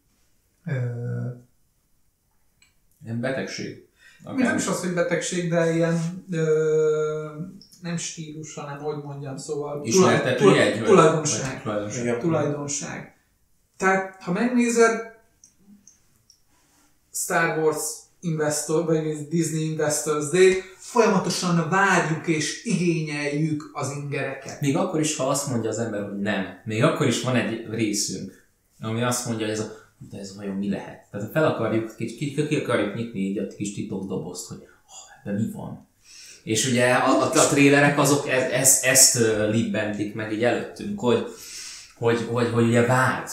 uh, 0.65 1.37
betegség. 3.19 3.88
Okay. 4.23 4.43
Nem 4.43 4.55
is 4.55 4.67
az, 4.67 4.79
hogy 4.79 4.93
betegség, 4.93 5.49
de 5.49 5.73
ilyen 5.73 6.25
ö, 6.31 7.27
nem 7.81 7.97
stílus, 7.97 8.53
hanem 8.53 8.77
hogy 8.77 9.03
mondjam, 9.03 9.37
szóval 9.37 9.81
Ismertető 9.83 10.37
tulaj, 10.37 10.57
jegy, 10.57 10.83
tulajdonság. 10.83 11.61
Tulajdonság. 11.61 12.19
tulajdonság. 12.19 13.15
Tehát, 13.77 14.23
ha 14.23 14.31
megnézed, 14.31 15.17
Star 17.13 17.57
Wars 17.57 17.79
Investor, 18.19 18.85
vagy 18.85 19.27
Disney 19.27 19.63
Investors 19.63 20.29
Day, 20.29 20.63
folyamatosan 20.77 21.69
várjuk 21.69 22.27
és 22.27 22.65
igényeljük 22.65 23.69
az 23.73 23.91
ingereket. 23.91 24.61
Még 24.61 24.77
akkor 24.77 24.99
is, 24.99 25.15
ha 25.15 25.29
azt 25.29 25.47
mondja 25.47 25.69
az 25.69 25.79
ember, 25.79 26.03
hogy 26.03 26.19
nem. 26.19 26.45
Még 26.65 26.83
akkor 26.83 27.07
is 27.07 27.21
van 27.21 27.35
egy 27.35 27.65
részünk, 27.69 28.47
ami 28.81 29.03
azt 29.03 29.25
mondja, 29.25 29.45
hogy 29.45 29.55
ez 29.55 29.61
a 29.61 29.78
de 30.09 30.17
ez 30.19 30.35
vajon 30.35 30.55
mi 30.55 30.69
lehet? 30.69 31.07
Tehát 31.11 31.31
fel 31.31 31.45
akarjuk, 31.45 31.95
ki, 31.95 32.45
ki, 32.47 32.55
akarjuk 32.55 32.95
nyitni 32.95 33.19
így 33.19 33.37
a 33.37 33.47
kis 33.47 33.73
titokdobozt, 33.73 34.47
hogy 34.47 34.57
oh, 34.57 35.23
ebben 35.23 35.41
mi 35.41 35.51
van? 35.51 35.87
És 36.43 36.67
ugye 36.67 36.93
a, 36.93 37.21
a, 37.21 37.31
a 37.31 37.47
trélerek 37.47 37.99
azok 37.99 38.27
e, 38.27 38.35
e, 38.35 38.59
ezt, 38.83 39.19
libbentik 39.49 40.13
meg 40.13 40.33
így 40.33 40.43
előttünk, 40.43 40.99
hogy, 40.99 41.25
hogy, 41.97 42.27
hogy, 42.31 42.49
hogy 42.49 42.67
ugye 42.67 42.85
várd, 42.85 43.27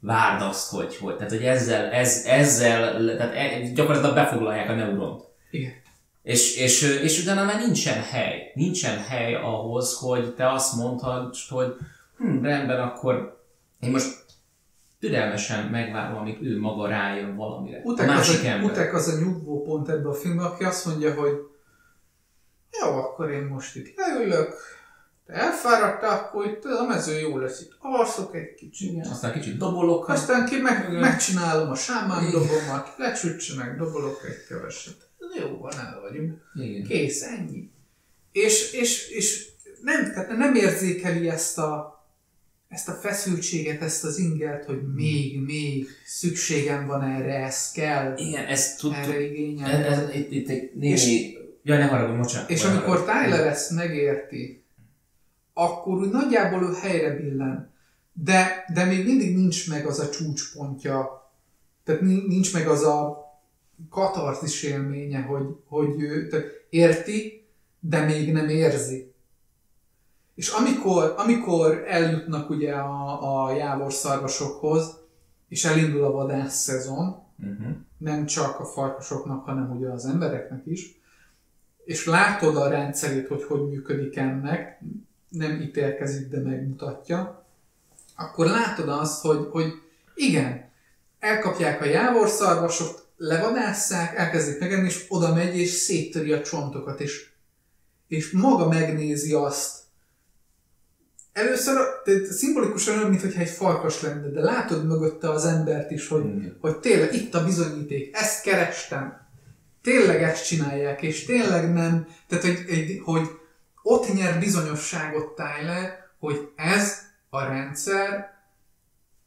várd 0.00 0.42
azt, 0.42 0.70
hogy, 0.70 0.96
hogy 0.96 1.16
tehát 1.16 1.32
hogy 1.32 1.44
ezzel, 1.44 1.90
ez, 1.90 2.24
ezzel 2.26 3.16
tehát 3.16 3.34
e, 3.34 3.70
gyakorlatilag 3.74 4.14
befoglalják 4.14 4.68
a 4.68 4.74
neuront. 4.74 5.22
Igen. 5.50 5.72
És, 6.22 6.56
és, 6.56 6.82
és 7.02 7.22
utána 7.22 7.44
már 7.44 7.60
nincsen 7.66 8.02
hely. 8.02 8.52
Nincsen 8.54 8.98
hely 8.98 9.34
ahhoz, 9.34 9.94
hogy 9.94 10.34
te 10.34 10.52
azt 10.52 10.76
mondhad, 10.76 11.34
hogy 11.48 11.74
hm, 12.16 12.42
rendben, 12.42 12.80
akkor 12.80 13.42
én 13.80 13.90
most 13.90 14.24
türelmesen 15.00 15.64
megvárom, 15.64 16.18
amíg 16.18 16.42
ő 16.42 16.58
maga 16.58 16.88
rájön 16.88 17.36
valamire. 17.36 17.80
Utek, 17.84 18.08
a 18.08 18.12
másik 18.12 18.38
az, 18.38 18.44
a, 18.44 18.48
ember. 18.48 18.70
utek 18.70 18.94
az 18.94 19.08
a 19.08 19.18
nyugvó 19.18 19.62
pont 19.62 19.88
ebben 19.88 20.06
a 20.06 20.14
filmben, 20.14 20.46
aki 20.46 20.64
azt 20.64 20.86
mondja, 20.86 21.14
hogy 21.14 21.32
jó, 22.80 22.96
akkor 22.96 23.30
én 23.30 23.44
most 23.44 23.76
itt 23.76 23.96
leülök, 23.96 24.54
te 25.26 25.32
elfáradtál, 25.32 26.18
akkor 26.18 26.46
itt 26.46 26.64
a 26.64 26.86
mező 26.86 27.18
jó 27.18 27.38
lesz, 27.38 27.60
itt 27.60 27.76
alszok 27.78 28.34
egy 28.34 28.54
kicsit. 28.54 28.90
Igen. 28.90 29.08
Aztán 29.10 29.32
kicsit 29.32 29.56
dobolok. 29.56 30.08
Aztán 30.08 30.46
ki 30.46 30.60
meg, 30.60 30.92
megcsinálom 30.92 31.70
a 31.70 31.74
sámán 31.74 32.30
dobomat, 32.30 32.94
lecsütse 32.96 33.54
meg, 33.54 33.76
dobolok 33.76 34.20
egy 34.28 34.46
keveset. 34.48 35.08
Jó 35.40 35.58
van, 35.58 35.72
el 35.78 36.00
vagyunk. 36.00 36.42
Igen. 36.54 36.82
Kész, 36.82 37.22
ennyi. 37.22 37.70
És, 38.32 38.72
és, 38.72 39.08
és 39.08 39.48
nem, 39.82 40.04
tehát 40.04 40.36
nem 40.36 40.54
érzékeli 40.54 41.28
ezt 41.28 41.58
a 41.58 41.97
ezt 42.68 42.88
a 42.88 42.92
feszültséget, 42.92 43.82
ezt 43.82 44.04
az 44.04 44.18
ingert, 44.18 44.64
hogy 44.64 44.94
még, 44.94 45.40
még 45.40 45.86
szükségem 46.04 46.86
van 46.86 47.02
erre, 47.02 47.44
ez 47.44 47.70
kell. 47.70 48.16
Igen, 48.16 48.46
ez 48.46 48.76
tud, 48.76 48.92
erre 48.92 49.20
igényel. 49.20 49.70
Ez, 49.70 49.98
ez, 49.98 50.14
itt, 50.14 50.30
itt 50.30 50.48
egy 50.48 50.70
némi... 50.74 50.92
És, 50.92 51.32
ja, 51.62 51.76
ne 51.76 51.86
haragudj, 51.86 52.18
bocsánat. 52.18 52.50
És 52.50 52.64
amikor 52.64 53.04
Tyler 53.04 53.46
ezt 53.46 53.70
megérti, 53.70 54.62
akkor 55.52 55.98
úgy 55.98 56.10
nagyjából 56.10 56.62
ő 56.62 56.74
helyre 56.80 57.10
billen. 57.10 57.72
De, 58.12 58.64
de 58.74 58.84
még 58.84 59.04
mindig 59.04 59.34
nincs 59.34 59.68
meg 59.68 59.86
az 59.86 59.98
a 59.98 60.10
csúcspontja, 60.10 61.30
tehát 61.84 62.00
nincs 62.00 62.52
meg 62.52 62.68
az 62.68 62.82
a 62.84 63.26
katarzis 63.90 64.62
élménye, 64.62 65.20
hogy, 65.20 65.46
hogy 65.66 66.00
ő 66.00 66.28
tehát 66.28 66.46
érti, 66.70 67.46
de 67.80 68.04
még 68.04 68.32
nem 68.32 68.48
érzi. 68.48 69.12
És 70.38 70.48
amikor, 70.48 71.14
amikor 71.16 71.84
eljutnak 71.86 72.50
ugye 72.50 72.72
a, 72.72 73.44
a 73.44 73.52
jávor 73.52 73.92
szarvasokhoz, 73.92 74.98
és 75.48 75.64
elindul 75.64 76.04
a 76.04 76.10
vadász 76.10 76.62
szezon, 76.62 77.22
uh-huh. 77.38 77.76
nem 77.96 78.26
csak 78.26 78.60
a 78.60 78.64
farkasoknak, 78.64 79.44
hanem 79.44 79.76
ugye 79.76 79.88
az 79.88 80.06
embereknek 80.06 80.66
is, 80.66 81.00
és 81.84 82.06
látod 82.06 82.56
a 82.56 82.68
rendszerét, 82.68 83.28
hogy 83.28 83.44
hogy 83.44 83.68
működik 83.68 84.16
ennek, 84.16 84.82
nem 85.28 85.60
ítélkezik, 85.60 86.28
de 86.28 86.40
megmutatja, 86.40 87.46
akkor 88.16 88.46
látod 88.46 88.88
azt, 88.88 89.22
hogy, 89.22 89.48
hogy 89.50 89.72
igen, 90.14 90.70
elkapják 91.18 91.80
a 91.80 91.84
jávorszarvasot, 91.84 93.06
levadásszák, 93.16 94.16
elkezdik 94.16 94.60
megenni, 94.60 94.86
és 94.86 95.04
oda 95.08 95.34
megy, 95.34 95.56
és 95.56 95.70
széttöri 95.70 96.32
a 96.32 96.42
csontokat, 96.42 97.00
és, 97.00 97.30
és 98.08 98.30
maga 98.30 98.68
megnézi 98.68 99.32
azt, 99.32 99.86
először 101.38 101.76
szimbolikusan 102.30 102.98
olyan, 102.98 103.10
mintha 103.10 103.40
egy 103.40 103.48
farkas 103.48 104.02
lenne, 104.02 104.28
de 104.28 104.40
látod 104.40 104.86
mögötte 104.86 105.30
az 105.30 105.44
embert 105.44 105.90
is, 105.90 106.08
hogy, 106.08 106.24
mm. 106.24 106.46
hogy 106.60 106.78
tényleg 106.78 107.14
itt 107.14 107.34
a 107.34 107.44
bizonyíték, 107.44 108.16
ezt 108.16 108.42
kerestem. 108.42 109.26
Tényleg 109.82 110.22
ezt 110.22 110.46
csinálják, 110.46 111.02
és 111.02 111.24
tényleg 111.24 111.72
nem, 111.72 112.06
tehát 112.26 112.44
hogy, 112.44 112.64
egy, 112.68 113.00
hogy 113.04 113.28
ott 113.82 114.14
nyer 114.14 114.38
bizonyosságot 114.38 115.34
Tyler, 115.34 115.96
hogy 116.18 116.48
ez 116.56 116.98
a 117.30 117.42
rendszer, 117.44 118.36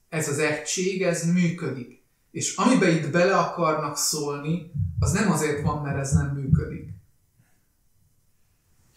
ez 0.10 0.28
az 0.28 0.40
egység, 0.40 1.04
ez 1.04 1.32
működik. 1.34 2.02
És 2.32 2.56
amiben 2.56 2.90
itt 2.90 3.12
bele 3.12 3.36
akarnak 3.36 3.98
szólni, 3.98 4.72
az 5.00 5.12
nem 5.12 5.32
azért 5.32 5.62
van, 5.62 5.82
mert 5.82 5.98
ez 5.98 6.12
nem 6.12 6.28
működik. 6.28 6.81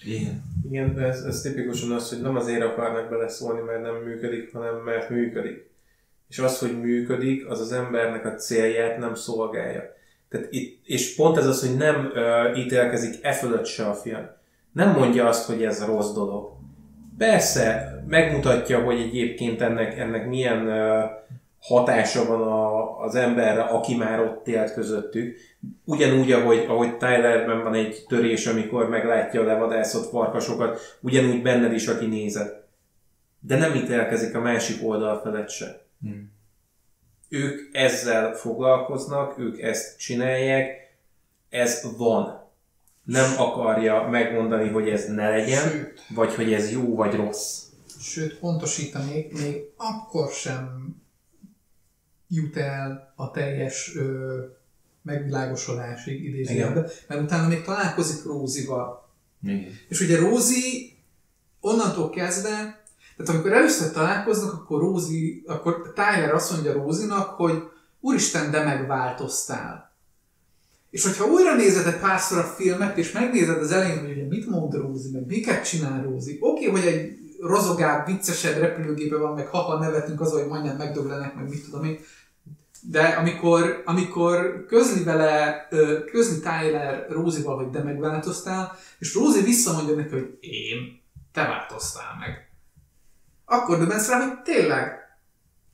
Igen. 0.05 0.43
Igen, 0.71 0.99
ez, 0.99 1.23
ez 1.23 1.41
tipikusan 1.41 1.93
az, 1.93 2.09
hogy 2.09 2.21
nem 2.21 2.37
azért 2.37 2.63
akarnak 2.63 3.11
beleszólni, 3.11 3.61
mert 3.61 3.83
nem 3.83 3.95
működik, 3.95 4.53
hanem 4.53 4.75
mert 4.75 5.11
működik. 5.11 5.71
És 6.29 6.39
az, 6.39 6.59
hogy 6.59 6.81
működik, 6.81 7.49
az 7.49 7.61
az 7.61 7.73
embernek 7.73 8.25
a 8.25 8.35
célját 8.35 8.99
nem 8.99 9.15
szolgálja. 9.15 9.95
Tehát 10.29 10.47
itt, 10.51 10.87
és 10.87 11.15
pont 11.15 11.37
ez 11.37 11.47
az, 11.47 11.69
hogy 11.69 11.77
nem 11.77 12.11
uh, 12.15 12.59
ítélkezik 12.59 13.15
e 13.23 13.33
fölött 13.33 13.67
se 13.67 13.85
a 13.85 13.95
film. 13.95 14.27
Nem 14.73 14.91
mondja 14.91 15.29
azt, 15.29 15.47
hogy 15.47 15.65
ez 15.65 15.85
rossz 15.85 16.13
dolog. 16.13 16.53
Persze, 17.19 17.95
megmutatja, 18.09 18.83
hogy 18.83 19.01
egyébként 19.01 19.61
ennek, 19.61 19.99
ennek 19.99 20.29
milyen 20.29 20.67
uh, 20.67 21.11
hatása 21.65 22.27
van 22.27 22.43
a, 22.43 22.99
az 23.01 23.15
emberre, 23.15 23.63
aki 23.63 23.97
már 23.97 24.21
ott 24.21 24.49
élt 24.49 24.73
közöttük. 24.73 25.37
Ugyanúgy, 25.85 26.33
ahogy, 26.33 26.65
ahogy 26.69 26.97
Tylerben 26.97 27.63
van 27.63 27.75
egy 27.75 28.05
törés, 28.09 28.47
amikor 28.47 28.89
meglátja 28.89 29.41
a 29.41 29.45
levadászott 29.45 30.09
farkasokat, 30.09 30.99
ugyanúgy 31.01 31.43
benned 31.43 31.73
is, 31.73 31.87
aki 31.87 32.07
nézett. 32.07 32.69
De 33.41 33.57
nem 33.57 33.75
ítélkezik 33.75 34.35
a 34.35 34.41
másik 34.41 34.87
oldal 34.89 35.21
felett 35.21 35.49
se. 35.49 35.87
Hmm. 36.01 36.33
Ők 37.29 37.77
ezzel 37.77 38.35
foglalkoznak, 38.35 39.39
ők 39.39 39.61
ezt 39.61 39.99
csinálják, 39.99 40.97
ez 41.49 41.97
van. 41.97 42.43
Nem 43.05 43.31
akarja 43.39 44.09
megmondani, 44.11 44.69
hogy 44.69 44.89
ez 44.89 45.09
ne 45.09 45.29
legyen, 45.29 45.69
Sőt. 45.69 46.03
vagy 46.09 46.35
hogy 46.35 46.53
ez 46.53 46.73
jó 46.73 46.95
vagy 46.95 47.15
rossz. 47.15 47.63
Sőt, 48.01 48.39
pontosítanék, 48.39 49.33
még 49.43 49.63
akkor 49.77 50.31
sem 50.31 50.95
jut 52.35 52.57
el 52.57 53.13
a 53.17 53.31
teljes 53.31 53.97
ö, 53.97 54.39
megvilágosodásig 55.03 56.25
idézőjelben, 56.25 56.87
mert 57.09 57.23
utána 57.23 57.49
még 57.49 57.63
találkozik 57.63 58.25
Rózival. 58.25 59.09
Igen. 59.43 59.73
És 59.89 60.01
ugye 60.01 60.19
Rózi 60.19 60.93
onnantól 61.61 62.11
kezdve, 62.11 62.83
tehát 63.17 63.33
amikor 63.33 63.53
először 63.53 63.93
találkoznak, 63.93 64.53
akkor 64.53 64.81
Rózi, 64.81 65.43
akkor 65.47 65.93
Tyler 65.95 66.35
azt 66.35 66.53
mondja 66.53 66.73
Rózinak, 66.73 67.29
hogy 67.29 67.63
Úristen, 68.01 68.51
de 68.51 68.65
megváltoztál. 68.65 69.93
És 70.91 71.03
hogyha 71.03 71.25
újra 71.27 71.55
nézed 71.55 71.87
egy 71.87 72.01
párszor 72.01 72.39
a 72.39 72.43
filmet, 72.43 72.99
és 72.99 73.13
megnézed 73.13 73.59
az 73.59 73.73
elején, 73.73 74.01
hogy 74.01 74.11
ugye 74.11 74.27
mit 74.27 74.47
mond 74.47 74.75
Rózi, 74.75 75.11
meg 75.13 75.27
miket 75.27 75.69
csinál 75.69 76.03
Rózi, 76.03 76.39
oké, 76.41 76.69
okay, 76.69 76.81
hogy 76.81 76.93
egy 76.93 77.19
rozogább, 77.41 78.07
viccesebb 78.07 78.59
repülőgépe 78.59 79.17
van, 79.17 79.35
meg 79.35 79.47
ha 79.47 79.79
nevetünk 79.79 80.21
az, 80.21 80.33
hogy 80.33 80.47
majdnem 80.47 80.77
megdöglenek, 80.77 81.35
meg 81.35 81.49
mit 81.49 81.65
tudom 81.65 81.85
én, 81.85 81.99
de 82.91 83.03
amikor, 83.03 83.83
amikor 83.85 84.65
közli 84.69 85.05
vele, 85.05 85.69
közli 86.11 86.41
Tyler 86.41 87.07
Rózival, 87.11 87.57
hogy 87.57 87.71
de 87.71 87.83
megváltoztál, 87.83 88.79
és 88.99 89.15
Rózi 89.15 89.43
visszamondja 89.43 89.95
neki, 89.95 90.13
hogy 90.13 90.39
én, 90.41 91.03
te 91.33 91.43
változtál 91.43 92.17
meg. 92.19 92.49
Akkor 93.45 93.79
döbbensz 93.79 94.09
rá, 94.09 94.19
hogy 94.19 94.43
tényleg, 94.43 95.05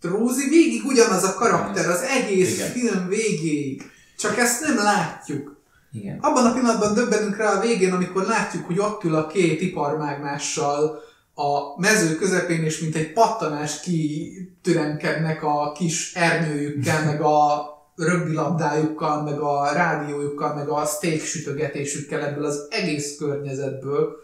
Rózi 0.01 0.49
végig 0.49 0.85
ugyanaz 0.85 1.25
a 1.25 1.35
karakter, 1.35 1.89
az 1.89 2.01
egész 2.01 2.55
Igen. 2.55 2.71
film 2.71 3.09
végéig. 3.09 3.91
Csak 4.19 4.39
ezt 4.39 4.61
nem 4.61 4.77
látjuk. 4.77 5.61
Igen. 5.93 6.19
Abban 6.21 6.47
a 6.47 6.53
pillanatban 6.53 6.95
döbbenünk 6.95 7.37
rá 7.37 7.53
a 7.53 7.61
végén, 7.61 7.93
amikor 7.93 8.23
látjuk, 8.23 8.67
hogy 8.67 8.79
ott 8.79 9.05
ül 9.05 9.15
a 9.15 9.27
két 9.27 9.61
iparmágmással, 9.61 11.03
a 11.41 11.75
mező 11.77 12.15
közepén, 12.15 12.65
és 12.65 12.81
mint 12.81 12.95
egy 12.95 13.13
pattanás 13.13 13.81
kitüremkednek 13.81 15.43
a 15.43 15.73
kis 15.73 16.15
ernyőjükkel, 16.15 17.05
meg 17.05 17.23
a 17.23 17.69
rögbilabdájukkal, 17.97 19.23
meg 19.23 19.39
a 19.39 19.73
rádiójukkal, 19.73 20.55
meg 20.55 20.69
a 20.69 20.85
steak 20.85 21.21
sütögetésükkel 21.21 22.25
ebből 22.25 22.45
az 22.45 22.67
egész 22.71 23.17
környezetből, 23.19 24.17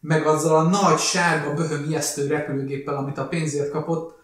meg 0.00 0.26
azzal 0.26 0.56
a 0.56 0.68
nagy 0.68 0.98
sárga 0.98 1.54
böhöm 1.54 1.84
ijesztő 1.88 2.26
repülőgéppel, 2.26 2.96
amit 2.96 3.18
a 3.18 3.28
pénzért 3.28 3.70
kapott, 3.70 4.20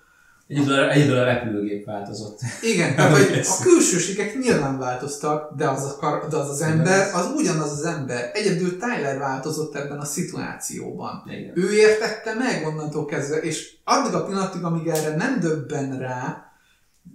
Egyedül 0.48 1.18
a 1.18 1.24
repülőgép 1.24 1.84
változott. 1.84 2.40
Igen, 2.62 2.94
tehát 2.96 3.16
hogy 3.16 3.40
a 3.44 3.62
külsőségek 3.62 4.38
nyilván 4.38 4.78
változtak, 4.78 5.54
de 5.56 5.68
az, 5.68 5.84
a 5.84 6.26
de 6.30 6.36
az 6.36 6.48
az 6.48 6.60
ember, 6.60 7.14
az 7.14 7.32
ugyanaz 7.36 7.70
az 7.70 7.84
ember. 7.84 8.30
Egyedül 8.32 8.78
Tyler 8.78 9.18
változott 9.18 9.74
ebben 9.74 9.98
a 9.98 10.04
szituációban. 10.04 11.22
Igen. 11.26 11.52
Ő 11.54 11.72
értette 11.72 12.34
meg 12.34 12.66
onnantól 12.66 13.04
kezdve, 13.04 13.36
és 13.36 13.76
addig 13.84 14.14
a 14.14 14.24
pillanatig, 14.24 14.64
amíg 14.64 14.86
erre 14.86 15.16
nem 15.16 15.40
döbben 15.40 15.98
rá, 15.98 16.52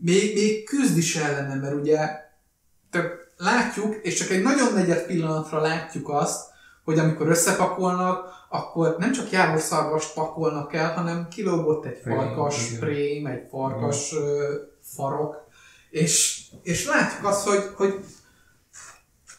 még, 0.02 0.34
még 0.34 0.66
küzd 0.66 0.98
is 0.98 1.16
ellene, 1.16 1.56
mert 1.56 1.76
ugye 1.76 1.98
te 2.92 3.12
látjuk, 3.38 3.96
és 4.02 4.14
csak 4.14 4.30
egy 4.30 4.42
nagyon 4.42 4.74
negyed 4.74 5.06
pillanatra 5.06 5.62
látjuk 5.62 6.10
azt, 6.10 6.52
hogy 6.84 7.00
amikor 7.00 7.28
összepakolnak, 7.28 8.43
akkor 8.54 8.96
nem 9.00 9.12
csak 9.12 9.32
jávorszarvast 9.32 10.14
pakolnak 10.14 10.74
el, 10.74 10.94
hanem 10.94 11.28
kilógott 11.28 11.86
egy 11.86 12.02
farkas 12.06 12.72
prém, 12.80 13.26
egy 13.26 13.48
farkas 13.50 14.12
uh, 14.12 14.22
farok, 14.82 15.36
és, 15.90 16.42
és 16.64 16.86
látjuk 16.88 17.26
azt, 17.26 17.48
hogy, 17.48 17.64
hogy 17.76 18.06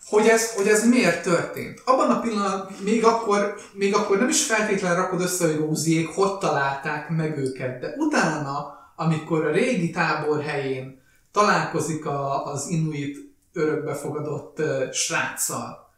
hogy 0.08 0.26
ez, 0.26 0.54
hogy 0.54 0.68
ez 0.68 0.88
miért 0.88 1.22
történt. 1.22 1.82
Abban 1.84 2.10
a 2.10 2.20
pillanatban, 2.20 2.76
még 2.84 3.04
akkor, 3.04 3.54
még 3.72 3.94
akkor 3.94 4.18
nem 4.18 4.28
is 4.28 4.44
feltétlenül 4.44 4.96
rakod 4.96 5.20
össze, 5.20 5.46
hogy 5.46 5.56
Róziék 5.56 6.14
hogy 6.14 6.38
találták 6.38 7.08
meg 7.08 7.38
őket, 7.38 7.80
de 7.80 7.94
utána, 7.96 8.78
amikor 8.96 9.46
a 9.46 9.52
régi 9.52 9.90
tábor 9.90 10.42
helyén 10.42 11.02
találkozik 11.32 12.06
a, 12.06 12.44
az 12.44 12.68
Inuit 12.68 13.18
örökbefogadott 13.52 14.58
uh, 14.58 14.90
sráccal, 14.92 15.92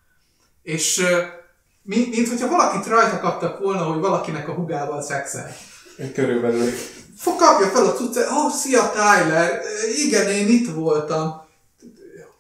és 0.63 0.99
uh, 0.99 1.45
mint, 1.87 2.17
mint 2.17 2.29
hogyha 2.29 2.49
valakit 2.49 2.87
rajta 2.87 3.21
kaptak 3.21 3.59
volna, 3.59 3.83
hogy 3.83 4.01
valakinek 4.01 4.49
a 4.49 4.53
hugával 4.53 5.03
szexel. 5.03 5.57
Körülbelül. 6.15 6.71
Kapja 7.25 7.67
fel 7.67 7.87
a 7.87 7.93
cuccát, 7.93 8.31
oh, 8.31 8.51
szia 8.53 8.91
Tyler, 8.91 9.61
igen, 10.07 10.29
én 10.29 10.49
itt 10.49 10.75
voltam 10.75 11.45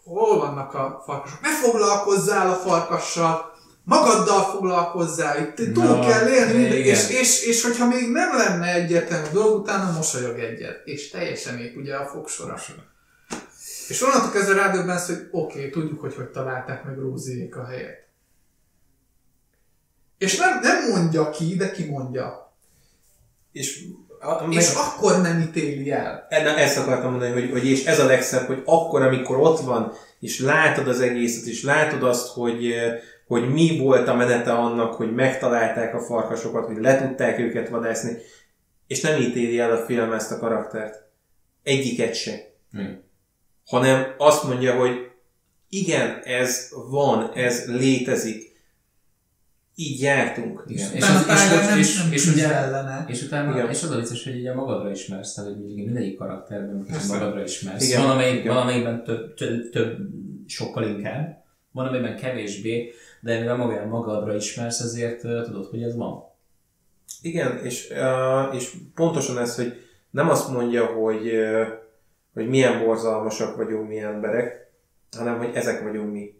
hol 0.04 0.38
vannak 0.38 0.74
a 0.74 1.02
farkasok? 1.06 1.40
Ne 1.40 1.54
foglalkozzál 1.54 2.50
a 2.50 2.54
farkassal, 2.54 3.54
magaddal 3.84 4.42
foglalkozzál, 4.42 5.38
itt 5.38 5.72
túl 5.72 5.84
no, 5.84 6.00
kell 6.00 6.28
élni, 6.28 6.62
és, 6.62 7.10
és, 7.10 7.42
és, 7.42 7.62
hogyha 7.62 7.86
még 7.86 8.10
nem 8.10 8.36
lenne 8.36 8.74
egyértelmű 8.74 9.28
dolog, 9.32 9.60
utána 9.60 9.92
mosolyog 9.92 10.38
egyet, 10.38 10.86
és 10.86 11.10
teljesen 11.10 11.58
épp 11.58 11.76
ugye 11.76 11.94
a 11.94 12.06
fogsora. 12.06 12.54
És 13.88 14.02
onnantól 14.02 14.30
kezdve 14.30 14.54
rádöbbensz, 14.54 15.06
hogy 15.06 15.28
oké, 15.30 15.58
okay, 15.58 15.70
tudjuk, 15.70 16.00
hogy 16.00 16.14
hogy 16.14 16.28
találták 16.28 16.84
meg 16.84 16.98
Róziék 16.98 17.56
a 17.56 17.64
helyet. 17.64 18.05
És 20.18 20.36
nem, 20.36 20.60
nem 20.62 20.90
mondja 20.90 21.30
ki, 21.30 21.56
de 21.56 21.70
ki 21.70 21.84
mondja. 21.84 22.52
És 23.52 23.84
a, 24.20 24.46
és 24.50 24.74
meg... 24.74 24.84
akkor 24.84 25.20
nem 25.20 25.40
ítéli 25.40 25.90
el. 25.90 26.26
Na, 26.30 26.56
ezt 26.56 26.78
akartam 26.78 27.10
mondani, 27.10 27.32
hogy, 27.32 27.50
hogy 27.50 27.66
és 27.66 27.84
ez 27.84 28.00
a 28.00 28.06
legszebb, 28.06 28.46
hogy 28.46 28.62
akkor, 28.64 29.02
amikor 29.02 29.36
ott 29.36 29.60
van, 29.60 29.92
és 30.20 30.40
látod 30.40 30.88
az 30.88 31.00
egészet, 31.00 31.46
és 31.46 31.62
látod 31.62 32.02
azt, 32.02 32.28
hogy, 32.28 32.74
hogy 33.26 33.52
mi 33.52 33.78
volt 33.78 34.08
a 34.08 34.14
menete 34.14 34.52
annak, 34.52 34.94
hogy 34.94 35.14
megtalálták 35.14 35.94
a 35.94 36.00
farkasokat, 36.00 36.66
hogy 36.66 36.80
le 36.80 36.98
tudták 36.98 37.38
őket 37.38 37.68
vadászni, 37.68 38.16
és 38.86 39.00
nem 39.00 39.20
ítéli 39.20 39.58
el 39.58 39.72
a 39.72 39.84
film 39.84 40.12
ezt 40.12 40.32
a 40.32 40.38
karaktert. 40.38 41.04
Egyiket 41.62 42.14
se. 42.14 42.34
Hmm. 42.70 43.04
Hanem 43.66 44.14
azt 44.18 44.44
mondja, 44.44 44.78
hogy 44.78 45.10
igen, 45.68 46.20
ez 46.24 46.68
van, 46.90 47.32
ez 47.34 47.64
létezik, 47.66 48.55
így 49.78 50.00
jártunk. 50.00 50.64
Igen. 50.66 50.94
És, 50.94 51.02
az, 51.02 51.26
és, 51.28 51.66
nem, 51.68 51.78
és, 51.78 52.02
nem 52.02 52.12
és, 52.12 52.26
ugye, 52.26 52.54
ellene. 52.54 53.04
és 53.08 53.22
utána, 53.22 53.52
Igen. 53.52 53.70
és 53.70 53.82
az 53.82 53.90
a 53.90 53.96
vicces, 53.96 54.24
hogy 54.24 54.38
ugye 54.38 54.54
magadra 54.54 54.90
ismersz, 54.90 55.34
tehát 55.34 55.50
hogy 55.50 55.64
mindig 55.64 55.84
mindegyik 55.84 56.18
karakterben 56.18 56.84
Persze. 56.84 57.18
magadra 57.18 57.42
ismersz. 57.42 57.88
Igen. 57.88 58.02
Van, 58.02 58.10
amelyik, 58.10 58.40
Igen. 58.40 58.54
van 58.54 58.62
amelyikben 58.62 59.04
több, 59.04 59.34
több, 59.34 59.70
több, 59.70 59.98
sokkal 60.46 60.84
inkább, 60.84 61.44
van 61.72 61.86
amelyikben 61.86 62.16
kevésbé, 62.16 62.92
de 63.20 63.38
mivel 63.38 63.56
magán 63.56 63.88
magadra 63.88 64.34
ismersz, 64.34 64.80
ezért 64.80 65.24
uh, 65.24 65.42
tudod, 65.42 65.66
hogy 65.66 65.82
ez 65.82 65.96
van. 65.96 66.24
Igen, 67.22 67.58
és, 67.64 67.90
uh, 67.90 68.54
és 68.54 68.72
pontosan 68.94 69.38
ez, 69.38 69.56
hogy 69.56 69.72
nem 70.10 70.28
azt 70.28 70.50
mondja, 70.50 70.86
hogy, 70.86 71.26
uh, 71.26 71.66
hogy 72.34 72.48
milyen 72.48 72.84
borzalmasak 72.84 73.56
vagyunk 73.56 73.88
mi 73.88 73.98
emberek, 73.98 74.70
hanem 75.16 75.38
hogy 75.38 75.50
ezek 75.54 75.82
vagyunk 75.82 76.12
mi. 76.12 76.34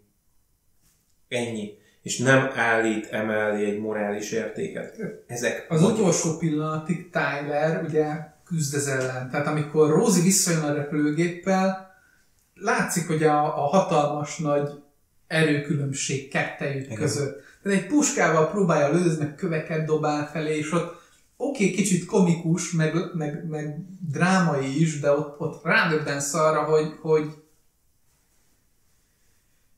Ennyi 1.27 1.77
és 2.07 2.17
nem 2.17 2.49
állít 2.55 3.07
emellé 3.11 3.65
egy 3.65 3.79
morális 3.79 4.31
értéket. 4.31 4.95
Ezek 5.27 5.65
az 5.69 5.81
vagyok. 5.81 5.97
utolsó 5.97 6.37
pillanatig 6.37 7.09
Tyler 7.09 7.83
ugye 7.83 8.05
küzd 8.45 8.75
ez 8.75 8.87
ellen. 8.87 9.29
Tehát 9.29 9.47
amikor 9.47 9.89
Rosie 9.89 10.23
visszajön 10.23 10.63
a 10.63 10.73
repülőgéppel, 10.73 11.95
látszik, 12.55 13.07
hogy 13.07 13.23
a, 13.23 13.43
a 13.43 13.67
hatalmas 13.67 14.37
nagy 14.37 14.69
erőkülönbség 15.27 16.29
kettejük 16.29 16.85
Igen. 16.85 16.97
között. 16.97 17.41
Tehát 17.63 17.77
egy 17.77 17.87
puskával 17.87 18.49
próbálja 18.49 18.91
lőzni, 18.91 19.23
meg 19.23 19.35
köveket 19.35 19.85
dobál 19.85 20.29
felé, 20.31 20.57
és 20.57 20.71
ott 20.71 21.01
oké, 21.37 21.63
okay, 21.63 21.75
kicsit 21.75 22.05
komikus, 22.05 22.71
meg, 22.71 22.93
meg, 23.13 23.47
meg 23.47 23.79
drámai 24.11 24.81
is, 24.81 24.99
de 24.99 25.11
ott, 25.11 25.39
ott 25.39 25.63
rádöbbensz 25.63 26.33
arra, 26.33 26.63
hogy, 26.63 26.93
hogy, 27.01 27.29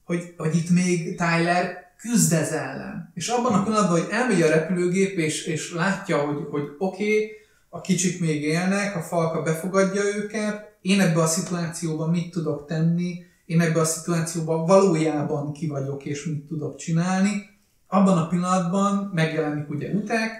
hogy, 0.03 0.33
hogy 0.37 0.55
itt 0.55 0.69
még 0.69 1.17
Tyler 1.17 1.88
küzd 2.01 2.33
ez 2.33 2.51
ellen. 2.51 3.11
És 3.13 3.27
abban 3.27 3.53
a 3.53 3.63
pillanatban, 3.63 3.99
hogy 3.99 4.09
elmegy 4.11 4.41
a 4.41 4.49
repülőgép, 4.49 5.17
és, 5.17 5.45
és 5.45 5.73
látja, 5.73 6.17
hogy, 6.17 6.45
hogy 6.49 6.63
oké, 6.77 7.03
okay, 7.03 7.31
a 7.69 7.81
kicsik 7.81 8.19
még 8.19 8.43
élnek, 8.43 8.95
a 8.95 9.01
falka 9.01 9.41
befogadja 9.41 10.01
őket, 10.15 10.77
én 10.81 10.99
ebbe 10.99 11.21
a 11.21 11.25
szituációban 11.25 12.09
mit 12.09 12.31
tudok 12.31 12.65
tenni, 12.65 13.23
én 13.45 13.61
ebbe 13.61 13.79
a 13.79 13.85
szituációban 13.85 14.65
valójában 14.65 15.53
ki 15.53 15.67
vagyok, 15.67 16.05
és 16.05 16.25
mit 16.25 16.45
tudok 16.45 16.75
csinálni. 16.75 17.49
Abban 17.87 18.17
a 18.17 18.27
pillanatban 18.27 19.11
megjelenik 19.13 19.69
ugye 19.69 19.91
Utek, 19.91 20.31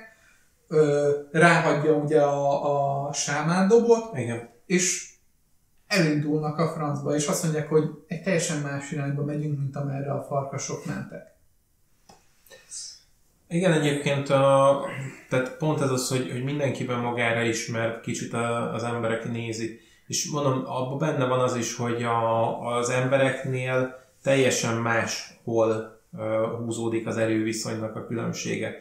ráhagyja 1.32 1.93
ugye 1.93 2.22
a, 2.22 3.07
a 3.07 3.14
sámándobot, 3.14 4.18
Igen. 4.18 4.49
és 4.66 5.14
elindulnak 5.88 6.57
a 6.57 6.68
francba, 6.68 7.16
és 7.16 7.28
azt 7.28 7.43
mondják, 7.43 7.70
hogy 7.70 7.84
egy 8.07 8.22
teljesen 8.22 8.62
más 8.62 8.91
irányba 8.91 9.24
megyünk, 9.24 9.57
mint 9.57 9.76
amerre 9.76 10.12
a 10.12 10.24
farkasok 10.24 10.86
mentek. 10.86 11.38
Igen, 13.51 13.71
egyébként 13.71 14.29
a, 14.29 14.81
tehát 15.29 15.57
pont 15.57 15.81
ez 15.81 15.89
az, 15.89 16.09
hogy, 16.09 16.31
hogy 16.31 16.43
mindenkiben 16.43 16.99
magára 16.99 17.41
ismer, 17.41 17.99
kicsit 17.99 18.33
a, 18.33 18.73
az 18.73 18.83
emberek 18.83 19.31
nézik. 19.31 19.81
És 20.07 20.29
mondom, 20.31 20.63
abban 20.65 20.97
benne 20.97 21.25
van 21.25 21.39
az 21.39 21.55
is, 21.55 21.75
hogy 21.75 22.03
a, 22.03 22.59
az 22.77 22.89
embereknél 22.89 23.99
teljesen 24.23 24.77
máshol 24.77 25.99
uh, 26.11 26.21
húzódik 26.57 27.07
az 27.07 27.17
erőviszonynak 27.17 27.95
a 27.95 28.05
különbsége. 28.05 28.75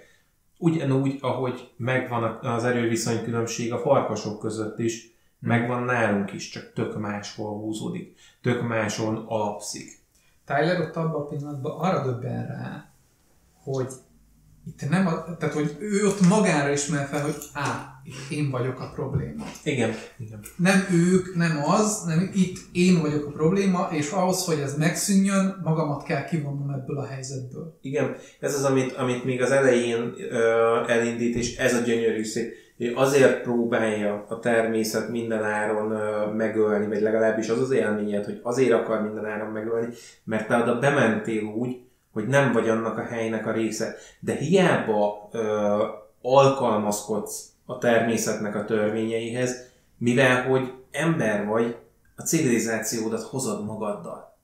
Ugyanúgy, 0.59 1.19
ahogy 1.21 1.71
megvan 1.77 2.39
az 2.43 2.65
erőviszony 2.65 3.23
különbség 3.25 3.73
a 3.73 3.79
farkasok 3.79 4.39
között 4.39 4.79
is, 4.79 5.07
megvan 5.39 5.83
nálunk 5.83 6.33
is, 6.33 6.49
csak 6.49 6.73
tök 6.73 6.99
máshol 6.99 7.59
húzódik, 7.59 8.19
tök 8.43 8.63
máson 8.63 9.25
alapszik. 9.29 9.99
Tyler 10.47 10.81
ott 10.81 10.97
abban 10.97 11.21
a 11.21 11.25
pillanatban 11.25 11.81
arra 11.81 12.05
döbben 12.05 12.47
rá, 12.47 12.93
hogy 13.63 13.93
itt 14.69 14.91
nem, 14.91 15.07
a, 15.07 15.37
tehát 15.37 15.55
hogy 15.55 15.77
ő 15.79 16.07
ott 16.07 16.29
magára 16.29 16.73
ismer 16.73 17.07
fel, 17.07 17.23
hogy 17.23 17.35
á, 17.53 17.99
én 18.31 18.51
vagyok 18.51 18.81
a 18.81 18.91
probléma. 18.95 19.45
Igen. 19.65 19.91
Igen. 20.19 20.41
Nem 20.57 20.87
ők, 20.93 21.35
nem 21.35 21.63
az, 21.65 22.05
nem 22.07 22.31
itt 22.35 22.57
én 22.73 23.01
vagyok 23.01 23.27
a 23.27 23.31
probléma, 23.31 23.89
és 23.93 24.11
ahhoz, 24.11 24.45
hogy 24.45 24.59
ez 24.59 24.77
megszűnjön, 24.77 25.61
magamat 25.65 26.03
kell 26.03 26.25
kivonnom 26.25 26.71
ebből 26.71 26.99
a 26.99 27.07
helyzetből. 27.07 27.79
Igen, 27.83 28.17
ez 28.41 28.55
az, 28.55 28.65
amit, 28.65 28.93
amit 28.93 29.25
még 29.25 29.43
az 29.43 29.51
elején 29.51 30.01
uh, 30.01 30.91
elindít, 30.91 31.35
és 31.37 31.57
ez 31.57 31.75
a 31.75 31.81
gyönyörű 31.81 32.25
szép. 32.25 32.53
Azért 32.95 33.43
próbálja 33.43 34.27
a 34.29 34.39
természet 34.39 35.09
minden 35.09 35.45
áron 35.45 35.93
uh, 35.93 36.35
megölni, 36.35 36.87
vagy 36.87 37.01
legalábbis 37.01 37.49
az 37.49 37.61
az 37.61 37.71
élményed, 37.71 38.25
hogy 38.25 38.41
azért 38.43 38.73
akar 38.73 39.03
minden 39.03 39.25
áron 39.25 39.51
megölni, 39.53 39.95
mert 40.25 40.49
te 40.49 40.57
oda 40.57 40.79
bementél 40.79 41.43
úgy, 41.43 41.77
hogy 42.13 42.27
nem 42.27 42.53
vagy 42.53 42.69
annak 42.69 42.99
a 42.99 43.05
helynek 43.05 43.47
a 43.47 43.53
része, 43.53 43.95
de 44.21 44.35
hiába 44.35 45.29
ö, 45.33 45.85
alkalmazkodsz 46.23 47.49
a 47.67 47.79
természetnek 47.79 48.55
a 48.55 48.65
törvényeihez, 48.65 49.67
mivel 49.99 50.43
hogy 50.43 50.73
ember 50.91 51.47
vagy, 51.47 51.77
a 52.17 52.23
civilizációdat 52.23 53.23
hozod 53.23 53.65
magaddal. 53.65 54.37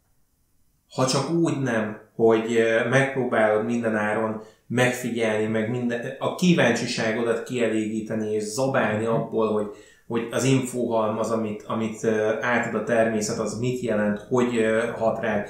Ha 0.94 1.06
csak 1.06 1.30
úgy 1.30 1.60
nem, 1.60 1.98
hogy 2.16 2.58
megpróbálod 2.90 3.64
minden 3.64 3.96
áron 3.96 4.42
megfigyelni, 4.66 5.46
meg 5.46 5.70
minden, 5.70 6.16
a 6.18 6.34
kíváncsiságodat 6.34 7.42
kielégíteni 7.42 8.32
és 8.32 8.42
zabálni 8.42 9.04
mhm. 9.04 9.14
abból, 9.14 9.52
hogy, 9.52 9.70
hogy 10.06 10.28
az 10.30 10.44
infóhalmaz, 10.44 11.30
amit, 11.30 11.62
amit 11.66 12.04
átad 12.40 12.74
a 12.74 12.84
természet, 12.84 13.38
az 13.38 13.58
mit 13.58 13.80
jelent, 13.80 14.18
hogy 14.28 14.66
hat 14.98 15.20
rád, 15.20 15.48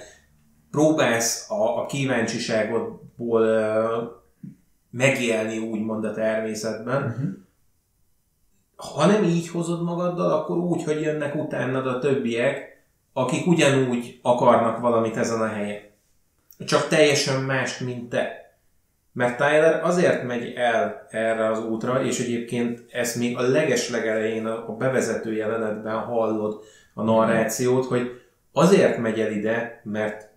próbálsz 0.75 1.51
a, 1.51 1.79
a 1.79 1.87
kíváncsiságodból 1.87 3.47
megélni 4.91 5.59
úgymond 5.59 6.05
a 6.05 6.13
természetben, 6.13 7.03
uh-huh. 7.03 7.31
ha 8.77 9.07
nem 9.07 9.23
így 9.23 9.49
hozod 9.49 9.83
magaddal, 9.83 10.33
akkor 10.33 10.57
úgy, 10.57 10.85
hogy 10.85 11.01
jönnek 11.01 11.35
utánad 11.35 11.87
a 11.87 11.99
többiek, 11.99 12.83
akik 13.13 13.47
ugyanúgy 13.47 14.19
akarnak 14.23 14.79
valamit 14.79 15.17
ezen 15.17 15.41
a 15.41 15.47
helyen. 15.47 15.81
Csak 16.67 16.89
teljesen 16.89 17.43
más, 17.43 17.79
mint 17.79 18.09
te. 18.09 18.53
Mert 19.13 19.37
Tyler 19.37 19.85
azért 19.85 20.23
megy 20.23 20.53
el 20.57 21.07
erre 21.11 21.51
az 21.51 21.65
útra, 21.65 22.05
és 22.05 22.21
egyébként 22.21 22.85
ezt 22.93 23.17
még 23.17 23.37
a 23.37 23.43
leges 23.43 23.91
legelején 23.91 24.47
a 24.47 24.77
bevezető 24.77 25.33
jelenetben 25.33 25.99
hallod 25.99 26.63
a 26.95 27.03
narrációt, 27.03 27.87
hogy 27.87 28.11
azért 28.53 28.99
megy 28.99 29.21
el 29.21 29.33
ide, 29.33 29.81
mert 29.85 30.33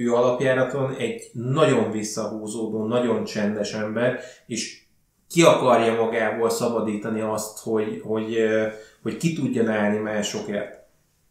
ő 0.00 0.14
alapjáraton 0.14 0.94
egy 0.96 1.30
nagyon 1.32 1.90
visszahúzódó, 1.90 2.86
nagyon 2.86 3.24
csendes 3.24 3.74
ember, 3.74 4.20
és 4.46 4.82
ki 5.28 5.42
akarja 5.42 5.94
magából 5.94 6.50
szabadítani 6.50 7.20
azt, 7.20 7.58
hogy, 7.58 8.00
hogy, 8.04 8.36
hogy 9.02 9.16
ki 9.16 9.32
tudjon 9.32 9.68
állni 9.68 9.98
másokért. 9.98 10.78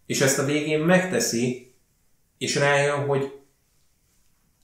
És 0.05 0.21
ezt 0.21 0.39
a 0.39 0.45
végén 0.45 0.79
megteszi, 0.79 1.73
és 2.37 2.55
rájön, 2.55 3.05
hogy 3.05 3.33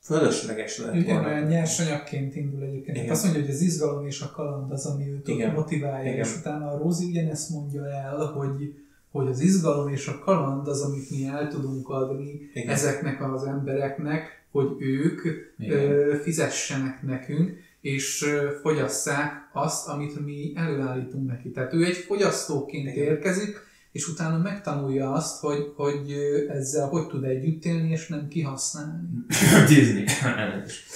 fölösleges 0.02 0.78
lett 0.78 0.96
Igen, 0.96 1.26
olyan 1.26 1.44
nyersanyagként 1.44 2.36
indul 2.36 2.64
egyébként. 2.64 2.98
Igen. 2.98 3.10
Azt 3.10 3.24
mondja, 3.24 3.42
hogy 3.42 3.52
az 3.52 3.62
izgalom 3.62 4.06
és 4.06 4.22
a 4.22 4.32
kaland 4.32 4.72
az, 4.72 4.86
ami 4.86 5.10
őt 5.10 5.28
Igen. 5.28 5.54
motiválja, 5.54 6.12
Igen. 6.12 6.26
és 6.26 6.36
utána 6.38 6.72
a 6.72 6.78
Rózi 6.78 7.06
ugyanezt 7.06 7.50
mondja 7.50 7.90
el, 7.90 8.18
hogy, 8.18 8.74
hogy 9.16 9.28
az 9.28 9.40
izgalom 9.40 9.88
és 9.88 10.08
a 10.08 10.20
kaland 10.20 10.68
az, 10.68 10.82
amit 10.82 11.10
mi 11.10 11.26
el 11.26 11.48
tudunk 11.50 11.90
adni 11.90 12.50
Igen. 12.54 12.70
ezeknek 12.70 13.34
az 13.34 13.44
embereknek, 13.44 14.46
hogy 14.52 14.68
ők 14.80 15.22
ö, 15.70 16.16
fizessenek 16.22 17.02
nekünk, 17.02 17.52
és 17.82 18.26
fogyasszák 18.62 19.50
azt, 19.54 19.88
amit 19.88 20.26
mi 20.26 20.54
előállítunk 20.56 21.28
neki. 21.28 21.52
Tehát 21.52 21.74
ő 21.74 21.86
egy 21.86 21.96
fogyasztóként 21.96 22.88
Igen. 22.88 23.06
érkezik, 23.06 23.58
és 23.92 24.08
utána 24.08 24.38
megtanulja 24.38 25.12
azt, 25.12 25.40
hogy, 25.40 25.72
hogy 25.76 26.16
ezzel 26.50 26.88
hogy 26.88 27.08
tud 27.08 27.24
együtt 27.24 27.66
élni, 27.66 27.90
és 27.90 28.08
nem 28.08 28.28
kihasználni. 28.28 29.08
Disney. 29.70 30.04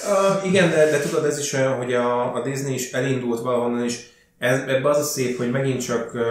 uh, 0.09 0.47
igen, 0.47 0.69
de, 0.69 0.89
de 0.89 0.99
tudod, 0.99 1.25
ez 1.25 1.39
is 1.39 1.53
olyan, 1.53 1.75
hogy 1.77 1.93
a, 1.93 2.35
a 2.35 2.41
Disney 2.41 2.73
is 2.73 2.91
elindult 2.91 3.41
valahonnan, 3.41 3.83
és 3.83 4.17
ez, 4.39 4.59
ebbe 4.59 4.89
az 4.89 4.97
a 4.97 5.03
szép, 5.03 5.37
hogy 5.37 5.51
megint 5.51 5.81
csak 5.81 6.13
uh, 6.13 6.21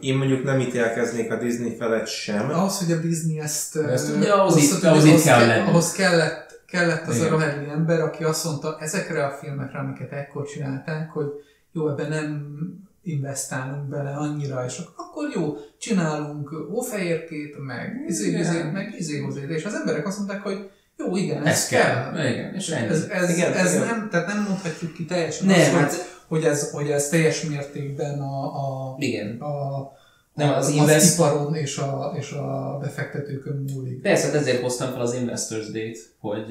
én 0.00 0.16
mondjuk 0.16 0.44
nem 0.44 0.60
ítélkeznék 0.60 1.32
a 1.32 1.36
Disney 1.36 1.76
felett 1.76 2.06
sem. 2.06 2.50
Ahhoz, 2.50 2.78
hogy 2.78 2.92
a 2.92 3.00
Disney 3.00 3.38
ezt... 3.38 3.76
ezt 3.76 4.16
ugye 4.16 4.32
ahhoz, 4.32 4.56
itt, 4.56 4.82
ahhoz, 4.82 5.04
ahhoz, 5.04 5.22
kell, 5.22 5.46
kell, 5.46 5.66
ahhoz 5.66 5.92
kellett, 5.92 6.62
kellett 6.66 7.06
az 7.06 7.16
Igen. 7.16 7.26
a 7.26 7.30
rohadli 7.30 7.68
ember, 7.68 8.00
aki 8.00 8.24
azt 8.24 8.44
mondta 8.44 8.76
ezekre 8.80 9.24
a 9.24 9.30
filmekre, 9.30 9.78
amiket 9.78 10.12
ekkor 10.12 10.46
csinálták, 10.46 11.10
hogy 11.10 11.26
jó, 11.72 11.88
ebben 11.88 12.08
nem 12.08 12.56
investálunk 13.02 13.88
bele 13.88 14.10
annyira, 14.10 14.64
és 14.64 14.78
akkor 14.96 15.30
jó, 15.34 15.56
csinálunk 15.78 16.48
hófehérkét, 16.48 17.56
meg 17.58 18.04
izé, 18.08 18.38
izé, 18.38 18.62
meg 18.72 18.94
izé, 18.98 19.24
és 19.48 19.64
az 19.64 19.74
emberek 19.74 20.06
azt 20.06 20.18
mondták, 20.18 20.42
hogy 20.42 20.70
jó, 20.96 21.16
igen, 21.16 21.46
ez, 21.46 21.54
ez 21.54 21.68
kell. 21.68 22.12
kell. 22.12 22.26
Igen, 22.26 22.54
és 22.54 22.68
ez, 22.68 23.06
ez, 23.10 23.30
igen, 23.30 23.52
ez 23.52 23.74
igen. 23.74 23.86
nem, 23.86 24.08
tehát 24.10 24.26
nem 24.26 24.44
mondhatjuk 24.48 24.92
ki 24.92 25.04
teljesen 25.04 25.46
nem, 25.46 25.58
azt, 25.58 25.70
hát, 25.70 26.21
hogy, 26.32 26.44
ez, 26.44 26.70
hogy 26.70 26.90
ez 26.90 27.08
teljes 27.08 27.44
mértékben 27.44 28.20
a, 28.20 28.44
a, 28.44 28.94
igen. 28.98 29.40
a 29.40 29.90
nem, 30.34 30.54
az, 30.54 30.66
az, 30.66 30.74
invest... 30.74 30.96
az 30.96 31.14
iparon 31.14 31.54
és 31.54 31.78
a, 31.78 32.12
és 32.16 32.32
a 32.32 32.78
befektetőkön 32.80 33.64
múlik. 33.74 34.00
Persze, 34.00 34.26
hát 34.26 34.34
ezért 34.34 34.62
hoztam 34.62 34.90
fel 34.92 35.00
az 35.00 35.14
Investors 35.14 35.70
Day-t, 35.70 35.98
hogy 36.18 36.50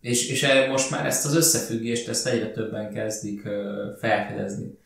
és, 0.00 0.30
és 0.30 0.46
most 0.70 0.90
már 0.90 1.06
ezt 1.06 1.26
az 1.26 1.36
összefüggést 1.36 2.08
ezt 2.08 2.26
egyre 2.26 2.50
többen 2.50 2.92
kezdik 2.92 3.48
felfedezni. 3.98 4.78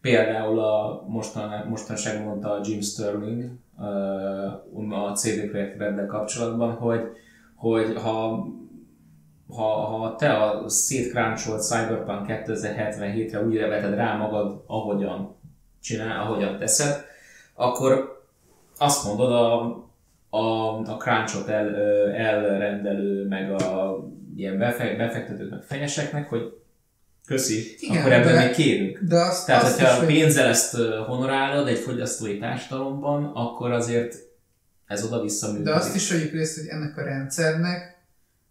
Például 0.00 0.58
a 0.58 1.04
mostan, 1.08 1.66
mostanság 1.68 2.24
mondta 2.24 2.50
a 2.50 2.60
Jim 2.64 2.80
Sterling 2.80 3.50
a 4.90 5.12
CD 5.12 5.50
Projekt 5.50 5.78
Reddel 5.78 6.06
kapcsolatban, 6.06 6.72
hogy, 6.72 7.00
hogy 7.54 7.94
ha, 7.94 8.46
ha, 9.54 9.64
ha 9.64 10.16
te 10.16 10.32
a 10.32 10.68
szétkráncsolt 10.68 11.62
Cyberpunk 11.62 12.26
2077-re 12.28 13.42
úgy 13.42 13.58
veted 13.58 13.94
rá 13.94 14.16
magad, 14.16 14.64
ahogyan 14.66 15.36
csinál, 15.82 16.20
ahogyan 16.20 16.58
teszed, 16.58 17.04
akkor 17.54 18.22
azt 18.78 19.04
mondod 19.04 19.32
a, 19.32 19.60
a, 20.30 20.78
a 20.78 20.96
crunchot 20.96 21.48
el, 21.48 21.76
elrendelő, 22.14 23.26
meg 23.28 23.52
a 23.52 23.98
ilyen 24.36 24.58
befektetők, 24.58 25.50
meg 25.50 25.62
fenyeseknek, 25.62 26.28
hogy 26.28 26.60
köszi, 27.26 27.76
Igen, 27.78 27.96
akkor 28.00 28.12
ebben 28.12 28.32
de, 28.32 28.44
még 28.44 28.54
kérünk. 28.54 28.98
De 28.98 29.20
azt, 29.20 29.46
Tehát, 29.46 29.62
azt 29.62 29.80
hogyha 29.80 30.06
pénzzel 30.06 30.48
ezt 30.48 30.76
honorálod 31.06 31.68
egy 31.68 31.78
fogyasztói 31.78 32.38
társadalomban, 32.38 33.24
akkor 33.34 33.70
azért 33.70 34.16
ez 34.86 35.04
oda-vissza 35.04 35.46
működik. 35.46 35.66
De 35.66 35.74
azt 35.74 35.94
is 35.94 36.10
vegyük 36.10 36.32
részt, 36.32 36.58
hogy 36.58 36.68
ennek 36.68 36.96
a 36.96 37.02
rendszernek 37.02 37.99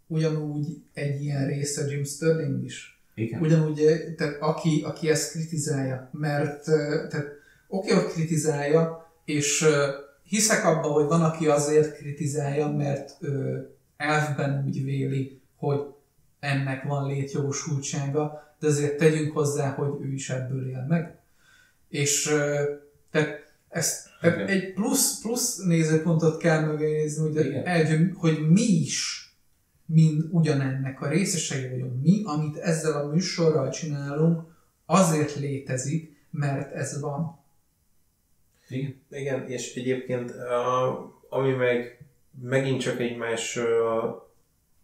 ugyanúgy 0.09 0.81
egy 0.93 1.23
ilyen 1.23 1.47
része 1.47 1.85
Jim 1.91 2.03
Sterling 2.03 2.63
is. 2.63 3.01
Igen. 3.15 3.41
Ugyanúgy, 3.41 3.81
tehát 4.17 4.37
aki, 4.39 4.81
aki 4.85 5.09
ezt 5.09 5.31
kritizálja, 5.31 6.09
mert 6.13 6.63
tehát 7.09 7.25
oké, 7.67 7.93
hogy 7.93 8.11
kritizálja, 8.11 9.11
és 9.25 9.65
hiszek 10.23 10.65
abban, 10.65 10.91
hogy 10.91 11.05
van, 11.05 11.21
aki 11.21 11.47
azért 11.47 11.97
kritizálja, 11.97 12.67
mert 12.67 13.17
elfben 13.97 14.63
úgy 14.67 14.83
véli, 14.83 15.41
hogy 15.55 15.79
ennek 16.39 16.83
van 16.83 17.07
létjogosultsága, 17.07 18.53
de 18.59 18.67
azért 18.67 18.97
tegyünk 18.97 19.33
hozzá, 19.33 19.69
hogy 19.69 19.89
ő 20.01 20.13
is 20.13 20.29
ebből 20.29 20.69
él 20.69 20.85
meg. 20.87 21.17
És 21.89 22.23
tehát 23.11 23.53
ezt, 23.69 24.09
tehát 24.21 24.49
egy 24.49 24.73
plusz, 24.73 25.21
plusz 25.21 25.57
nézőpontot 25.57 26.37
kell 26.37 26.65
megnézni, 26.65 27.21
hogy, 27.21 27.37
egy, 27.65 28.11
hogy 28.15 28.49
mi 28.49 28.61
is 28.61 29.28
mind 29.93 30.23
ugyanennek 30.31 31.01
a 31.01 31.07
részesei 31.07 31.69
vagyunk. 31.69 32.01
Mi, 32.03 32.21
amit 32.25 32.57
ezzel 32.57 33.01
a 33.01 33.07
műsorral 33.07 33.69
csinálunk, 33.69 34.41
azért 34.85 35.35
létezik, 35.35 36.15
mert 36.31 36.73
ez 36.73 37.01
van. 37.01 37.37
Igen, 38.69 38.95
Igen 39.09 39.47
és 39.47 39.75
egyébként 39.75 40.33
ami 41.29 41.51
meg 41.51 41.97
megint 42.41 42.81
csak 42.81 42.99
egy 42.99 43.17
más 43.17 43.59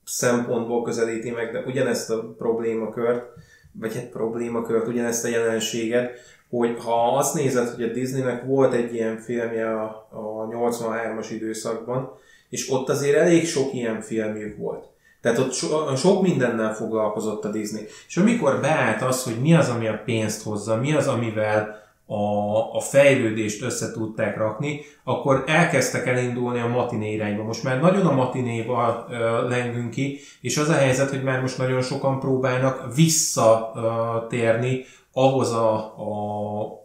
szempontból 0.03 0.83
közelíti 0.83 1.31
meg, 1.31 1.51
de 1.51 1.59
ugyanezt 1.59 2.09
a 2.09 2.33
problémakört, 2.37 3.25
vagy 3.71 3.95
egy 3.95 4.09
problémakört, 4.09 4.87
ugyanezt 4.87 5.25
a 5.25 5.27
jelenséget, 5.27 6.17
hogy 6.49 6.77
ha 6.79 7.17
azt 7.17 7.33
nézed, 7.33 7.67
hogy 7.67 7.83
a 7.83 7.91
Disneynek 7.91 8.45
volt 8.45 8.73
egy 8.73 8.93
ilyen 8.93 9.17
filmje 9.17 9.81
a, 9.81 10.07
a 10.11 10.47
83-as 10.47 11.27
időszakban, 11.31 12.17
és 12.49 12.71
ott 12.71 12.89
azért 12.89 13.17
elég 13.17 13.45
sok 13.45 13.73
ilyen 13.73 14.01
filmjük 14.01 14.57
volt. 14.57 14.93
Tehát 15.25 15.39
ott 15.39 15.53
so, 15.53 15.95
sok 15.95 16.21
mindennel 16.21 16.73
foglalkozott 16.73 17.45
a 17.45 17.49
Disney. 17.49 17.81
És 18.07 18.17
amikor 18.17 18.61
beállt 18.61 19.01
az, 19.01 19.23
hogy 19.23 19.41
mi 19.41 19.53
az, 19.53 19.69
ami 19.69 19.87
a 19.87 20.01
pénzt 20.05 20.43
hozza, 20.43 20.75
mi 20.75 20.93
az, 20.93 21.07
amivel 21.07 21.83
a, 22.05 22.75
a 22.75 22.79
fejlődést 22.79 23.61
össze 23.61 23.91
tudták 23.91 24.37
rakni, 24.37 24.81
akkor 25.03 25.43
elkezdtek 25.47 26.07
elindulni 26.07 26.59
a 26.59 26.67
matiné 26.67 27.13
irányba. 27.13 27.43
Most 27.43 27.63
már 27.63 27.79
nagyon 27.79 28.05
a 28.05 28.15
matinéba 28.15 29.05
uh, 29.07 29.15
lengünk 29.49 29.89
ki, 29.89 30.19
és 30.41 30.57
az 30.57 30.69
a 30.69 30.73
helyzet, 30.73 31.09
hogy 31.09 31.23
már 31.23 31.41
most 31.41 31.57
nagyon 31.57 31.81
sokan 31.81 32.19
próbálnak 32.19 32.95
visszatérni 32.95 34.85
ahhoz 35.11 35.51
a, 35.51 35.75
a 35.75 36.83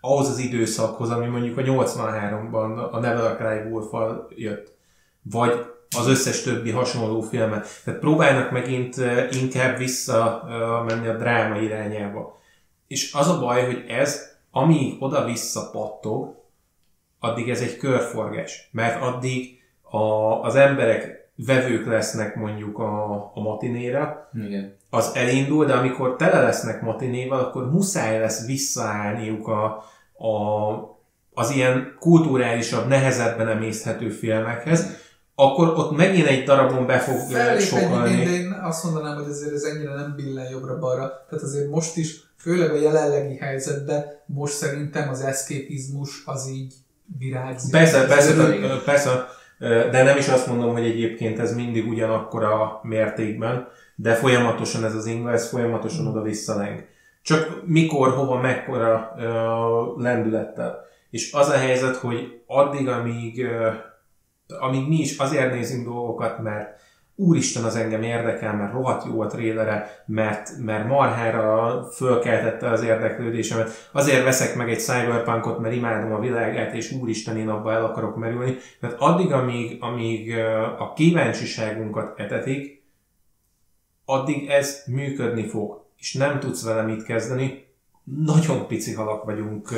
ahhoz 0.00 0.28
az 0.28 0.38
időszakhoz, 0.38 1.10
ami 1.10 1.26
mondjuk 1.26 1.58
a 1.58 1.62
83-ban 1.62 2.90
a 2.90 2.98
Never 2.98 3.36
Cry 3.36 3.70
wolf 3.70 3.92
jött. 4.36 4.76
Vagy 5.22 5.76
az 5.96 6.08
összes 6.08 6.42
többi 6.42 6.70
hasonló 6.70 7.20
filmet. 7.20 7.66
Tehát 7.84 8.00
próbálnak 8.00 8.50
megint 8.50 8.96
inkább 9.30 9.78
vissza 9.78 10.44
menni 10.86 11.06
a 11.06 11.16
dráma 11.16 11.56
irányába. 11.56 12.40
És 12.86 13.12
az 13.12 13.28
a 13.28 13.38
baj, 13.40 13.64
hogy 13.64 13.84
ez, 13.88 14.36
amíg 14.50 15.02
oda-vissza 15.02 15.70
pattog, 15.70 16.36
addig 17.18 17.50
ez 17.50 17.60
egy 17.60 17.76
körforgás. 17.76 18.68
Mert 18.72 19.02
addig 19.02 19.60
a, 19.82 19.98
az 20.42 20.54
emberek 20.54 21.30
vevők 21.46 21.86
lesznek 21.86 22.34
mondjuk 22.34 22.78
a, 22.78 23.14
a 23.34 23.40
matinéra, 23.40 24.30
Igen. 24.34 24.76
az 24.90 25.10
elindul, 25.14 25.64
de 25.64 25.72
amikor 25.72 26.16
tele 26.16 26.42
lesznek 26.42 26.82
matinéval, 26.82 27.38
akkor 27.38 27.70
muszáj 27.70 28.18
lesz 28.18 28.46
visszaállniuk 28.46 29.48
a, 29.48 29.64
a, 30.24 30.96
az 31.34 31.50
ilyen 31.50 31.96
kulturálisabb, 32.00 32.88
nehezebben 32.88 33.48
emészhető 33.48 34.10
filmekhez, 34.10 34.96
akkor 35.40 35.68
ott 35.68 35.96
megint 35.96 36.26
egy 36.26 36.44
darabon 36.44 36.86
be 36.86 36.98
fog 36.98 37.16
sokalni. 37.60 38.24
De 38.24 38.30
én 38.30 38.52
azt 38.62 38.84
mondanám, 38.84 39.16
hogy 39.16 39.30
azért 39.30 39.54
ez 39.54 39.62
ennyire 39.62 39.94
nem 39.94 40.14
billen 40.16 40.50
jobbra-balra. 40.50 41.24
Tehát 41.28 41.44
azért 41.44 41.70
most 41.70 41.96
is 41.96 42.20
főleg 42.36 42.70
a 42.70 42.80
jelenlegi 42.80 43.36
helyzetben 43.36 44.04
most 44.26 44.54
szerintem 44.54 45.08
az 45.08 45.20
eszképizmus 45.20 46.22
az 46.24 46.48
így 46.48 46.74
virágzik. 47.18 47.70
Persze, 47.70 48.06
persze, 48.06 48.34
persze, 48.34 48.82
persze, 48.84 49.26
de 49.90 50.02
nem 50.02 50.16
is 50.16 50.28
azt 50.28 50.46
mondom, 50.46 50.72
hogy 50.72 50.84
egyébként 50.84 51.38
ez 51.38 51.54
mindig 51.54 51.88
ugyanakkor 51.88 52.44
a 52.44 52.80
mértékben, 52.82 53.68
de 53.94 54.14
folyamatosan 54.14 54.84
ez 54.84 54.94
az 54.94 55.06
inga, 55.06 55.32
ez 55.32 55.48
folyamatosan 55.48 56.04
mm. 56.04 56.08
oda 56.08 56.22
visszaleng. 56.22 56.86
Csak 57.22 57.62
mikor, 57.64 58.10
hova, 58.10 58.40
mekkora 58.40 59.14
uh, 59.16 60.02
lendülettel. 60.02 60.86
És 61.10 61.32
az 61.32 61.48
a 61.48 61.56
helyzet, 61.56 61.96
hogy 61.96 62.42
addig, 62.46 62.88
amíg, 62.88 63.38
uh, 63.38 63.72
amíg 64.60 64.88
mi 64.88 64.96
is 64.96 65.18
azért 65.18 65.52
nézünk 65.52 65.84
dolgokat, 65.84 66.42
mert 66.42 66.80
úristen 67.20 67.64
az 67.64 67.76
engem 67.76 68.02
érdekel, 68.02 68.54
mert 68.54 68.72
rohadt 68.72 69.04
jó 69.04 69.20
a 69.20 69.26
trélere, 69.26 70.02
mert, 70.06 70.50
mert 70.58 70.88
marhára 70.88 71.82
fölkeltette 71.92 72.70
az 72.70 72.82
érdeklődésemet. 72.82 73.88
Azért 73.92 74.24
veszek 74.24 74.56
meg 74.56 74.70
egy 74.70 74.80
cyberpunkot, 74.80 75.58
mert 75.58 75.74
imádom 75.74 76.12
a 76.12 76.20
világát, 76.20 76.74
és 76.74 76.92
úristen 76.92 77.36
én 77.36 77.48
abba 77.48 77.72
el 77.72 77.84
akarok 77.84 78.16
merülni. 78.16 78.56
Tehát 78.80 78.96
addig, 78.98 79.32
amíg, 79.32 79.76
amíg 79.80 80.38
a 80.78 80.92
kíváncsiságunkat 80.92 82.18
etetik, 82.18 82.82
addig 84.04 84.48
ez 84.48 84.82
működni 84.86 85.48
fog, 85.48 85.84
és 85.96 86.14
nem 86.14 86.40
tudsz 86.40 86.64
vele 86.64 86.82
mit 86.82 87.04
kezdeni. 87.04 87.67
Nagyon 88.16 88.66
pici 88.66 88.92
halak 88.92 89.24
vagyunk 89.24 89.68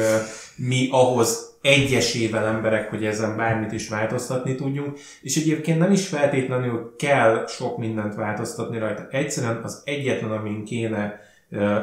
mi 0.56 0.88
ahhoz, 0.90 1.58
egyesével 1.62 2.46
emberek, 2.46 2.90
hogy 2.90 3.04
ezen 3.04 3.36
bármit 3.36 3.72
is 3.72 3.88
változtatni 3.88 4.54
tudjunk, 4.54 4.98
és 5.22 5.36
egyébként 5.36 5.78
nem 5.78 5.92
is 5.92 6.08
feltétlenül 6.08 6.94
kell 6.98 7.46
sok 7.46 7.78
mindent 7.78 8.14
változtatni 8.14 8.78
rajta. 8.78 9.06
Egyszerűen 9.10 9.60
az 9.62 9.82
egyetlen, 9.84 10.30
amin 10.30 10.64
kéne 10.64 11.20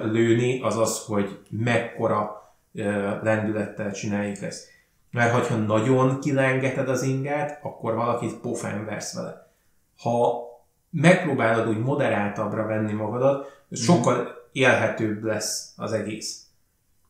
lőni, 0.03 0.61
az 0.61 0.77
az, 0.77 1.03
hogy 1.05 1.39
mekkora 1.49 2.41
lendülettel 3.21 3.91
csináljuk 3.91 4.41
ezt. 4.41 4.67
Mert 5.11 5.47
ha 5.47 5.55
nagyon 5.55 6.19
kilengeted 6.19 6.89
az 6.89 7.03
ingát, 7.03 7.59
akkor 7.63 7.95
valakit 7.95 8.35
pofán 8.35 8.85
versz 8.85 9.15
vele. 9.15 9.51
Ha 9.97 10.45
megpróbálod 10.89 11.67
úgy 11.67 11.79
moderáltabbra 11.79 12.65
venni 12.65 12.93
magadat, 12.93 13.63
sokkal 13.71 14.35
élhetőbb 14.51 15.23
lesz 15.23 15.71
az 15.75 15.91
egész. 15.91 16.41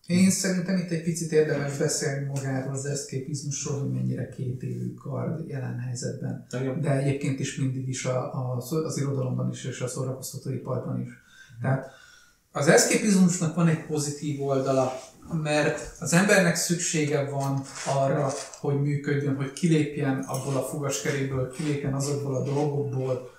Én 0.07 0.29
szerintem 0.29 0.77
itt 0.77 0.89
egy 0.89 1.03
picit 1.03 1.31
érdemes 1.31 1.77
beszélni 1.77 2.25
magáról 2.25 2.73
az 2.73 2.85
eszképizmusról, 2.85 3.79
hogy 3.79 3.91
mennyire 3.91 4.29
két 4.29 4.63
évű 4.63 4.93
kard 4.93 5.49
jelen 5.49 5.79
helyzetben. 5.79 6.45
De 6.81 6.91
egyébként 6.91 7.39
is 7.39 7.57
mindig 7.57 7.87
is 7.87 8.05
a, 8.05 8.33
a, 8.33 8.63
az 8.85 8.97
irodalomban 8.97 9.51
is, 9.51 9.63
és 9.63 9.81
a 9.81 9.87
szórakoztatóiparban 9.87 11.01
is. 11.01 11.09
Tehát 11.61 11.91
az 12.51 12.67
eszképizmusnak 12.67 13.55
van 13.55 13.67
egy 13.67 13.85
pozitív 13.85 14.41
oldala, 14.43 14.93
mert 15.43 15.95
az 15.99 16.13
embernek 16.13 16.55
szüksége 16.55 17.29
van 17.29 17.61
arra, 17.85 18.31
hogy 18.59 18.81
működjön, 18.81 19.35
hogy 19.35 19.53
kilépjen 19.53 20.19
abból 20.19 20.55
a 20.55 20.63
fogaskeréből, 20.63 21.51
kilépjen 21.51 21.93
azokból 21.93 22.35
a 22.35 22.43
dolgokból, 22.43 23.29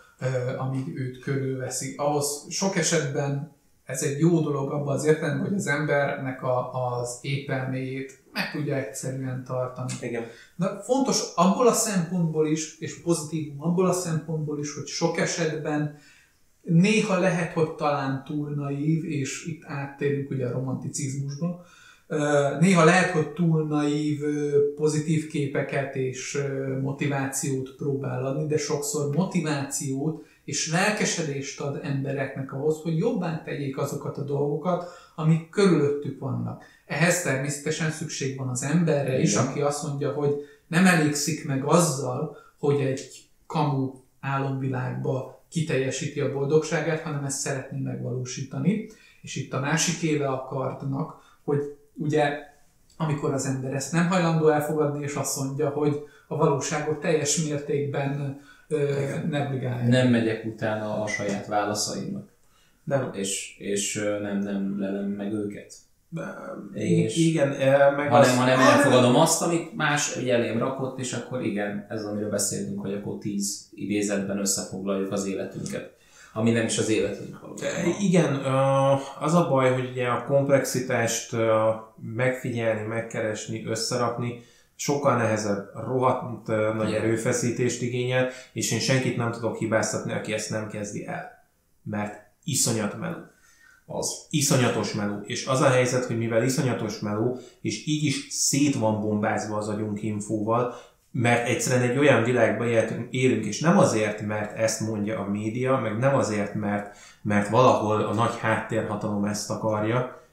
amíg 0.58 0.98
őt 0.98 1.18
körülveszi. 1.18 1.94
Ahhoz 1.96 2.46
sok 2.48 2.76
esetben 2.76 3.56
ez 3.88 4.02
egy 4.02 4.18
jó 4.18 4.40
dolog 4.40 4.72
abban 4.72 4.94
az 4.94 5.04
értelemben, 5.04 5.46
hogy 5.46 5.56
az 5.56 5.66
embernek 5.66 6.42
a, 6.42 6.72
az 6.72 7.18
épelméjét 7.20 8.22
meg 8.32 8.50
tudja 8.50 8.74
egyszerűen 8.74 9.44
tartani. 9.44 9.92
Igen. 10.00 10.24
De 10.56 10.80
fontos 10.82 11.22
abból 11.34 11.66
a 11.66 11.72
szempontból 11.72 12.46
is, 12.46 12.78
és 12.78 13.00
pozitív 13.00 13.52
abból 13.56 13.86
a 13.86 13.92
szempontból 13.92 14.58
is, 14.58 14.74
hogy 14.74 14.86
sok 14.86 15.18
esetben 15.18 15.98
néha 16.62 17.18
lehet, 17.18 17.52
hogy 17.52 17.70
talán 17.70 18.24
túl 18.24 18.50
naív, 18.50 19.04
és 19.04 19.46
itt 19.46 19.62
áttérünk 19.64 20.30
ugye 20.30 20.46
a 20.46 20.52
romanticizmusba, 20.52 21.64
néha 22.60 22.84
lehet, 22.84 23.10
hogy 23.10 23.28
túl 23.28 23.66
naív, 23.66 24.20
pozitív 24.76 25.26
képeket 25.26 25.96
és 25.96 26.38
motivációt 26.82 27.74
próbál 27.76 28.26
adni, 28.26 28.46
de 28.46 28.58
sokszor 28.58 29.14
motivációt 29.14 30.26
és 30.48 30.70
lelkesedést 30.70 31.60
ad 31.60 31.80
embereknek 31.82 32.52
ahhoz, 32.52 32.80
hogy 32.82 32.98
jobbá 32.98 33.42
tegyék 33.42 33.78
azokat 33.78 34.18
a 34.18 34.22
dolgokat, 34.22 34.88
amik 35.14 35.48
körülöttük 35.48 36.20
vannak. 36.20 36.64
Ehhez 36.86 37.22
természetesen 37.22 37.90
szükség 37.90 38.36
van 38.36 38.48
az 38.48 38.62
emberre 38.62 39.20
is, 39.20 39.34
aki 39.34 39.60
azt 39.60 39.86
mondja, 39.86 40.12
hogy 40.12 40.34
nem 40.66 40.86
elégszik 40.86 41.46
meg 41.46 41.64
azzal, 41.64 42.36
hogy 42.58 42.80
egy 42.80 43.28
kamu 43.46 43.92
álomvilágba 44.20 45.44
kiteljesíti 45.48 46.20
a 46.20 46.32
boldogságát, 46.32 47.00
hanem 47.00 47.24
ezt 47.24 47.40
szeretné 47.40 47.78
megvalósítani. 47.78 48.90
És 49.22 49.36
itt 49.36 49.52
a 49.52 49.60
másik 49.60 50.02
éve 50.02 50.28
a 50.28 50.44
kardnak, 50.44 51.38
hogy 51.44 51.76
ugye 51.94 52.38
amikor 52.96 53.32
az 53.32 53.46
ember 53.46 53.74
ezt 53.74 53.92
nem 53.92 54.08
hajlandó 54.08 54.48
elfogadni, 54.48 55.02
és 55.02 55.14
azt 55.14 55.38
mondja, 55.38 55.68
hogy 55.68 56.04
a 56.28 56.36
valóságot 56.36 57.00
teljes 57.00 57.44
mértékben 57.44 58.40
negligálja. 59.30 59.88
Nem 59.88 60.08
megyek 60.08 60.44
utána 60.44 61.02
a 61.02 61.06
saját 61.06 61.46
válaszaimnak. 61.46 62.28
Nem. 62.84 63.10
És, 63.12 63.56
és 63.58 63.94
nem, 64.22 64.38
nem 64.38 64.80
lelem 64.80 65.06
meg 65.06 65.32
őket. 65.32 65.74
És 66.72 67.16
igen, 67.16 67.48
meg 67.48 68.08
hanem, 68.08 68.12
azt... 68.12 68.36
hanem 68.36 68.60
elfogadom 68.60 69.16
azt, 69.16 69.42
amit 69.42 69.76
más 69.76 70.16
egy 70.16 70.28
elém 70.28 70.58
rakott, 70.58 70.98
és 70.98 71.12
akkor 71.12 71.44
igen, 71.44 71.86
ez 71.88 72.04
az, 72.04 72.10
amiről 72.10 72.30
beszéltünk, 72.30 72.80
hogy 72.80 72.92
akkor 72.92 73.18
tíz 73.18 73.68
idézetben 73.74 74.38
összefoglaljuk 74.38 75.12
az 75.12 75.26
életünket 75.26 75.96
ami 76.32 76.50
nem 76.50 76.64
is 76.64 76.78
az 76.78 76.88
életünk 76.88 77.40
valójában. 77.40 78.00
Igen, 78.00 78.34
az 79.20 79.34
a 79.34 79.48
baj, 79.48 79.72
hogy 79.72 79.88
ugye 79.90 80.06
a 80.06 80.24
komplexitást 80.24 81.36
megfigyelni, 82.14 82.86
megkeresni, 82.86 83.64
összerakni, 83.66 84.42
sokkal 84.80 85.16
nehezebb, 85.16 85.70
rohadt 85.74 86.46
nagy 86.76 86.92
erőfeszítést 86.92 87.82
igényel, 87.82 88.28
és 88.52 88.72
én 88.72 88.78
senkit 88.78 89.16
nem 89.16 89.32
tudok 89.32 89.56
hibáztatni, 89.56 90.12
aki 90.12 90.32
ezt 90.32 90.50
nem 90.50 90.68
kezdi 90.68 91.06
el. 91.06 91.48
Mert 91.82 92.14
iszonyat 92.44 92.98
meló. 92.98 93.16
Az. 93.86 94.26
Iszonyatos 94.30 94.92
meló. 94.92 95.20
És 95.24 95.46
az 95.46 95.60
a 95.60 95.70
helyzet, 95.70 96.04
hogy 96.04 96.18
mivel 96.18 96.44
iszonyatos 96.44 96.98
meló, 96.98 97.38
és 97.60 97.86
így 97.86 98.04
is 98.04 98.26
szét 98.30 98.74
van 98.74 99.00
bombázva 99.00 99.56
az 99.56 99.68
agyunk 99.68 100.02
infóval, 100.02 100.74
mert 101.10 101.48
egyszerűen 101.48 101.90
egy 101.90 101.98
olyan 101.98 102.24
világban 102.24 102.68
élünk, 103.10 103.44
és 103.44 103.60
nem 103.60 103.78
azért, 103.78 104.20
mert 104.20 104.56
ezt 104.56 104.80
mondja 104.80 105.18
a 105.18 105.30
média, 105.30 105.78
meg 105.78 105.98
nem 105.98 106.14
azért, 106.14 106.54
mert, 106.54 106.96
mert 107.22 107.48
valahol 107.48 108.00
a 108.00 108.14
nagy 108.14 108.38
háttérhatalom 108.38 109.24
ezt 109.24 109.50
akarja, 109.50 110.28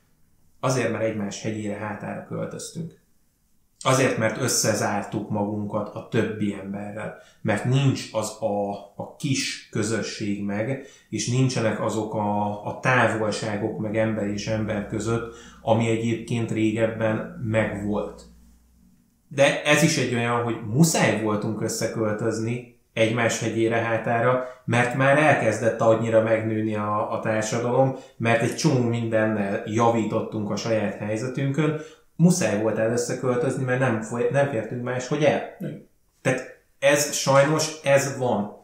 azért, 0.59 0.91
mert 0.91 1.03
egymás 1.03 1.41
hegyére 1.41 1.75
hátára 1.75 2.25
költöztünk. 2.27 3.03
Azért, 3.86 4.17
mert 4.17 4.41
összezártuk 4.41 5.29
magunkat 5.29 5.95
a 5.95 6.07
többi 6.11 6.57
emberrel. 6.63 7.17
Mert 7.41 7.65
nincs 7.65 8.09
az 8.11 8.38
a, 8.41 8.71
a 8.95 9.15
kis 9.15 9.69
közösség 9.71 10.43
meg, 10.43 10.86
és 11.09 11.27
nincsenek 11.27 11.81
azok 11.81 12.13
a, 12.13 12.65
a 12.65 12.79
távolságok 12.79 13.79
meg 13.79 13.97
ember 13.97 14.27
és 14.27 14.47
ember 14.47 14.88
között, 14.88 15.36
ami 15.61 15.89
egyébként 15.89 16.51
régebben 16.51 17.41
megvolt. 17.43 18.21
De 19.27 19.63
ez 19.63 19.83
is 19.83 19.97
egy 19.97 20.13
olyan, 20.13 20.43
hogy 20.43 20.55
muszáj 20.73 21.21
voltunk 21.21 21.61
összeköltözni 21.61 22.79
egymás 22.93 23.39
hegyére 23.39 23.75
hátára, 23.75 24.43
mert 24.65 24.95
már 24.95 25.17
elkezdett 25.17 25.81
annyira 25.81 26.21
megnőni 26.21 26.75
a, 26.75 27.11
a 27.11 27.19
társadalom, 27.19 27.95
mert 28.17 28.41
egy 28.41 28.55
csomó 28.55 28.88
mindennel 28.88 29.63
javítottunk 29.65 30.49
a 30.49 30.55
saját 30.55 30.97
helyzetünkön, 30.97 31.81
muszáj 32.16 32.61
volt 32.61 32.78
el 32.78 32.91
összeköltözni, 32.91 33.63
mert 33.63 33.80
nem, 33.80 34.01
foly, 34.01 34.28
nem 34.32 34.49
fértünk 34.49 34.84
máshogy 34.84 35.24
el. 35.24 35.57
Tehát 36.22 36.59
ez 36.80 37.13
sajnos, 37.13 37.82
ez 37.84 38.18
van. 38.18 38.63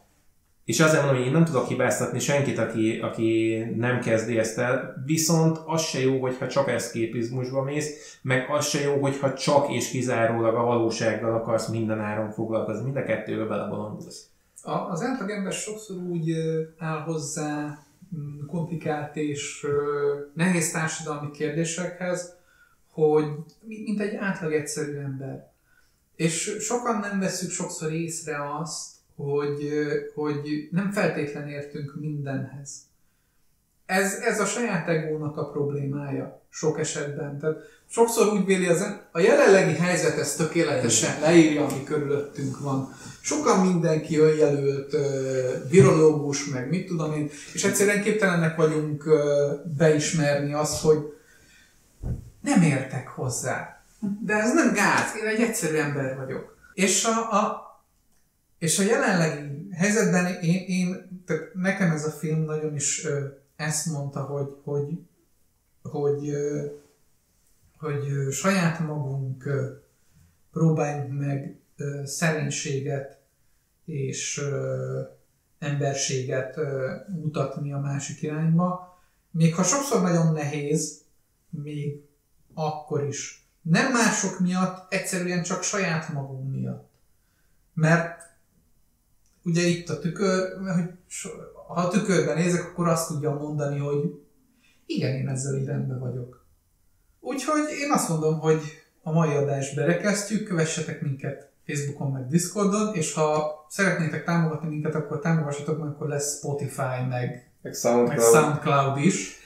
És 0.66 0.80
azért 0.80 1.02
mondom, 1.02 1.18
hogy 1.18 1.26
én 1.26 1.32
nem 1.32 1.46
tudok 1.46 1.68
hibáztatni 1.68 2.20
senkit, 2.20 2.58
aki, 2.58 3.00
aki 3.00 3.58
nem 3.76 4.00
kezdi 4.00 4.38
ezt 4.38 4.58
el, 4.58 5.04
viszont 5.06 5.60
az 5.66 5.82
se 5.82 6.00
jó, 6.00 6.22
hogyha 6.22 6.48
csak 6.48 6.70
eszképizmusba 6.70 7.64
mész, 7.64 8.20
meg 8.22 8.50
az 8.50 8.68
se 8.68 8.82
jó, 8.82 9.02
hogyha 9.02 9.34
csak 9.34 9.70
és 9.70 9.90
kizárólag 9.90 10.56
a 10.56 10.64
valósággal 10.64 11.34
akarsz 11.34 11.68
minden 11.68 12.00
áron 12.00 12.32
foglalkozni, 12.32 12.84
mind 12.84 12.96
a 12.96 13.04
kettőbe 13.04 13.44
belebolondulsz. 13.44 14.26
Az 14.64 15.02
átlagember 15.02 15.54
sokszor 15.54 15.98
úgy 15.98 16.34
áll 16.78 17.00
hozzá 17.00 17.80
mm, 18.16 18.46
komplikált 18.46 19.16
és 19.16 19.66
nehéz 20.34 20.72
társadalmi 20.72 21.32
kérdésekhez, 21.32 22.40
hogy 22.92 23.26
mint 23.60 24.02
egy 24.02 24.16
átlag 24.16 24.54
egyszerű 24.54 24.96
ember. 24.96 25.50
És 26.16 26.58
sokan 26.60 27.00
nem 27.00 27.20
veszük 27.20 27.52
sokszor 27.52 27.92
észre 27.92 28.58
azt, 28.60 28.90
hogy, 29.16 29.70
hogy 30.16 30.68
nem 30.72 30.92
feltétlen 30.92 31.48
értünk 31.48 31.96
mindenhez. 32.00 32.70
Ez, 33.86 34.14
ez 34.14 34.40
a 34.40 34.46
saját 34.46 34.88
egónak 34.88 35.38
a 35.38 35.50
problémája 35.50 36.42
sok 36.50 36.80
esetben. 36.80 37.40
Tehát 37.40 37.58
sokszor 37.88 38.34
úgy 38.34 38.46
véli, 38.46 38.68
az, 38.68 38.86
a 39.12 39.20
jelenlegi 39.20 39.76
helyzet 39.76 40.18
ezt 40.18 40.38
tökéletesen 40.38 41.22
leírja, 41.22 41.66
ami 41.66 41.84
körülöttünk 41.84 42.60
van. 42.60 42.94
Sokan 43.22 43.66
mindenki 43.68 44.18
önjelölt, 44.18 44.96
virológus, 45.70 46.50
meg 46.50 46.70
mit 46.70 46.88
tudom 46.88 47.14
én, 47.14 47.30
és 47.54 47.64
egyszerűen 47.64 48.04
képtelenek 48.04 48.56
vagyunk 48.56 49.04
beismerni 49.78 50.54
azt, 50.54 50.82
hogy 50.82 50.98
nem 52.42 52.62
értek 52.62 53.08
hozzá. 53.08 53.84
De 54.22 54.34
ez 54.34 54.54
nem 54.54 54.74
gáz, 54.74 55.16
én 55.22 55.28
egy 55.28 55.42
egyszerű 55.42 55.76
ember 55.76 56.18
vagyok. 56.18 56.58
És 56.74 57.06
a, 57.06 57.32
a, 57.32 57.70
és 58.58 58.80
a 58.80 58.84
jelenlegi 58.84 59.68
helyzetben 59.72 60.26
én, 60.42 60.64
én 60.68 61.10
tehát 61.26 61.54
nekem 61.54 61.92
ez 61.92 62.06
a 62.06 62.10
film 62.12 62.40
nagyon 62.40 62.76
is 62.76 63.06
ö, 63.06 63.28
ezt 63.56 63.86
mondta, 63.86 64.22
hogy, 64.22 64.56
hogy, 64.64 65.00
hogy, 65.82 66.30
ö, 66.30 66.66
hogy 67.78 68.12
ö, 68.12 68.32
saját 68.32 68.80
magunk 68.80 69.46
ö, 69.46 69.72
próbáljunk 70.52 71.20
meg 71.20 71.60
ö, 71.78 72.02
szerénységet 72.06 73.20
és 73.86 74.38
ö, 74.38 75.02
emberséget 75.60 76.60
mutatni 77.08 77.74
a 77.74 77.80
másik 77.80 78.22
irányba. 78.22 79.00
Még 79.32 79.56
ha 79.56 79.64
sokszor 79.64 80.02
nagyon 80.02 80.34
nehéz, 80.34 81.02
még 81.50 82.02
akkor 82.54 83.04
is. 83.04 83.46
Nem 83.62 83.92
mások 83.92 84.40
miatt, 84.40 84.94
egyszerűen 84.94 85.44
csak 85.44 85.64
saját 85.64 86.14
magunk 86.14 86.52
miatt. 86.52 86.90
Mert 87.74 88.22
ugye 89.44 89.62
itt 89.62 89.90
a 89.90 90.00
tükör, 90.00 90.58
hogy 90.74 90.90
ha 91.68 91.74
a 91.74 91.88
tükörben 91.88 92.38
nézek, 92.38 92.66
akkor 92.66 92.88
azt 92.88 93.08
tudjam 93.08 93.38
mondani, 93.38 93.80
hogy 93.80 94.22
igen, 94.86 95.16
én 95.16 95.28
ezzel 95.28 95.56
így 95.56 95.66
rendben 95.66 96.00
vagyok. 96.00 96.46
Úgyhogy 97.20 97.70
én 97.82 97.92
azt 97.92 98.10
mondom, 98.10 98.40
hogy 98.40 98.62
a 99.04 99.12
mai 99.12 99.36
adást 99.36 99.76
berekeztjük, 99.76 100.48
kövessetek 100.48 101.02
minket 101.02 101.52
Facebookon, 101.68 102.12
meg 102.12 102.28
Discordon, 102.28 102.96
és 102.96 103.14
ha 103.14 103.66
szeretnétek 103.70 104.24
támogatni 104.24 104.68
minket, 104.68 104.96
akkor 104.96 105.20
támogassatok 105.20 105.80
meg, 105.80 105.88
akkor 105.88 106.08
lesz 106.08 106.38
Spotify, 106.38 107.06
meg, 107.10 107.52
meg, 107.62 107.74
Soundcloud. 107.74 108.08
meg 108.08 108.20
Soundcloud 108.20 108.98
is. 108.98 109.40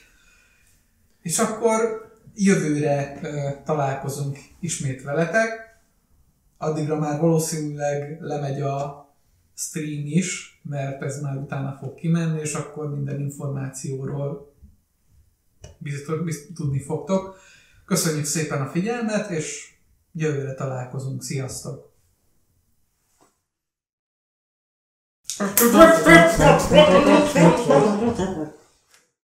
És 1.22 1.40
akkor 1.40 2.05
jövőre 2.36 3.22
találkozunk 3.66 4.38
ismét 4.60 5.04
veletek. 5.04 5.80
Addigra 6.58 7.00
már 7.00 7.20
valószínűleg 7.20 8.22
lemegy 8.22 8.62
a 8.62 9.10
stream 9.56 10.06
is, 10.06 10.60
mert 10.64 11.02
ez 11.02 11.22
már 11.22 11.38
utána 11.38 11.78
fog 11.80 11.96
kimenni, 11.96 12.40
és 12.40 12.54
akkor 12.54 12.90
minden 12.94 13.20
információról 13.20 14.54
biztos, 15.78 16.24
biztos 16.24 16.56
tudni 16.56 16.80
fogtok. 16.80 17.40
Köszönjük 17.86 18.26
szépen 18.26 18.62
a 18.62 18.70
figyelmet, 18.70 19.30
és 19.30 19.74
jövőre 20.12 20.54
találkozunk. 20.54 21.24
Sziasztok! 21.24 21.94
Thank 25.38 25.60
you. 28.20 28.64